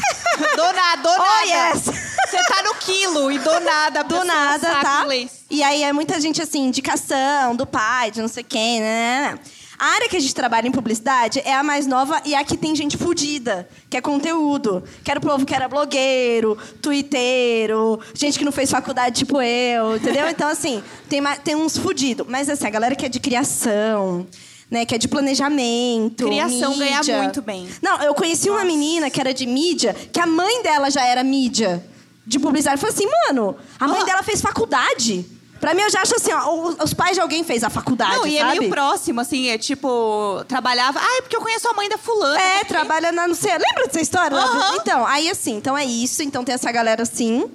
[0.55, 1.75] Do nada, do Oh, nada.
[1.75, 1.83] yes.
[1.83, 5.01] Você tá no quilo e do nada, a do nada, tá?
[5.03, 5.45] inglês.
[5.49, 9.39] E aí é muita gente assim, indicação do pai, de não sei quem, né?
[9.79, 12.57] A área que a gente trabalha em publicidade é a mais nova e a que
[12.57, 14.83] tem gente fudida, que é conteúdo.
[15.03, 19.95] Que era o povo que era blogueiro, twitteiro, gente que não fez faculdade tipo eu,
[19.97, 20.27] entendeu?
[20.27, 22.25] Então, assim, tem, tem uns fudidos.
[22.27, 24.27] Mas, assim, a galera que é de criação,
[24.69, 24.85] né?
[24.85, 26.25] Que é de planejamento.
[26.25, 27.21] Criação ganha mídia.
[27.21, 27.67] muito bem.
[27.81, 31.23] Não, eu conheci uma menina que era de mídia, que a mãe dela já era
[31.23, 31.83] mídia
[32.25, 32.79] de publicidade.
[32.79, 35.25] Falei assim, mano, a mãe dela fez faculdade.
[35.59, 38.27] Pra mim, eu já acho assim, ó, os, pais de alguém fez a faculdade, Não,
[38.27, 38.59] e é sabe?
[38.59, 40.99] meio próximo, assim, é tipo, trabalhava.
[41.01, 42.39] Ai, porque eu conheço a mãe da fulana.
[42.39, 44.37] É, trabalha na, não sei, lembra dessa história?
[44.37, 44.75] Aham.
[44.75, 47.49] Então, aí assim, então é isso, então tem essa galera assim.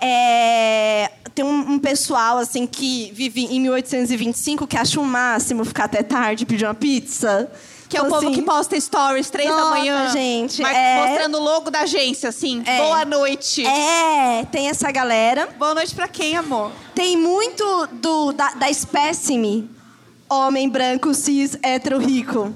[0.00, 5.84] É, tem um, um pessoal assim que vive em 1825 que acha o máximo ficar
[5.84, 7.50] até tarde e pedir uma pizza.
[7.88, 10.08] Que é o Então, povo assim, que posta stories três da Nossa, manhã.
[10.10, 11.06] gente, mas é.
[11.06, 12.62] Mostrando o logo da agência, assim.
[12.64, 12.78] É.
[12.78, 13.64] Boa noite.
[13.66, 15.48] É, tem essa galera.
[15.58, 16.72] Boa noite pra quem, amor?
[16.94, 19.70] Tem muito do, da, da espécime
[20.30, 22.54] homem branco, cis, hétero, rico.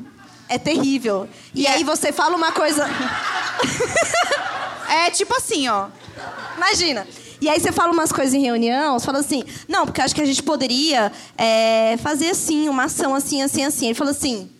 [0.49, 1.29] É terrível.
[1.55, 2.87] E, aí você fala uma coisa.
[4.91, 5.89] É tipo assim, ó.
[6.57, 7.07] Imagina.
[7.41, 10.20] E aí você fala umas coisas em reunião, você fala assim, não, porque acho que
[10.20, 13.86] a gente poderia é, fazer assim, uma ação assim, assim, assim.
[13.86, 14.51] Ele falou assim.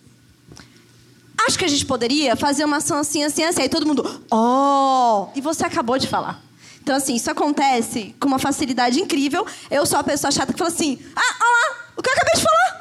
[1.47, 3.61] Acho que a gente poderia fazer uma ação assim, assim, assim.
[3.61, 5.27] Aí todo mundo, oh!
[5.35, 6.41] E você acabou de falar.
[6.81, 9.45] Então, assim, isso acontece com uma facilidade incrível.
[9.69, 12.33] Eu sou a pessoa chata que fala assim: ah, olha lá, o que eu acabei
[12.35, 12.79] de falar?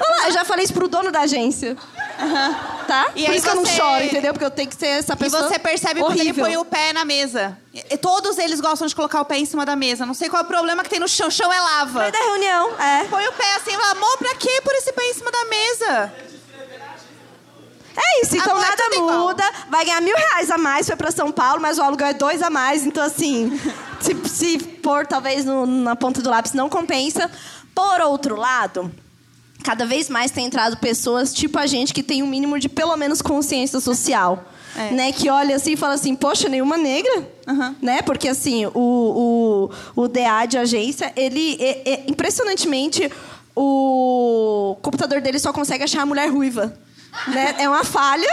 [0.00, 1.76] Olha lá, eu já falei isso pro dono da agência.
[2.86, 3.10] Tá?
[3.16, 4.32] E Por aí isso que eu não você- choro, entendeu?
[4.34, 5.48] Porque eu tenho que ser essa E pessoa.
[5.48, 6.44] você percebe quando ele horrível.
[6.44, 7.56] põe o pé na mesa.
[7.72, 10.04] E- Todos eles gostam de colocar o pé em cima da mesa.
[10.04, 11.28] Não sei qual é o problema que tem no chão.
[11.28, 12.10] O chão é lava.
[12.10, 13.04] Da reunião, é.
[13.04, 16.12] Põe o pé assim, fala, amor, pra que por esse pé em cima da mesa?
[17.96, 19.18] É isso, então Agora nada tudo igual.
[19.20, 19.44] muda.
[19.70, 22.42] Vai ganhar mil reais a mais, foi pra São Paulo, mas o aluguel é dois
[22.42, 22.84] a mais.
[22.84, 23.58] Então, assim,
[24.00, 27.30] se, se pôr talvez no- na ponta do lápis, não compensa.
[27.72, 28.92] Por outro lado,
[29.64, 32.96] cada vez mais tem entrado pessoas tipo a gente que tem um mínimo de pelo
[32.96, 34.44] menos consciência social.
[34.76, 34.90] É.
[34.90, 37.28] Né, que olha assim e fala assim, poxa, nenhuma negra,
[37.80, 38.02] né?
[38.02, 43.08] Porque assim, o, o, o DA de agência, ele é- é- impressionantemente
[43.54, 46.76] o computador dele só consegue achar a mulher ruiva,
[47.28, 47.54] né?
[47.60, 48.28] É uma falha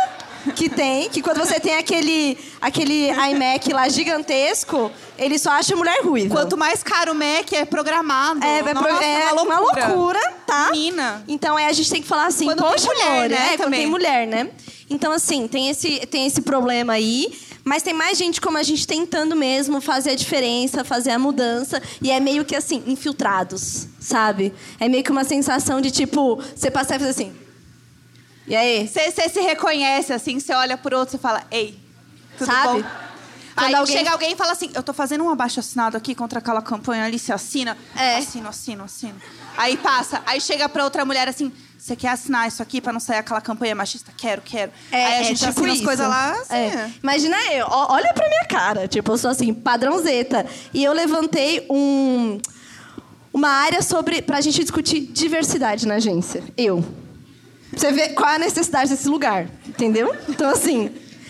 [0.55, 6.01] que tem, que quando você tem aquele aquele iMac lá gigantesco, ele só acha mulher
[6.03, 6.35] ruiva.
[6.35, 8.43] Quanto mais caro o Mac, é programado.
[8.43, 10.69] É, é, Nossa, pro- é uma loucura, tá?
[10.71, 11.23] Menina.
[11.27, 13.71] Então é, a gente tem que falar assim, Quando poxa, mulher, amor, né, é, quando
[13.71, 14.49] tem mulher, né?
[14.89, 17.31] Então, assim, tem esse, tem esse problema aí,
[17.63, 21.81] mas tem mais gente como a gente tentando mesmo fazer a diferença, fazer a mudança,
[22.01, 24.53] e é meio que assim, infiltrados, sabe?
[24.81, 27.31] É meio que uma sensação de tipo, você passar e fazer assim.
[28.47, 28.87] E aí?
[28.87, 31.77] Você se reconhece, assim, você olha pro outro e fala, ei,
[32.37, 32.81] tudo Sabe?
[32.81, 32.89] bom?
[33.53, 36.39] Quando Aí alguém- chega alguém e fala assim, eu tô fazendo um abaixo-assinado aqui contra
[36.39, 37.77] aquela campanha ali, você assina?
[37.95, 38.17] É.
[38.17, 39.15] Assino, assino, assino.
[39.57, 42.99] Aí passa, aí chega pra outra mulher assim, você quer assinar isso aqui pra não
[42.99, 44.11] sair aquela campanha machista?
[44.17, 44.71] Quero, quero.
[44.91, 46.91] É, aí a é gente tipo assina as coisas lá, assim, É.
[47.03, 50.45] Imagina eu, ó, olha pra minha cara, tipo, eu sou assim, padrãozeta.
[50.73, 52.39] E eu levantei um,
[53.33, 56.41] uma área sobre pra gente discutir diversidade na agência.
[56.57, 56.83] Eu.
[57.73, 60.13] Você ver qual é a necessidade desse lugar, entendeu?
[60.27, 60.89] Então, assim,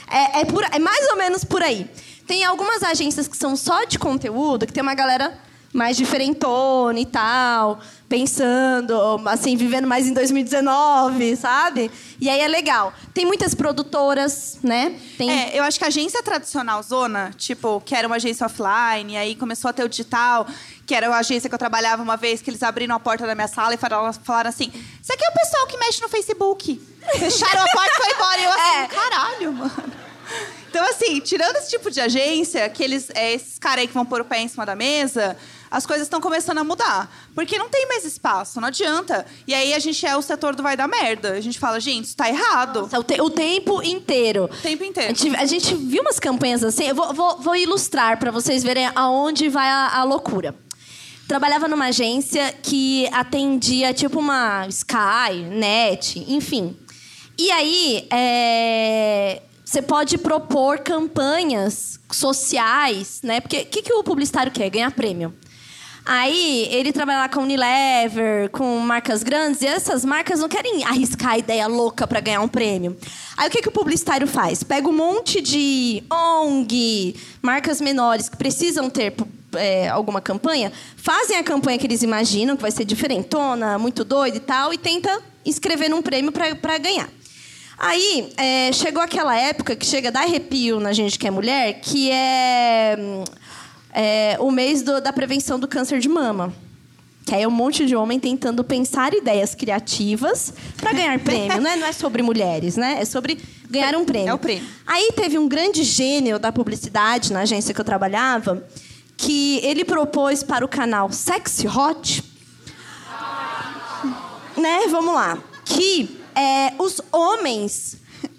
[0.10, 1.90] é, é, por- é mais ou menos por aí.
[2.28, 5.38] Tem algumas agências que são só de conteúdo, que tem uma galera
[5.74, 11.90] mais diferentona e tal, pensando, assim, vivendo mais em 2019, sabe?
[12.20, 12.94] E aí é legal.
[13.14, 15.00] Tem muitas produtoras, né?
[15.18, 15.32] Tem...
[15.32, 19.18] É, eu acho que a agência tradicional zona, tipo, que era uma agência offline, e
[19.18, 20.46] aí começou a ter o digital,
[20.86, 23.34] que era uma agência que eu trabalhava uma vez, que eles abriram a porta da
[23.34, 26.82] minha sala e falaram, falaram assim: Isso aqui é o pessoal que mexe no Facebook.
[27.18, 28.40] Fecharam a porta e foi embora.
[28.40, 28.88] E eu assim, É.
[28.88, 30.02] caralho, mano.
[30.70, 34.06] Então, assim, tirando esse tipo de agência, que eles, é, esses caras aí que vão
[34.06, 35.38] pôr o pé em cima da mesa,
[35.72, 37.10] as coisas estão começando a mudar.
[37.34, 39.26] Porque não tem mais espaço, não adianta.
[39.48, 41.32] E aí a gente é o setor do vai dar merda.
[41.32, 42.90] A gente fala, gente, isso tá errado.
[42.94, 44.44] O, te- o tempo inteiro.
[44.52, 45.10] O tempo inteiro.
[45.12, 46.84] A gente, a gente viu umas campanhas assim.
[46.84, 50.54] Eu vou, vou- vou ilustrar para vocês verem aonde vai a, a loucura.
[51.28, 56.76] Trabalhava numa agência que atendia tipo uma Sky, Net, enfim.
[57.40, 63.40] E aí, é, você pode propor campanhas sociais, né?
[63.40, 64.70] Porque o que, que o publicitário quer?
[64.70, 65.34] Ganhar prêmio.
[66.14, 71.32] Aí ele trabalha lá com Unilever, com marcas grandes, e essas marcas não querem arriscar
[71.32, 72.98] a ideia louca para ganhar um prêmio.
[73.38, 74.62] Aí o que, que o publicitário faz?
[74.62, 79.16] Pega um monte de ONG, marcas menores que precisam ter
[79.56, 84.36] é, alguma campanha, fazem a campanha que eles imaginam, que vai ser diferentona, muito doida
[84.36, 87.08] e tal, e tenta inscrever num prêmio para ganhar.
[87.78, 91.80] Aí, é, chegou aquela época que chega a dar arrepio na gente que é mulher,
[91.80, 93.24] que é, hum,
[93.94, 96.54] é, o mês do- da prevenção do câncer de mama.
[97.26, 101.62] Que aí é um monte de homem tentando pensar ideias criativas para ganhar prêmio.
[101.62, 102.98] Não é, não é sobre mulheres, né?
[103.00, 103.38] É sobre
[103.70, 104.30] ganhar um prêmio.
[104.30, 104.68] É o prêmio.
[104.88, 108.66] Aí teve um grande gênio da publicidade na agência que eu trabalhava,
[109.16, 112.24] que ele propôs para o canal Sexy Hot
[114.58, 114.88] né?
[114.90, 115.38] Vamos lá.
[115.66, 117.98] Que é, os homens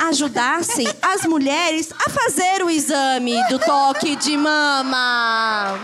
[0.09, 5.79] ajudassem as mulheres a fazer o exame do toque de mama.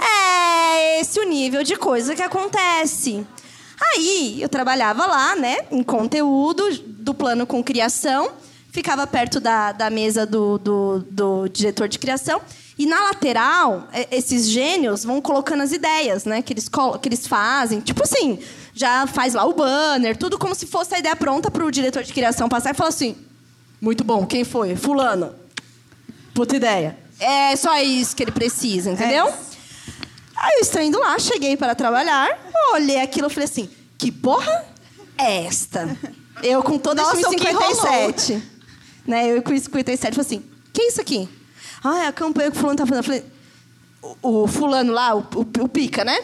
[0.00, 3.24] É esse o nível de coisa que acontece.
[3.80, 8.32] Aí eu trabalhava lá, né, em conteúdo do plano com criação,
[8.70, 12.40] ficava perto da, da mesa do, do, do diretor de criação.
[12.76, 16.42] E na lateral, é, esses gênios vão colocando as ideias, né?
[16.42, 17.80] Que eles, que eles fazem.
[17.80, 18.40] Tipo assim,
[18.74, 22.02] já faz lá o banner, tudo como se fosse a ideia pronta para o diretor
[22.02, 23.16] de criação passar e falar assim:
[23.80, 24.74] muito bom, quem foi?
[24.74, 25.34] Fulano.
[26.34, 26.98] Puta ideia.
[27.20, 29.32] É só isso que ele precisa, entendeu?
[30.36, 32.28] Aí eu estou indo lá, cheguei para trabalhar,
[32.72, 34.64] olhei aquilo e falei assim: que porra
[35.16, 35.96] é esta?
[36.42, 38.42] Eu com toda a Nossa, o que 57.
[39.06, 39.28] Né?
[39.28, 41.28] Eu com 57 falei assim: que é isso aqui?
[41.82, 43.00] Ah, é a campanha que o fulano tá fazendo.
[43.00, 43.24] Eu falei,
[44.20, 46.18] o, o fulano lá, o, o, o pica, né?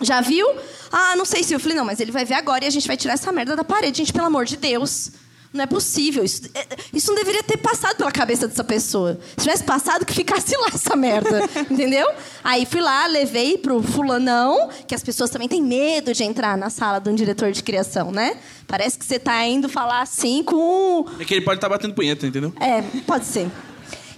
[0.00, 0.46] Já viu?
[0.92, 2.86] Ah, não sei se eu falei, não, mas ele vai ver agora e a gente
[2.86, 3.98] vai tirar essa merda da parede.
[3.98, 5.10] Gente, pelo amor de Deus.
[5.50, 6.22] Não é possível.
[6.22, 9.18] Isso, é- isso não deveria ter passado pela cabeça dessa pessoa.
[9.30, 11.40] Se tivesse passado, que ficasse lá essa merda.
[11.70, 12.06] entendeu?
[12.44, 16.68] Aí fui lá, levei pro fulanão, que as pessoas também têm medo de entrar na
[16.68, 18.36] sala de um diretor de criação, né?
[18.66, 22.26] Parece que você tá indo falar assim com É que ele pode estar batendo punheta,
[22.26, 22.52] entendeu?
[22.60, 23.50] é, pode ser.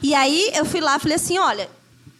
[0.02, 1.68] E aí eu fui lá e falei assim, olha,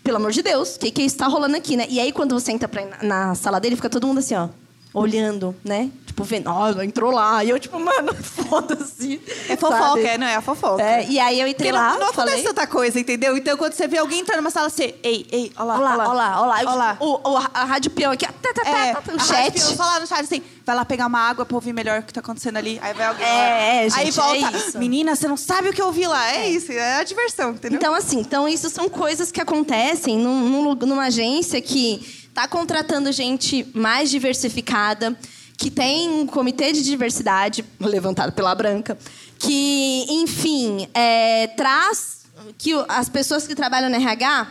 [0.02, 1.86] pelo amor de Deus, o que que está rolando aqui, né?
[1.88, 4.48] E aí quando você entra pra na, sala dele, fica todo mundo assim, ó.
[4.92, 5.90] olhando, né?
[6.06, 7.42] Tipo, vendo, ó, entrou lá.
[7.44, 9.20] E eu, tipo, mano, foda-se.
[9.48, 10.82] É fofoca, é, não é a fofoca.
[10.82, 12.42] É, e aí eu entrei Porque lá, não, não acontece falei...
[12.42, 13.36] tanta coisa, entendeu?
[13.36, 14.94] Então, quando você vê alguém entrar numa sala, você...
[15.02, 16.58] Ei, ei, olha lá, Olha lá, olha lá, olha lá.
[16.58, 16.96] Olha lá.
[16.98, 19.52] O, o- a rádio peão aqui, tá, tá, tá, É, tá, tá, a o chat.
[19.52, 22.12] peão fala no chat assim, vai lá pegar uma água pra ouvir melhor o que
[22.12, 22.78] tá acontecendo ali.
[22.80, 23.42] Aí vai alguém É, lá.
[23.44, 24.78] é, Aí gente, volta, é isso.
[24.78, 26.30] menina, você não sabe o que eu ouvi lá.
[26.32, 27.76] É, isso, é a diversão, entendeu?
[27.76, 33.66] Então, assim, então isso são coisas que acontecem num- numa agência que está contratando gente
[33.74, 35.18] mais diversificada,
[35.58, 38.96] que tem um comitê de diversidade levantado pela Branca,
[39.40, 42.20] que, enfim, é, traz
[42.56, 44.46] que as pessoas que trabalham no RH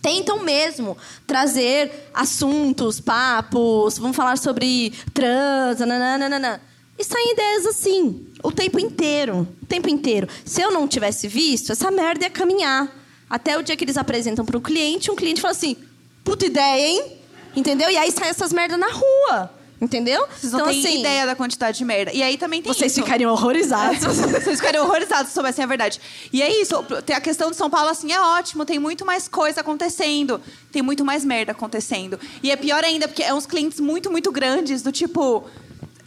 [0.00, 6.60] tentam mesmo trazer assuntos, papos, vamos falar sobre trans, nananana.
[6.98, 9.48] E saem ideias assim, o tempo inteiro.
[9.62, 10.28] O tempo inteiro.
[10.44, 12.88] Se eu não tivesse visto, essa merda ia caminhar.
[13.28, 15.76] Até o dia que eles apresentam para o cliente, um cliente fala assim:
[16.22, 17.18] puta ideia, hein?
[17.56, 17.90] Entendeu?
[17.90, 19.50] E aí saem essas merdas na rua.
[19.84, 20.26] Entendeu?
[20.40, 22.10] Vocês não têm ideia da quantidade de merda.
[22.10, 23.02] E aí também tem Então, Vocês isso.
[23.02, 23.98] ficariam horrorizados.
[24.16, 26.00] Vocês ficariam horrorizados se soubessem a verdade.
[26.32, 26.82] E é isso.
[27.04, 28.64] Tem a questão de São Paulo, assim, é ótimo.
[28.64, 30.40] Tem muito mais coisa acontecendo.
[30.72, 32.18] Tem muito mais merda acontecendo.
[32.42, 35.44] E é pior ainda, porque é uns clientes muito, muito grandes, do tipo...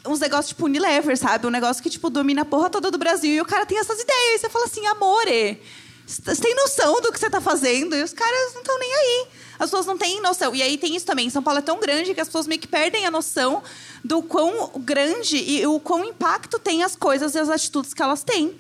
[0.08, 1.46] Uns negócios tipo Unilever, sabe?
[1.46, 3.36] Um negócio que, tipo, domina a porra toda do Brasil.
[3.36, 4.36] E o cara tem essas ideias.
[4.36, 5.62] E você fala assim, amore...
[6.08, 7.94] Você tem noção do que você tá fazendo?
[7.96, 9.28] E os caras não estão nem aí.
[9.60, 10.56] As pessoas não têm noção.
[10.56, 11.30] E aí tem isso também.
[11.30, 13.62] São Paulo é tão grande que as pessoas meio que perdem a noção
[14.04, 18.24] do quão grande e o quão impacto tem as coisas e as atitudes que elas
[18.24, 18.56] têm.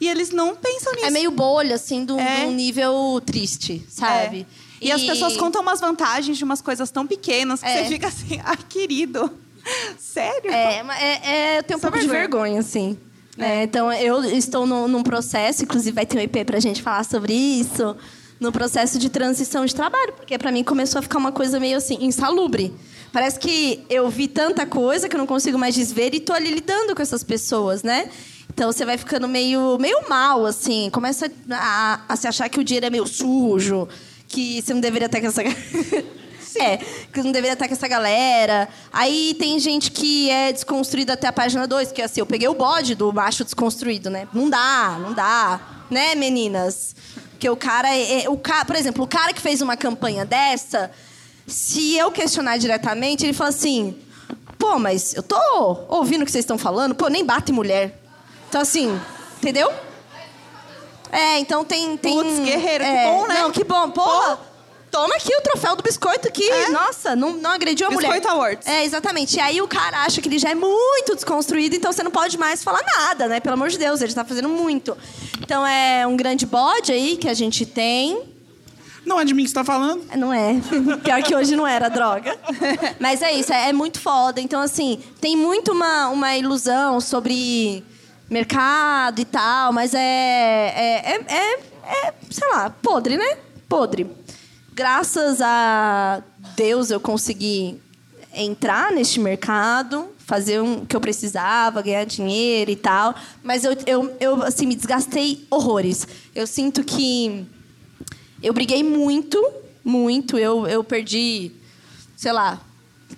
[0.00, 1.06] E eles não pensam nisso.
[1.06, 2.46] É meio bolha, assim, de um É.
[2.46, 4.46] nível triste, sabe?
[4.80, 4.84] É.
[4.86, 7.82] E, as pessoas contam umas vantagens de umas coisas tão pequenas que É.
[7.84, 9.30] você fica assim, ai, querido.
[9.98, 10.50] Sério?
[10.50, 12.98] É, mas é, é, eu tenho um Só pouco de vergonha, assim.
[13.36, 13.64] Né?
[13.64, 17.32] então, eu estou no- num processo, inclusive vai ter um EP pra gente falar sobre
[17.34, 17.96] isso,
[18.40, 21.76] no processo de transição de trabalho, porque pra mim começou a ficar uma coisa meio
[21.76, 22.72] assim, insalubre.
[23.12, 26.50] Parece que eu vi tanta coisa que eu não consigo mais desver e tô ali
[26.50, 28.08] lidando com essas pessoas, né?
[28.52, 32.64] Então você vai ficando meio, meio mal, assim, começa a, a se achar que o
[32.64, 33.88] dinheiro é meio sujo,
[34.28, 35.42] que você não deveria estar com essa.
[36.64, 36.78] É,
[37.12, 38.68] que não deveria estar com essa galera.
[38.92, 42.54] Aí tem gente que é desconstruída até a página 2, que assim, eu peguei o
[42.54, 44.28] bode do macho desconstruído, né?
[44.32, 45.60] Não dá, não dá.
[45.90, 46.94] Né, meninas?
[47.30, 48.22] Porque o cara é.
[48.24, 48.64] é- o ca...
[48.64, 50.90] Por exemplo, o cara que fez uma campanha dessa,
[51.46, 53.98] se eu questionar diretamente, ele fala assim:
[54.58, 55.36] pô, mas eu tô
[55.88, 58.00] ouvindo o que vocês estão falando, pô, nem bate mulher.
[58.48, 58.98] Então, assim,
[59.36, 59.70] entendeu?
[61.12, 61.96] É, então tem.
[61.96, 63.34] tem Putz, guerreiro, que é, bom, né?
[63.34, 63.90] Não, que bom.
[63.90, 64.53] Porra!
[64.94, 68.12] Toma aqui o troféu do biscoito que, nossa, não, não agrediu a mulher.
[68.12, 68.64] Biscoito Awards.
[68.64, 69.36] É, exatamente.
[69.36, 72.38] E aí o cara acha que ele já é muito desconstruído, então você não pode
[72.38, 73.40] mais falar nada, né?
[73.40, 74.96] Pelo amor de Deus, ele tá fazendo muito.
[75.42, 78.22] Então é um grande bode aí que a gente tem.
[79.04, 80.04] Não é de mim que você tá falando?
[80.16, 80.54] Não é.
[81.02, 82.38] Pior que hoje não era droga.
[83.00, 84.40] Mas é isso, é, é muito foda.
[84.40, 87.82] Então, assim, tem muito uma, uma ilusão sobre
[88.30, 91.54] mercado e tal, mas é, é, é, é,
[92.06, 93.38] é, sei lá, podre, né?
[93.68, 94.23] Podre.
[94.74, 96.20] Graças a
[96.56, 97.80] Deus eu consegui
[98.34, 103.14] entrar neste mercado, fazer o que eu precisava, ganhar dinheiro e tal.
[103.40, 106.08] Mas eu, eu, eu assim, me desgastei horrores.
[106.34, 107.46] Eu sinto que
[108.42, 109.40] eu briguei muito,
[109.84, 110.36] muito.
[110.36, 111.52] Eu, eu perdi,
[112.16, 112.60] sei lá,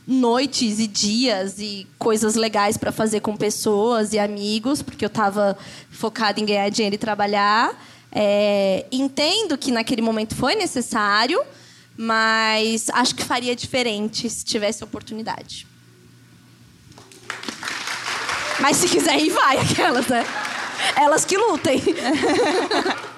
[0.06, 5.56] noites e dias e coisas legais para fazer com pessoas e amigos, porque eu estava
[5.88, 7.74] focada em ganhar dinheiro e trabalhar.
[8.18, 11.38] É, entendo que naquele momento foi necessário,
[11.94, 15.66] mas acho que faria diferente se tivesse oportunidade.
[18.58, 20.24] Mas se quiser ir, vai, aquelas, né?
[20.96, 21.82] Elas que lutem.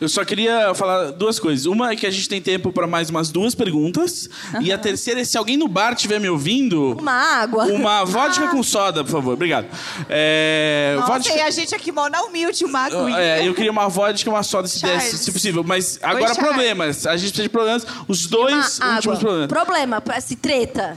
[0.00, 1.66] Eu só queria falar duas coisas.
[1.66, 4.28] Uma é que a gente tem tempo para mais umas duas perguntas.
[4.60, 6.96] E a terceira é se alguém no bar estiver me ouvindo.
[7.00, 7.64] Uma água.
[7.64, 9.34] Uma vodka com soda, por favor.
[9.34, 9.66] Obrigado.
[10.08, 13.18] É, Nossa, vodka- e a gente aqui, mó na humilde, uma aguinha.
[13.18, 15.64] É, eu queria uma vodka e uma soda se desse, se possível.
[15.64, 16.38] Mas agora Charles.
[16.38, 17.06] problemas.
[17.06, 17.86] A gente precisa de problemas.
[18.06, 19.48] Os dois últimos problemas.
[19.48, 20.96] Problema, se treta.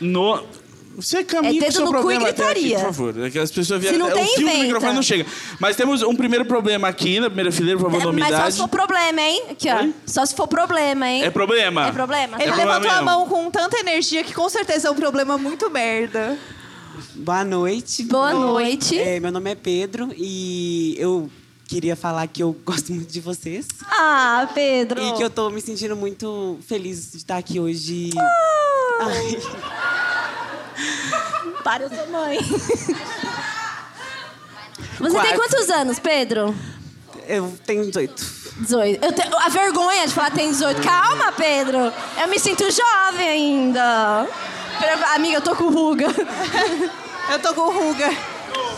[0.00, 0.42] No...
[0.96, 2.78] Você caminha É com dedo o seu no cu e problema até aqui, gritaria.
[2.78, 3.24] por favor.
[3.24, 3.98] É que as pessoas Se vieram...
[3.98, 5.26] não é, tem, o fio do microfone não chega.
[5.58, 8.68] Mas temos um primeiro problema aqui na primeira fileira, por favor, Mas só se for
[8.68, 9.42] problema, hein?
[9.50, 9.88] Aqui, ó.
[10.06, 11.24] Só se for problema, hein?
[11.24, 11.88] É problema.
[11.88, 12.36] É problema.
[12.36, 15.36] Ele É problema levantou a mão com tanta energia que com certeza é um problema
[15.38, 16.38] muito merda.
[17.14, 18.04] Boa noite.
[18.04, 18.98] Boa noite.
[18.98, 21.28] É, meu nome é Pedro e eu
[21.66, 23.66] queria falar que eu gosto muito de vocês.
[23.90, 25.02] Ah, Pedro.
[25.02, 28.10] E que eu tô me sentindo muito feliz de estar aqui hoje.
[28.16, 29.06] Ah.
[29.06, 30.03] Ai.
[31.62, 32.38] Para, eu sou mãe.
[34.98, 35.36] Você tem Quatro.
[35.36, 36.54] quantos anos, Pedro?
[37.26, 38.14] Eu tenho 18.
[38.60, 39.04] 18.
[39.04, 40.82] Eu tenho a vergonha de falar que tem 18.
[40.82, 41.92] Calma, Pedro.
[42.20, 44.28] Eu me sinto jovem ainda.
[45.14, 46.06] Amiga, eu tô com ruga.
[47.30, 48.10] eu tô com ruga.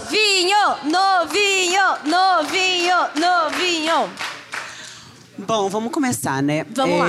[0.09, 4.11] Vinho, novinho, novinho, novinho.
[5.39, 6.65] Bom, vamos começar, né?
[6.70, 7.07] Vamos lá.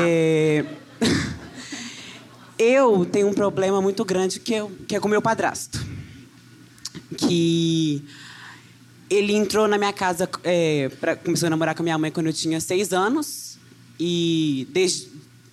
[2.58, 5.80] Eu tenho um problema muito grande que, eu, que é com meu padrasto.
[7.18, 8.04] Que
[9.10, 12.28] ele entrou na minha casa, é, pra, começou a namorar com a minha mãe quando
[12.28, 13.58] eu tinha seis anos.
[14.00, 15.08] E desde,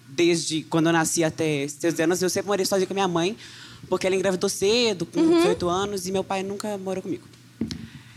[0.09, 3.36] desde quando eu nasci até seis anos, eu sempre morei sozinha com a minha mãe,
[3.89, 5.36] porque ela engravidou cedo, com Uhum.
[5.36, 7.24] 18 anos, e meu pai nunca morou comigo.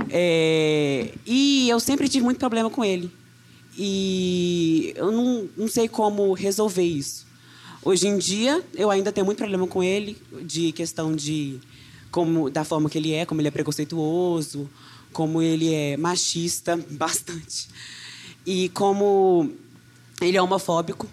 [0.09, 3.11] É, e eu sempre tive muito problema com ele.
[3.77, 7.26] E eu não, não sei como resolver isso.
[7.87, 11.57] Hoje em dia, eu ainda tenho muito problema com ele, de questão de
[12.11, 14.69] como da forma que ele é, como ele é preconceituoso,
[15.13, 17.69] como ele é machista bastante.
[18.45, 19.53] E como
[20.19, 21.07] ele é homofóbico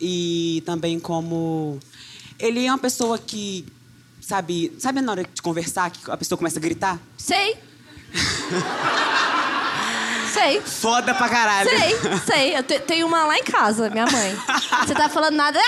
[0.00, 1.80] e também como
[2.38, 3.66] ele é uma pessoa que
[4.20, 7.02] sabe, sabe na hora de conversar que a pessoa começa a gritar?
[7.18, 7.56] Sei.
[10.30, 10.60] sei.
[10.60, 11.68] Foda pra caralho.
[11.68, 11.96] Sei,
[12.26, 12.56] sei.
[12.56, 14.36] Eu te- tenho uma lá em casa, minha mãe.
[14.86, 15.58] Você tá falando nada.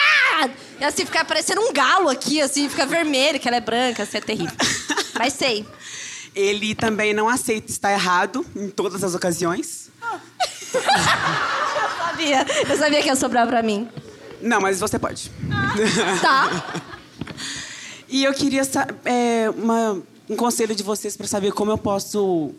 [0.40, 0.48] Ah!
[0.80, 4.18] E assim, fica parecendo um galo aqui, assim, fica vermelho, que ela é branca, assim,
[4.18, 4.56] é terrível.
[5.18, 5.66] Mas sei.
[6.34, 9.90] Ele também não aceita estar errado em todas as ocasiões.
[10.72, 10.80] Eu
[11.98, 12.46] sabia.
[12.68, 13.88] Eu sabia que ia sobrar pra mim.
[14.40, 15.30] Não, mas você pode.
[16.20, 16.82] Tá.
[18.08, 18.62] E eu queria
[19.04, 22.52] é, uma- um conselho de vocês para saber como eu posso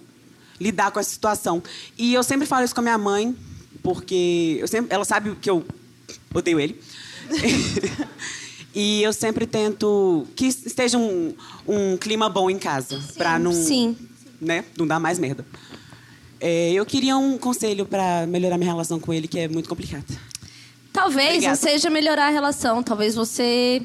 [0.64, 1.62] lidar com essa situação.
[1.98, 3.36] E eu sempre falo isso com a minha mãe,
[3.84, 5.64] porque eu sempre, ela sabe que eu
[6.34, 6.82] odeio ele.
[8.74, 11.36] e eu sempre tento que esteja um,
[11.68, 13.98] um clima bom em casa, para não, sim.
[14.40, 15.46] né, não dar mais merda.
[16.40, 20.06] É, eu queria um conselho para melhorar minha relação com ele, que é muito complicada.
[20.92, 21.56] Talvez Obrigada.
[21.56, 22.84] não seja melhorar a relação.
[22.84, 23.82] Talvez você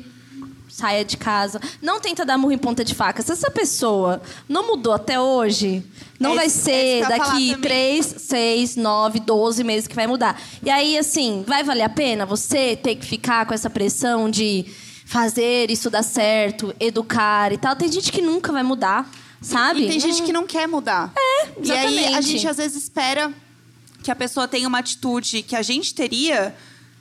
[0.79, 1.61] saia de casa.
[1.83, 3.21] Não tenta dar murro em ponta de faca.
[3.21, 5.83] Se essa pessoa não mudou até hoje,
[6.21, 7.61] não É vai isso- é ser daqui também.
[7.61, 10.41] 3, 6, 9, 12 meses que vai mudar.
[10.63, 14.67] E aí, assim, vai valer a pena você ter que ficar com essa pressão de
[15.05, 17.75] fazer isso dar certo, educar e tal?
[17.75, 19.11] Tem gente que nunca vai mudar,
[19.41, 19.85] sabe?
[19.85, 21.13] E tem gente que não quer mudar.
[21.17, 22.23] É, E aí a exatamente.
[22.29, 23.33] gente às vezes espera
[24.05, 26.55] que a pessoa tenha uma atitude que a gente teria,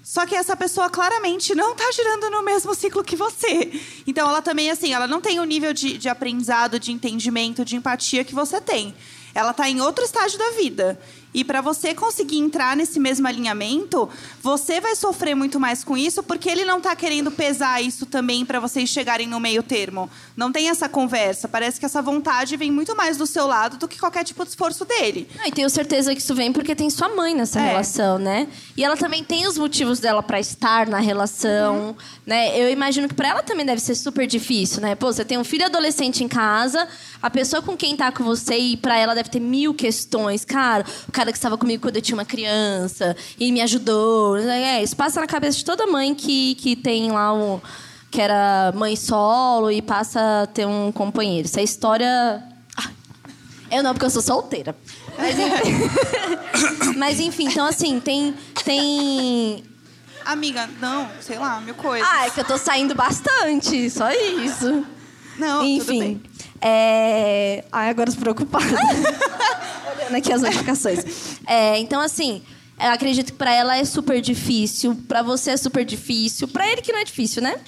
[0.08, 3.70] só que essa pessoa claramente não tá girando no mesmo ciclo que você.
[4.08, 7.76] Então ela também, assim, ela não tem o nível de, de aprendizado, de entendimento, de
[7.76, 8.96] empatia que você tem.
[9.36, 10.98] Ela tá em outro estágio da vida.
[11.38, 14.10] E para você conseguir entrar nesse mesmo alinhamento,
[14.42, 18.44] você vai sofrer muito mais com isso, porque ele não tá querendo pesar isso também
[18.44, 20.10] para vocês chegarem no meio termo.
[20.36, 21.48] Não tem essa conversa.
[21.48, 24.50] Parece que essa vontade vem muito mais do seu lado do que qualquer tipo de
[24.50, 25.30] esforço dele.
[25.38, 27.68] Não, e tenho certeza que isso vem porque tem sua mãe nessa É.
[27.68, 28.48] relação, né?
[28.76, 31.96] E ela também tem os motivos dela pra estar na relação,
[32.26, 32.60] né?
[32.60, 34.96] Eu imagino que pra ela também deve ser super difícil, né?
[34.96, 36.88] Pô, você tem um filho adolescente em casa,
[37.22, 40.44] a pessoa com quem tá com você e pra ela deve ter mil questões.
[40.44, 44.38] Cara, o cara que estava comigo quando eu tinha uma criança e me ajudou.
[44.38, 47.60] É, isso passa na cabeça de toda mãe que, que tem lá um
[48.10, 51.46] que era mãe solo e passa a ter um companheiro.
[51.46, 52.42] Isso é história
[53.70, 54.76] eu não, porque eu sou solteira.
[55.18, 55.74] Mas enfim,
[56.98, 58.34] Mas, enfim então assim, tem.
[58.64, 59.64] tem...
[60.26, 62.08] Amiga, não, sei lá, mil coisas.
[62.10, 64.86] Ah, é que eu tô saindo bastante, só isso.
[65.38, 66.22] Não, Enfim.
[66.62, 67.64] É...
[67.72, 68.66] Ai, agora tô preocupada.
[69.96, 71.40] Olhando aqui as notificações.
[71.46, 72.42] É, então, assim,
[72.80, 76.82] eu acredito que pra ela é super difícil, pra você é super difícil, pra ele
[76.82, 77.60] que não é difícil, né?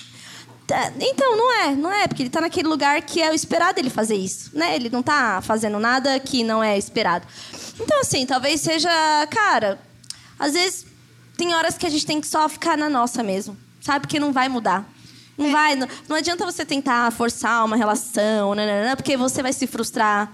[0.68, 3.80] Tá, Então, não é, não é, porque ele tá naquele lugar que é o esperado
[3.80, 4.76] ele fazer isso, né?
[4.76, 7.26] Ele não tá fazendo nada que não é esperado.
[7.80, 8.90] Então, assim, talvez seja,
[9.32, 9.80] cara,
[10.38, 10.86] às vezes
[11.36, 14.02] tem horas que a gente tem que só ficar na nossa mesmo, sabe?
[14.02, 14.88] Porque não vai mudar.
[15.40, 19.66] Não vai, não, não adianta você tentar forçar uma relação, nananã, porque você vai se
[19.66, 20.32] frustrar.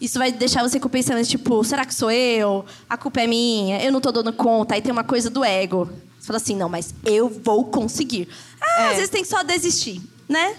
[0.00, 2.64] Isso vai deixar você com pensamento tipo, será que sou eu?
[2.88, 4.74] A culpa é minha, eu não tô dando conta.
[4.74, 5.90] Aí tem uma coisa do ego.
[6.20, 8.28] Você fala assim, não, mas eu vou conseguir.
[8.60, 10.54] Ah, às vezes tem que só desistir, né?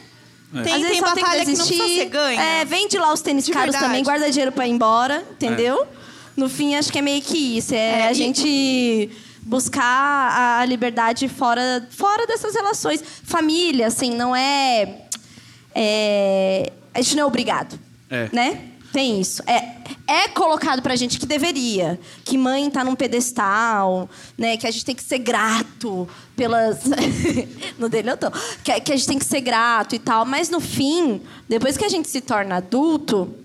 [0.51, 2.41] Tem- Às tem vezes só batalha que não precisa ser ganha.
[2.41, 3.85] É, vende lá os tênis De caros verdade.
[3.91, 5.85] também, guarda dinheiro pra ir embora, entendeu?
[6.35, 7.73] No fim, acho que é meio que isso.
[7.73, 9.09] É, É, a e- gente
[9.45, 13.01] buscar a liberdade fora, fora dessas relações.
[13.23, 15.03] Família, assim, não é,
[15.73, 16.73] é...
[16.93, 18.29] A gente não é obrigado, É.
[18.33, 18.71] né?
[18.91, 19.43] Tem isso.
[19.45, 19.75] É,
[20.07, 21.99] é colocado pra gente que deveria.
[22.23, 24.55] Que mãe tá num pedestal, né?
[24.55, 26.83] Que a gente tem que ser grato pelas...
[27.77, 28.31] no dele eu tô.
[28.63, 30.25] Que, que a gente tem que ser grato e tal.
[30.25, 33.35] Mas no fim, depois que a gente se torna adulto,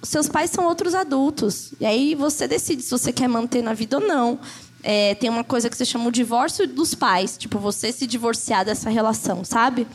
[0.00, 1.72] os seus pais são outros adultos.
[1.80, 4.38] E aí você decide se você quer manter na vida ou não.
[4.82, 7.36] É, tem uma coisa que se chama o divórcio dos pais.
[7.36, 9.86] Tipo, você se divorciar dessa relação, sabe?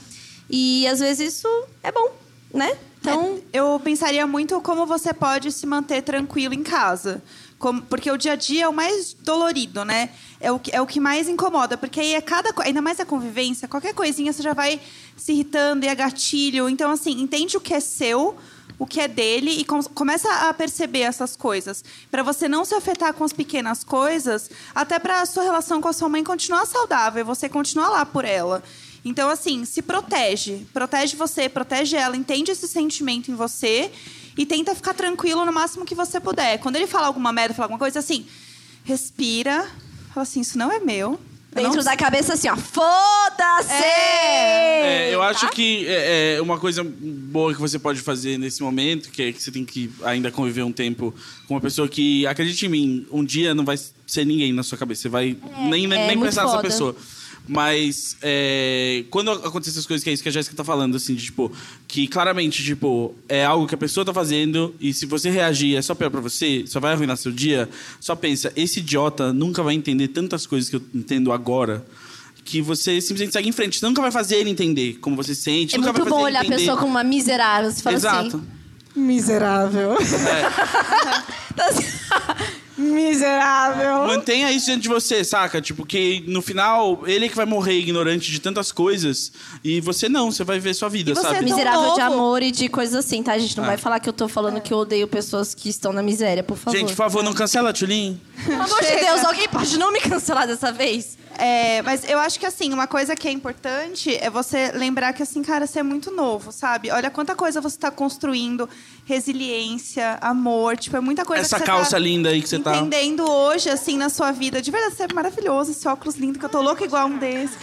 [0.49, 1.47] E às vezes isso
[1.84, 2.09] é bom,
[2.53, 2.77] né?
[2.99, 7.22] Então, Eu pensaria muito como você pode se manter tranquilo em casa.
[7.59, 10.09] Como- porque o dia a dia é o mais dolorido, né?
[10.39, 11.77] É o, que, é o que mais incomoda.
[11.77, 14.80] Porque aí é cada ainda mais a convivência, qualquer coisinha você já vai
[15.15, 16.69] se irritando e é gatilho.
[16.69, 18.35] Então, assim, entende o que é seu,
[18.80, 21.84] o que é dele e com- começa a perceber essas coisas.
[22.12, 25.88] Para você não se afetar com as pequenas coisas, até para a sua relação com
[25.88, 28.64] a sua mãe continuar saudável, você continuar lá por ela.
[29.04, 30.66] Então, assim, se protege.
[30.74, 33.91] Protege você, protege ela, entende esse sentimento em você
[34.38, 36.60] e tenta ficar tranquilo no máximo que você puder.
[36.60, 38.28] Quando ele fala alguma merda, fala alguma coisa assim,
[38.84, 39.68] respira,
[40.14, 41.20] fala assim, isso não é meu.
[41.58, 43.72] Eu dentro não da cabeça assim, ó, foda-se!
[43.84, 45.50] É, eu acho Tá?
[45.52, 49.42] que é, é, uma coisa boa que você pode fazer nesse momento, que é que
[49.42, 51.14] você tem que ainda conviver um tempo
[51.48, 54.78] com uma pessoa que, acredite em mim, um dia não vai ser ninguém na sua
[54.78, 55.04] cabeça.
[55.04, 56.96] Você vai nem, nem, é nem muito pensar nessa pessoa.
[57.48, 61.15] Mas é, quando acontecer essas coisas, que é isso que a Jéssica tá falando, assim,
[61.15, 61.52] de, tipo,
[61.88, 65.82] que claramente, tipo, é algo que a pessoa tá fazendo, e se você reagir é
[65.82, 67.69] só pior pra você, só vai arruinar seu dia,
[67.99, 71.86] só pensa, esse idiota nunca vai entender tantas coisas que eu entendo agora.
[72.44, 73.78] Que você simplesmente segue em frente.
[73.78, 75.76] Você nunca vai fazer ele entender como você sente.
[75.76, 77.69] É nunca muito vai bom olhar a pessoa como uma miserável.
[77.69, 78.38] Você fala Exato.
[78.38, 78.57] assim.
[78.95, 79.98] Miserável.
[82.78, 84.08] Miserável.
[84.08, 85.62] Mantenha isso dentro de você, saca?
[85.62, 89.32] Tipo, que no final, ele é que vai morrer ignorante de tantas coisas
[89.64, 91.44] e você não, você vai ver sua vida, sabe?
[91.44, 93.34] Miserável de amor e de coisas assim, tá?
[93.34, 93.68] A gente não É.
[93.68, 96.58] vai falar que eu tô falando que eu odeio pessoas que estão na miséria, por
[96.58, 96.78] favor.
[96.78, 98.20] Gente, por favor, não cancela a Tulin.
[98.45, 98.88] Pelo amor de.
[99.08, 101.18] Deus, alguém pode não me cancelar dessa vez?
[101.38, 105.22] É, mas eu acho que assim, uma coisa que é importante é você lembrar que
[105.22, 106.89] assim, cara, você é muito novo, sabe?
[106.89, 108.68] Olha quanta coisa você está construindo,
[109.05, 112.59] resiliência, amor, tipo, é muita coisa Essa que você calça tá linda aí que você
[112.59, 112.76] tá.
[112.76, 114.61] entendendo hoje, assim, na sua vida.
[114.61, 117.55] De verdade, você é maravilhoso, esse óculos lindo, que eu tô louca igual um desse.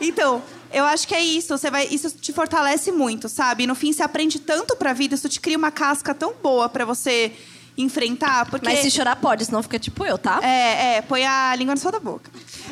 [0.00, 0.42] Então,
[0.72, 1.56] eu acho que é isso.
[1.56, 3.64] Você vai, isso te fortalece muito, sabe?
[3.64, 6.68] E no fim, você aprende tanto pra vida, isso te cria uma casca tão boa
[6.68, 7.32] pra você
[7.76, 8.46] enfrentar.
[8.46, 8.66] Porque...
[8.66, 10.40] Mas se chorar pode, senão fica tipo eu, tá?
[10.42, 12.30] É, é, põe a língua na sua boca.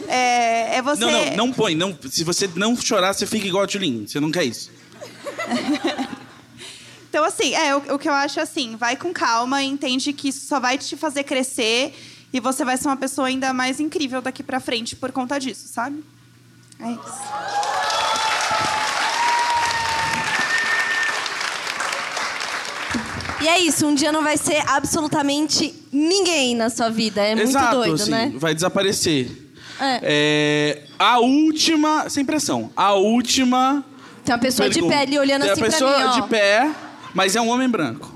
[0.08, 1.00] É, é você.
[1.00, 1.74] Não, não, não põe.
[1.74, 4.06] Não, se você não chorar, você fica igual a Tulin.
[4.06, 4.70] Você não quer isso.
[7.14, 10.30] Então, assim, é, o, o que eu acho é assim, vai com calma entende que
[10.30, 11.94] isso só vai te fazer crescer
[12.32, 15.68] e você vai ser uma pessoa ainda mais incrível daqui pra frente por conta disso,
[15.68, 16.02] sabe?
[16.80, 17.00] É isso.
[23.40, 27.22] E é isso, um dia não vai ser absolutamente ninguém na sua vida.
[27.22, 28.32] É muito Exato, doido, assim, né?
[28.34, 29.43] vai desaparecer.
[29.80, 30.00] É.
[30.02, 33.84] É, a última, sem pressão, a última.
[34.24, 34.94] Tem uma pessoa de pergunta.
[34.96, 36.20] pé ali olhando Tem assim a pessoa pra mim, ó.
[36.20, 36.70] de pé,
[37.12, 38.12] mas é um homem branco.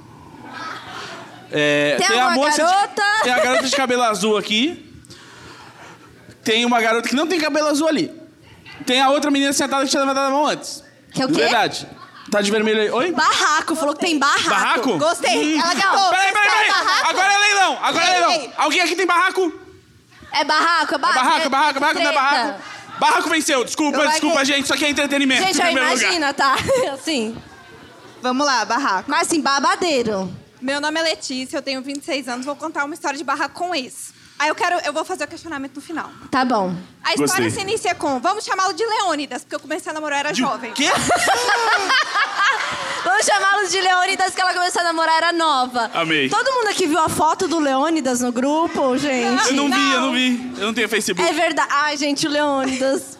[1.50, 3.02] É, Tem a alguma moça de- garota?
[3.22, 4.84] tem a garota de cabelo azul aqui.
[6.44, 8.12] Tem uma garota que não tem cabelo azul ali.
[8.86, 10.82] Tem a outra menina sentada que tinha levantado a mão antes.
[11.12, 11.40] Que é o De quê?
[11.40, 11.86] verdade.
[12.30, 12.90] Tá de vermelho aí.
[12.90, 13.12] Oi?
[13.12, 14.48] Barraco, falou que tem barraco.
[14.50, 14.98] Barraco?
[14.98, 15.56] Gostei.
[15.56, 15.60] Hum.
[15.60, 16.10] Ela gritou.
[16.10, 16.70] Peraí, peraí, peraí.
[17.08, 17.78] Agora é leilão.
[17.82, 18.30] Agora é Ei, leilão.
[18.32, 18.50] ei.
[18.56, 19.52] Alguém aqui tem barraco?
[20.32, 21.24] É barraco, é É barraco.
[21.24, 22.62] barraco, barraco, barraco, não é barraco.
[22.98, 23.64] Barraco venceu.
[23.64, 24.64] Desculpa, Eu desculpa, gente.
[24.64, 25.42] Isso aqui é entretenimento.
[25.42, 26.02] Gente, em ó, primeiro lugar.
[26.02, 26.56] imagina, tá?
[26.92, 27.36] Assim.
[28.20, 29.08] Vamos lá, barraco.
[29.10, 30.28] Mas assim, babadeiro.
[30.60, 33.72] Meu nome é Letícia, eu tenho 26 anos, vou contar uma história de barraco com
[33.72, 34.12] ex.
[34.36, 36.10] Aí eu quero, eu vou fazer o questionamento no final.
[36.30, 36.74] Tá bom.
[37.04, 37.50] A história Gostei.
[37.50, 40.72] se inicia com, vamos chamá-lo de Leônidas, porque eu comecei a namorar, era jovem.
[40.72, 40.88] Quê?
[43.18, 45.90] Vamos chamá-los de Leônidas, que ela começou a namorar, era nova.
[45.92, 46.28] Amei.
[46.28, 49.48] Todo mundo aqui viu a foto do Leônidas no grupo, gente?
[49.48, 50.52] Eu não vi, eu não vi.
[50.56, 51.28] Eu não tenho Facebook.
[51.28, 51.68] É verdade.
[51.72, 53.18] Ai, gente, o Leônidas.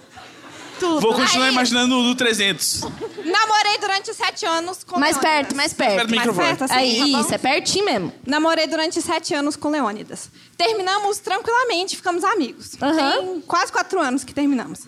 [0.78, 1.00] Tudo.
[1.02, 2.82] Vou continuar Aí- imaginando o do 300.
[3.24, 5.20] Namorei durante sete anos com Mais Leônidas.
[5.40, 5.94] perto, mais perto.
[5.96, 6.46] Perto do microfone.
[6.46, 7.20] perto, assim, Aí, tá bom?
[7.20, 8.12] isso, é pertinho mesmo.
[8.24, 10.30] Namorei durante sete anos com Leônidas.
[10.56, 12.76] Terminamos tranquilamente, ficamos amigos.
[12.80, 12.94] Aham.
[12.94, 14.78] Tem quase quatro anos que terminamos.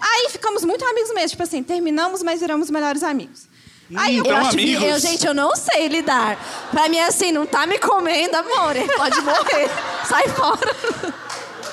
[0.00, 1.30] Aí ficamos muito amigos mesmo.
[1.30, 3.48] Tipo assim, terminamos, mas viramos melhores amigos.
[3.94, 4.82] Aí eu, Então, acho que, amigos.
[4.82, 6.36] eu, gente, eu não sei lidar.
[6.72, 8.74] Pra mim, assim, não tá me comendo, amor.
[8.74, 9.70] Ele pode morrer.
[10.08, 10.76] Sai fora.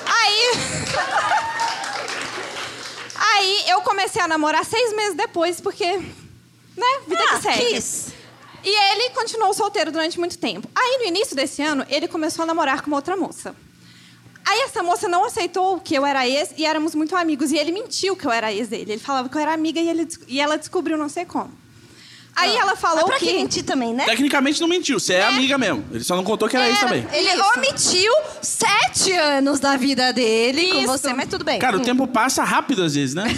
[0.06, 0.50] Aí.
[3.16, 5.86] Aí eu comecei a namorar seis meses depois, porque.
[6.76, 6.86] Né?
[7.06, 7.66] Vida Ah, que segue.
[7.74, 8.06] quis.
[8.64, 10.68] E ele continuou solteiro durante muito tempo.
[10.74, 13.54] Aí no início desse ano, ele começou a namorar com uma outra moça.
[14.46, 17.50] Aí essa moça não aceitou que eu era ex e éramos muito amigos.
[17.50, 18.92] E ele mentiu que eu era ex dele.
[18.92, 21.50] Ele falava que eu era amiga e, ele, e ela descobriu não sei como.
[22.36, 23.26] Aí ela falou Mas pra que.
[23.26, 24.04] que mentir também, né?
[24.04, 24.98] Tecnicamente não mentiu.
[24.98, 25.84] Você é, amiga mesmo.
[25.92, 27.06] Ele só não contou que era isso também.
[27.12, 27.44] Ele Isso.
[27.56, 28.12] omitiu
[28.42, 30.86] sete anos da vida dele com Isso.
[30.86, 31.58] você, mas tudo bem.
[31.58, 33.24] Cara, o tempo passa rápido às vezes, né?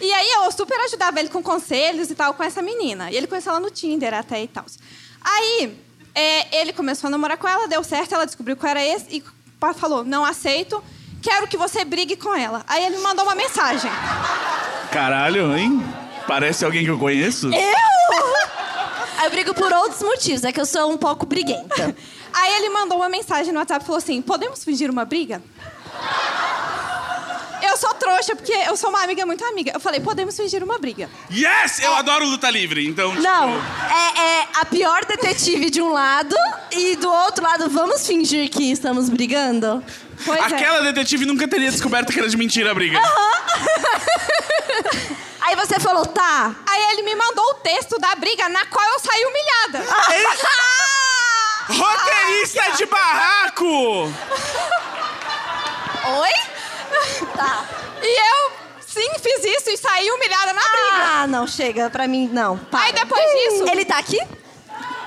[0.00, 3.10] E aí eu super ajudava ele com conselhos e tal com essa menina.
[3.10, 4.64] E ele conheceu ela no Tinder até e tal.
[5.20, 5.76] Aí
[6.14, 9.06] é, ele começou a namorar com ela, deu certo, ela descobriu que eu era esse
[9.16, 9.24] e
[9.74, 10.82] falou: não aceito,
[11.20, 12.64] quero que você brigue com ela.
[12.68, 13.90] Aí ele me mandou uma mensagem.
[14.92, 15.82] Caralho, hein?
[16.28, 17.50] Parece alguém que eu conheço.
[17.52, 19.24] Eu?
[19.24, 21.96] Eu brigo por outros motivos, é que eu sou um pouco briguenta.
[22.32, 25.42] Aí ele mandou uma mensagem no WhatsApp e falou assim: podemos fingir uma briga?
[27.60, 29.72] Eu sou trouxa, porque eu sou uma amiga muito amiga.
[29.74, 31.10] Eu falei, podemos fingir uma briga.
[31.30, 31.80] Yes!
[31.80, 33.10] Eu adoro luta livre, então.
[33.10, 36.36] tipo, Não, é, é a pior detetive de um lado
[36.70, 39.82] e do outro lado, vamos fingir que estamos brigando?
[40.24, 40.44] Pois é.
[40.44, 42.98] Aquela detetive nunca teria descoberto que era de mentira a briga.
[45.48, 46.54] Aí você falou, tá.
[46.68, 49.82] Aí ele me mandou o texto da briga na qual eu saí humilhada.
[51.72, 54.12] Roteirista de barraco!
[56.04, 56.32] Oi?
[57.34, 57.64] Tá.
[58.02, 58.52] E eu,
[58.86, 61.16] sim, fiz isso e saí humilhada na briga.
[61.16, 61.88] Ah, não, chega.
[61.88, 62.58] Pra mim, não.
[62.58, 62.84] Para.
[62.84, 63.64] Aí depois disso...
[63.70, 64.20] Ele tá aqui?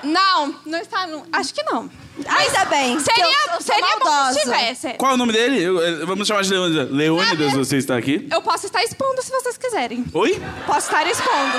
[0.02, 1.06] Não, não está.
[1.06, 1.24] No...
[1.32, 1.88] Acho que não.
[2.28, 3.00] Ainda bem.
[3.00, 4.94] Seria, eu- eu seria bom se tivesse.
[4.98, 5.62] Qual é o nome dele?
[5.64, 6.92] Eu- eu- vamos chamar de Leônidas.
[6.92, 8.28] Leônidas, você está aqui?
[8.32, 10.06] Eu posso estar expondo se vocês quiserem.
[10.14, 10.42] Oi?
[10.66, 11.58] Posso estar expondo.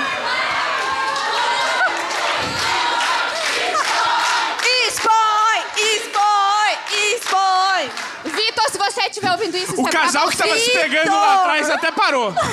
[4.87, 5.59] Expõe!
[5.77, 6.77] Expõe!
[7.13, 7.91] Expõe!
[8.25, 10.43] Vitor, se você estiver ouvindo isso, O é pra casal que você.
[10.43, 12.33] tava se pegando lá atrás até parou.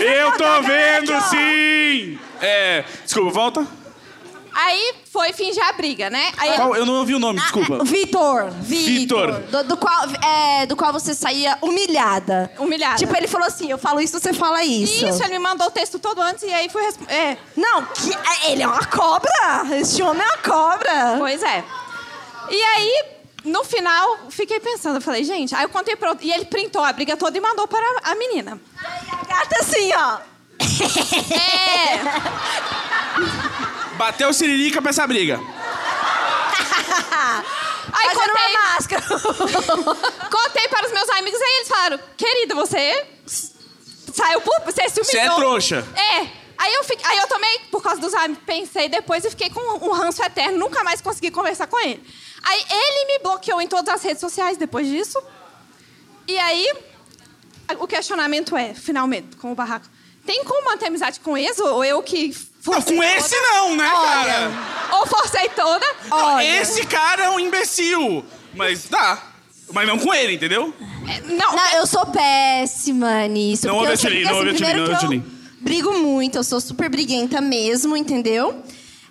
[0.00, 2.18] Eu tô vendo sim!
[2.40, 2.84] É.
[3.04, 3.66] Desculpa, volta.
[4.56, 6.32] Aí foi fingir a briga, né?
[6.38, 6.74] Aí Qual?
[6.74, 7.80] Eu não ouvi o nome, desculpa.
[7.84, 8.50] Vitor.
[8.62, 9.32] Vitor.
[9.32, 12.50] Do, do qual, é, do qual você saía humilhada.
[12.58, 12.96] Humilhada.
[12.96, 15.06] Tipo, ele falou assim: eu falo isso, você fala isso.
[15.06, 17.12] Isso, ele me mandou o texto todo antes e aí fui responder.
[17.12, 17.38] É.
[17.54, 19.30] Não, que, é, ele é uma cobra!
[19.78, 21.16] Esse homem é uma cobra!
[21.18, 21.62] Pois é.
[22.48, 23.04] E aí,
[23.44, 26.82] no final, fiquei pensando, eu falei, gente, aí eu contei pra outro, e ele printou
[26.82, 28.58] a briga toda e mandou para a menina.
[28.82, 30.35] A gata assim, ó.
[31.32, 32.00] É.
[33.96, 35.40] Bateu siririca pra essa briga.
[37.92, 39.02] Aí Fazendo contei, uma máscara.
[40.30, 43.06] contei para os meus amigos, aí eles falaram, querida, você
[44.12, 44.60] saiu por...
[44.64, 45.04] Você se humilhou.
[45.04, 45.86] Você é trouxa.
[45.94, 46.26] É.
[46.58, 49.60] Aí eu, fiquei, aí eu tomei, por causa dos amigos, pensei depois e fiquei com
[49.60, 52.02] um ranço eterno, nunca mais consegui conversar com ele.
[52.42, 55.22] Aí ele me bloqueou em todas as redes sociais depois disso.
[56.26, 56.72] E aí,
[57.78, 59.86] o questionamento é, finalmente, com o barraco,
[60.26, 62.34] tem como manter amizade com esse ou eu que
[62.66, 63.50] Não, com esse toda?
[63.52, 64.50] não, né, Olha, cara?
[64.98, 65.86] Ou forcei toda?
[66.10, 68.24] Não, esse cara é um imbecil.
[68.54, 69.32] Mas tá.
[69.72, 70.72] Mas não com ele, entendeu?
[71.24, 73.66] Não, Não, eu sou péssima nisso.
[73.66, 75.24] Não ouve eu a Tilly, porque, não ouve a Tilly, não ouve a Tilly.
[75.60, 78.62] Brigo muito, eu sou super briguenta mesmo, entendeu?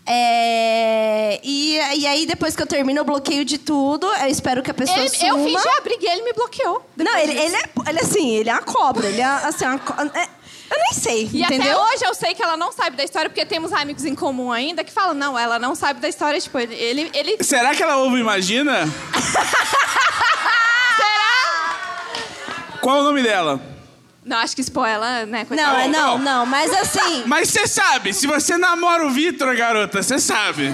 [0.08, 4.08] É, E, e aí, depois que eu termino, eu bloqueio de tudo.
[4.08, 5.28] Eu espero que a pessoa Ele- suma.
[5.30, 6.82] eu fingi a briga e ele me bloqueou.
[6.96, 7.46] Não, ele, disso.
[7.46, 9.08] ele, é, ele é assim, ele é uma cobra.
[9.08, 10.30] Ele é assim, uma co- é-
[10.70, 11.82] eu nem sei, E entendeu?
[11.82, 14.52] até hoje eu sei que ela não sabe da história, porque temos amigos em comum
[14.52, 16.40] ainda que falam, não, ela não sabe da história.
[16.40, 17.10] Tipo, ele.
[17.14, 18.86] ele, Será que ela ouve Imagina?
[20.98, 21.76] Será?
[22.82, 23.60] Qual é o nome dela?
[24.24, 25.40] Não, acho que expor ela, né?
[25.42, 25.82] Não, coitada.
[25.84, 27.24] é não, não, mas assim.
[27.28, 30.74] Mas você sabe, se você namora o Vitor, garota, você sabe.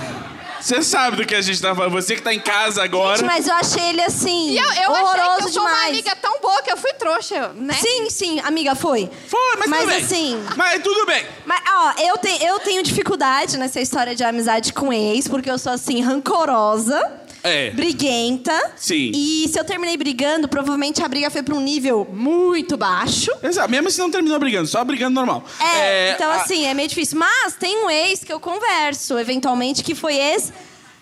[0.61, 1.91] Você sabe do que a gente tá falando.
[1.93, 3.17] Você que tá em casa agora.
[3.17, 4.51] Gente, mas eu achei ele assim.
[4.51, 5.89] E eu, eu achei horroroso que eu sou uma demais.
[5.89, 7.73] amiga tão boa que eu fui trouxa, né?
[7.73, 9.09] Sim, sim, amiga, foi.
[9.27, 10.03] Foi, mas, Mas tudo bem.
[10.03, 11.25] assim- Mas tudo bem.
[11.45, 15.57] Mas, ó, eu, te, eu tenho dificuldade nessa história de amizade com ex, porque eu
[15.57, 17.11] sou, assim, rancorosa,
[17.43, 17.71] É.
[17.71, 18.73] briguenta.
[18.75, 19.11] Sim.
[19.15, 23.31] E se eu terminei brigando, provavelmente a briga foi pra um nível muito baixo.
[23.41, 23.69] Exato.
[23.69, 25.43] Mesmo se não terminou brigando, só brigando normal.
[25.59, 27.17] É, então, a- assim, é meio difícil.
[27.17, 30.53] Mas tem um ex que eu converso, eventualmente, que foi ex,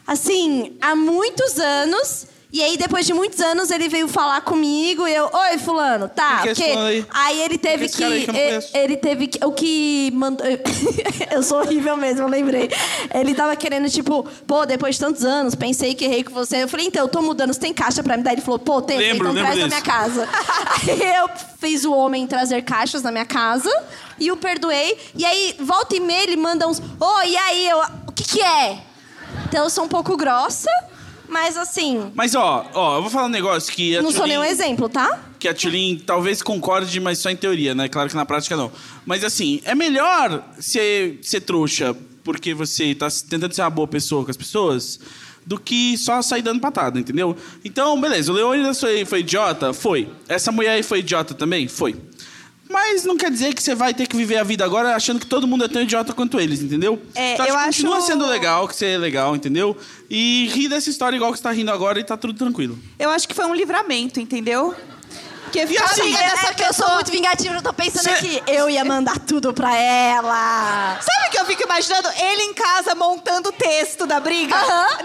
[0.08, 2.28] assim, há muitos anos.
[2.52, 6.42] E aí, depois de muitos anos, ele veio falar comigo e eu, oi, fulano, tá,
[6.42, 6.64] Quem que
[7.12, 7.42] aí?
[7.42, 8.04] ele teve que
[8.74, 9.46] ele, teve que.
[9.46, 10.48] O que mandou.
[11.32, 12.72] eu sou horrível mesmo, eu lembrei.
[13.14, 16.64] Ele tava querendo, tipo, pô, depois de tantos anos, pensei que errei com você.
[16.64, 18.32] Eu falei, então, eu tô mudando, você tem caixa pra me dar?
[18.32, 20.28] Ele falou, pô, tem, Lembro, então lembro traz na minha casa.
[20.82, 23.72] Aí eu fiz o homem trazer caixas na minha casa
[24.20, 24.98] e o perdoei.
[25.16, 26.80] E aí, volta e meia, ele manda uns.
[26.80, 27.70] Ô, e aí?
[27.70, 28.80] Eu, o que que é?
[29.48, 30.70] Então eu sou um pouco grossa,
[31.30, 32.12] mas assim.
[32.16, 34.90] Mas ó, ó, eu vou falar um negócio que a Não sou Tulin- nenhum exemplo,
[34.90, 35.20] tá?
[35.40, 37.88] que a Tulin talvez concorde, mas só em teoria, né?
[37.88, 38.72] Claro que na prática não.
[39.06, 44.26] Mas assim, é melhor ser, ser trouxa porque você tá tentando ser uma boa pessoa
[44.26, 45.00] com as pessoas
[45.46, 47.36] do que só sair dando patada, entendeu?
[47.64, 49.74] Então, beleza, o Leônidas foi, foi idiota?
[49.74, 50.10] Foi.
[50.28, 51.68] Essa mulher aí foi idiota também?
[51.68, 51.96] Foi.
[52.70, 55.26] Mas não quer dizer que você vai ter que viver a vida agora achando que
[55.26, 57.02] todo mundo é tão idiota quanto eles, entendeu?
[57.16, 59.76] É, então, eu acho que continua sendo legal, que você é legal, entendeu?
[60.08, 62.78] E rir dessa história igual que você tá rindo agora e tá tudo tranquilo.
[63.00, 64.76] Eu acho que foi um livramento, entendeu?
[65.50, 67.62] Porque E ficar assim, amiga é, dessa é que eu sou pessoa- muito vingativa, eu
[67.62, 68.44] tô pensando Cê- aqui.
[68.46, 71.00] Eu ia mandar tudo pra ela.
[71.02, 72.08] Sabe o que eu fico imaginando?
[72.18, 74.56] Ele em casa montando o texto da briga.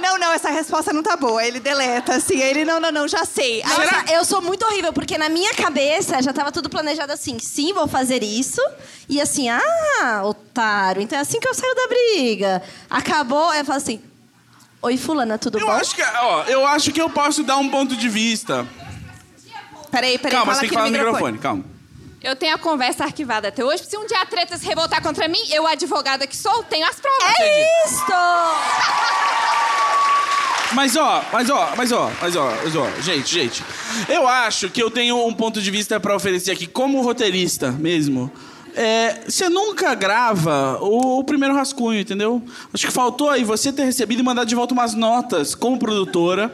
[0.01, 1.45] Não, não, essa resposta não tá boa.
[1.45, 2.39] Ele deleta, assim.
[2.41, 3.63] Ele, não, não, não, já sei.
[3.63, 7.39] Aí Nossa, eu sou muito horrível, porque na minha cabeça já tava tudo planejado assim.
[7.39, 8.61] Sim, vou fazer isso.
[9.09, 11.01] E assim, ah, otário.
[11.03, 12.63] Então é assim que eu saio da briga.
[12.91, 14.01] Acabou, eu falo assim...
[14.83, 15.73] Oi, fulana, tudo Eu bom?
[15.73, 18.67] acho que, ó, eu acho que eu posso dar um ponto de vista.
[19.95, 21.65] Peraí, peraí, Calma, fala você tem que falar no no microfone, calma.
[22.21, 23.85] Eu tenho a conversa arquivada até hoje.
[23.85, 26.99] Se um dia a treta se revoltar contra mim, eu, advogada que sou, tenho as
[26.99, 27.39] provas.
[27.39, 28.13] É isso!
[30.73, 33.63] Mas ó, mas ó, mas ó, mas ó, mas ó, gente, gente.
[34.09, 38.33] Eu acho que eu tenho um ponto de vista pra oferecer aqui como roteirista mesmo.
[38.75, 42.43] É, você nunca grava o, o primeiro rascunho, entendeu?
[42.73, 46.51] Acho que faltou aí você ter recebido e mandado de volta umas notas como produtora.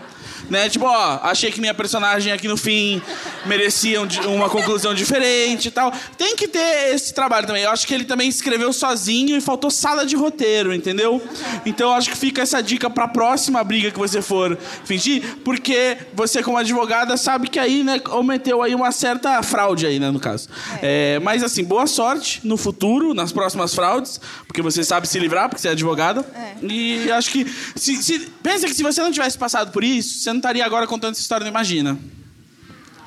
[0.51, 0.69] Né?
[0.69, 3.01] Tipo, ó, achei que minha personagem aqui no fim
[3.47, 5.93] merecia um uma conclusão diferente e tal.
[6.19, 7.63] Tem que ter esse trabalho também.
[7.63, 11.23] Eu acho que ele também escreveu sozinho e faltou sala de roteiro, entendeu?
[11.65, 15.97] Então eu acho que fica essa dica pra próxima briga que você for fingir, porque
[16.15, 20.19] você, como advogada, sabe que aí, né, cometeu aí uma certa fraude aí, né, no
[20.19, 20.49] caso.
[20.83, 25.49] É, mas assim, boa sorte no futuro, nas próximas fraudes, porque você sabe se livrar,
[25.49, 26.25] porque você é advogada.
[26.63, 27.47] E acho que.
[27.77, 30.87] Se, se- pensa que se você não tivesse passado por isso, você não estaria agora
[30.87, 31.99] contando essa história, não imagina.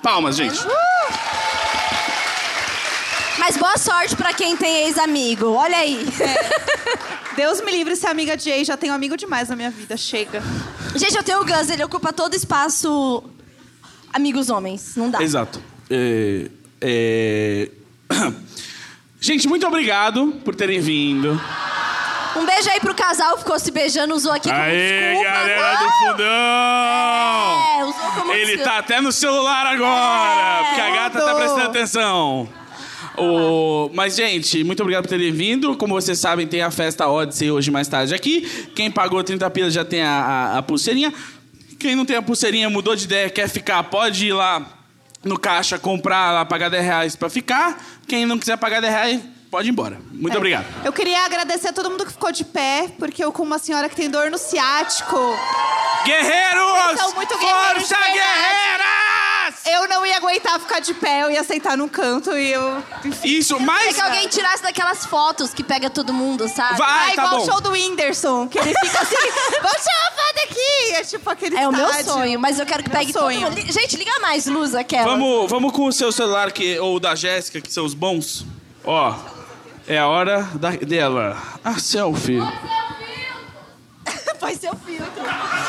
[0.01, 0.60] Palmas, gente.
[3.38, 5.47] Mas boa sorte pra quem tem ex-amigo.
[5.47, 6.05] Olha aí.
[7.35, 8.68] Deus me livre ser amiga de ex.
[8.68, 9.97] Já tenho amigo demais na minha vida.
[9.97, 10.41] Chega.
[10.95, 13.23] Gente, eu tenho o Gus, ele ocupa todo espaço
[14.14, 14.95] amigos homens.
[14.95, 15.22] Não dá.
[15.22, 15.61] Exato.
[15.89, 16.49] É,
[16.80, 17.69] é...
[19.19, 21.39] Gente, muito obrigado por terem vindo.
[22.35, 25.31] Um beijo aí pro casal, ficou se beijando, usou aqui como Aê, desculpa.
[25.31, 26.26] galera do fundão!
[27.80, 28.69] É, usou como Ele desculpa.
[28.72, 32.49] tá até no celular agora, É, porque a gata tá prestando atenção.
[33.18, 33.91] O...
[33.93, 35.77] Mas, gente, muito obrigado por terem vindo.
[35.77, 38.41] Como vocês sabem, tem a festa Odyssey hoje mais tarde aqui.
[38.76, 41.14] Quem pagou 30 pilas já tem a, a- a pulseirinha.
[41.80, 44.65] Quem não tem a pulseirinha, mudou de ideia, quer ficar, pode ir lá
[45.23, 47.77] no caixa comprar, lá, pagar 10 reais pra ficar.
[48.07, 49.22] Quem não quiser pagar 10 reais,
[49.53, 49.99] pode ir embora.
[50.11, 50.65] Muito obrigado.
[50.84, 53.88] Eu queria agradecer a todo mundo que ficou de pé, porque eu, como uma senhora
[53.88, 55.15] que tem dor no ciático.
[56.03, 56.99] Guerreiros!
[56.99, 58.13] São muito guerreiros Força, verdade.
[58.13, 59.53] guerreiras!
[59.65, 62.84] Eu não ia aguentar ficar de pé, eu ia sentar num canto e eu.
[63.23, 63.95] Isso, Queria mais.
[63.95, 66.77] que alguém tirasse daquelas fotos que pega todo mundo, sabe?
[66.80, 67.43] Vai, Ah, tá igual bom.
[67.43, 69.15] o show do Whindersson, que ele fica assim,
[69.61, 70.93] vamos tirar uma foto aqui!
[70.95, 72.11] É tipo aquele É o meu estádio.
[72.11, 73.41] sonho, mas eu quero que Meu pegue sonho.
[73.47, 73.71] todo mundo.
[73.71, 75.05] Gente, liga mais luz aquela.
[75.11, 78.45] Vamos, vamos com o seu celular que, ou o da Jéssica, que são os bons.
[78.85, 79.15] Ó,
[79.88, 81.41] é a hora da, dela.
[81.64, 82.39] A selfie.
[84.39, 85.23] Vai ser o filtro.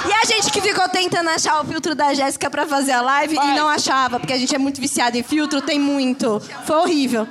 [0.09, 3.35] E a gente que ficou tentando achar o filtro da Jéssica pra fazer a live
[3.35, 6.41] e não achava, porque a gente é muito viciado em filtro, tem muito.
[6.67, 7.29] Foi horrível.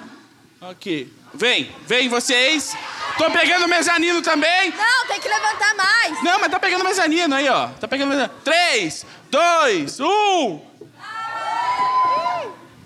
[0.62, 1.12] Aqui.
[1.34, 2.78] Vem, vem vocês.
[3.18, 4.72] Tô pegando o mezanino também.
[4.72, 6.24] Não, tem que levantar mais.
[6.24, 7.68] Não, mas tá pegando o mezanino aí, ó.
[7.80, 8.34] Tá pegando o mezanino.
[8.44, 10.62] Três, dois, um.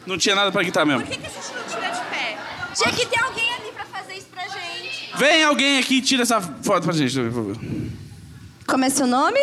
[0.06, 1.02] Não tinha nada pra gritar mesmo.
[1.02, 2.38] Por que, que a gente não tira de pé?
[2.74, 3.47] Tinha que ter alguém
[5.18, 7.58] Vem alguém aqui e tira essa foto pra gente, por favor.
[8.68, 9.40] Como é seu nome?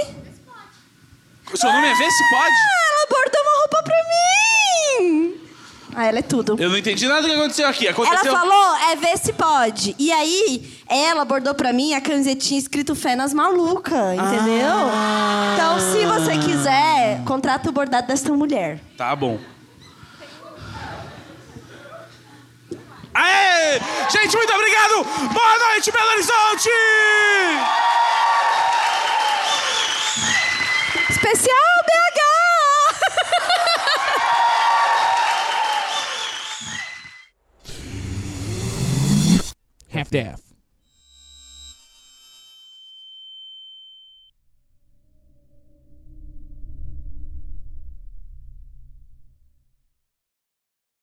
[1.53, 2.53] O seu nome é Vê Se Pode?
[2.53, 3.97] Ah, ela bordou uma roupa pra
[5.01, 5.35] mim.
[5.97, 6.57] Ah, ela é tudo.
[6.59, 7.87] Eu não entendi nada do que aconteceu aqui.
[7.87, 8.31] Aconteceu...
[8.31, 9.95] Ela falou, é ver se pode.
[9.99, 14.69] E aí, ela bordou pra mim a camisetinha escrito Fé nas Malucas, entendeu?
[14.69, 15.55] Ah.
[15.55, 18.81] Então, se você quiser, contrata o bordado dessa mulher.
[18.97, 19.39] Tá bom.
[23.15, 23.81] Aê!
[24.11, 25.05] Gente, muito obrigado!
[25.33, 26.71] Boa noite, Belo Horizonte!
[31.11, 32.21] Especial BH!
[39.95, 40.44] Half-Death.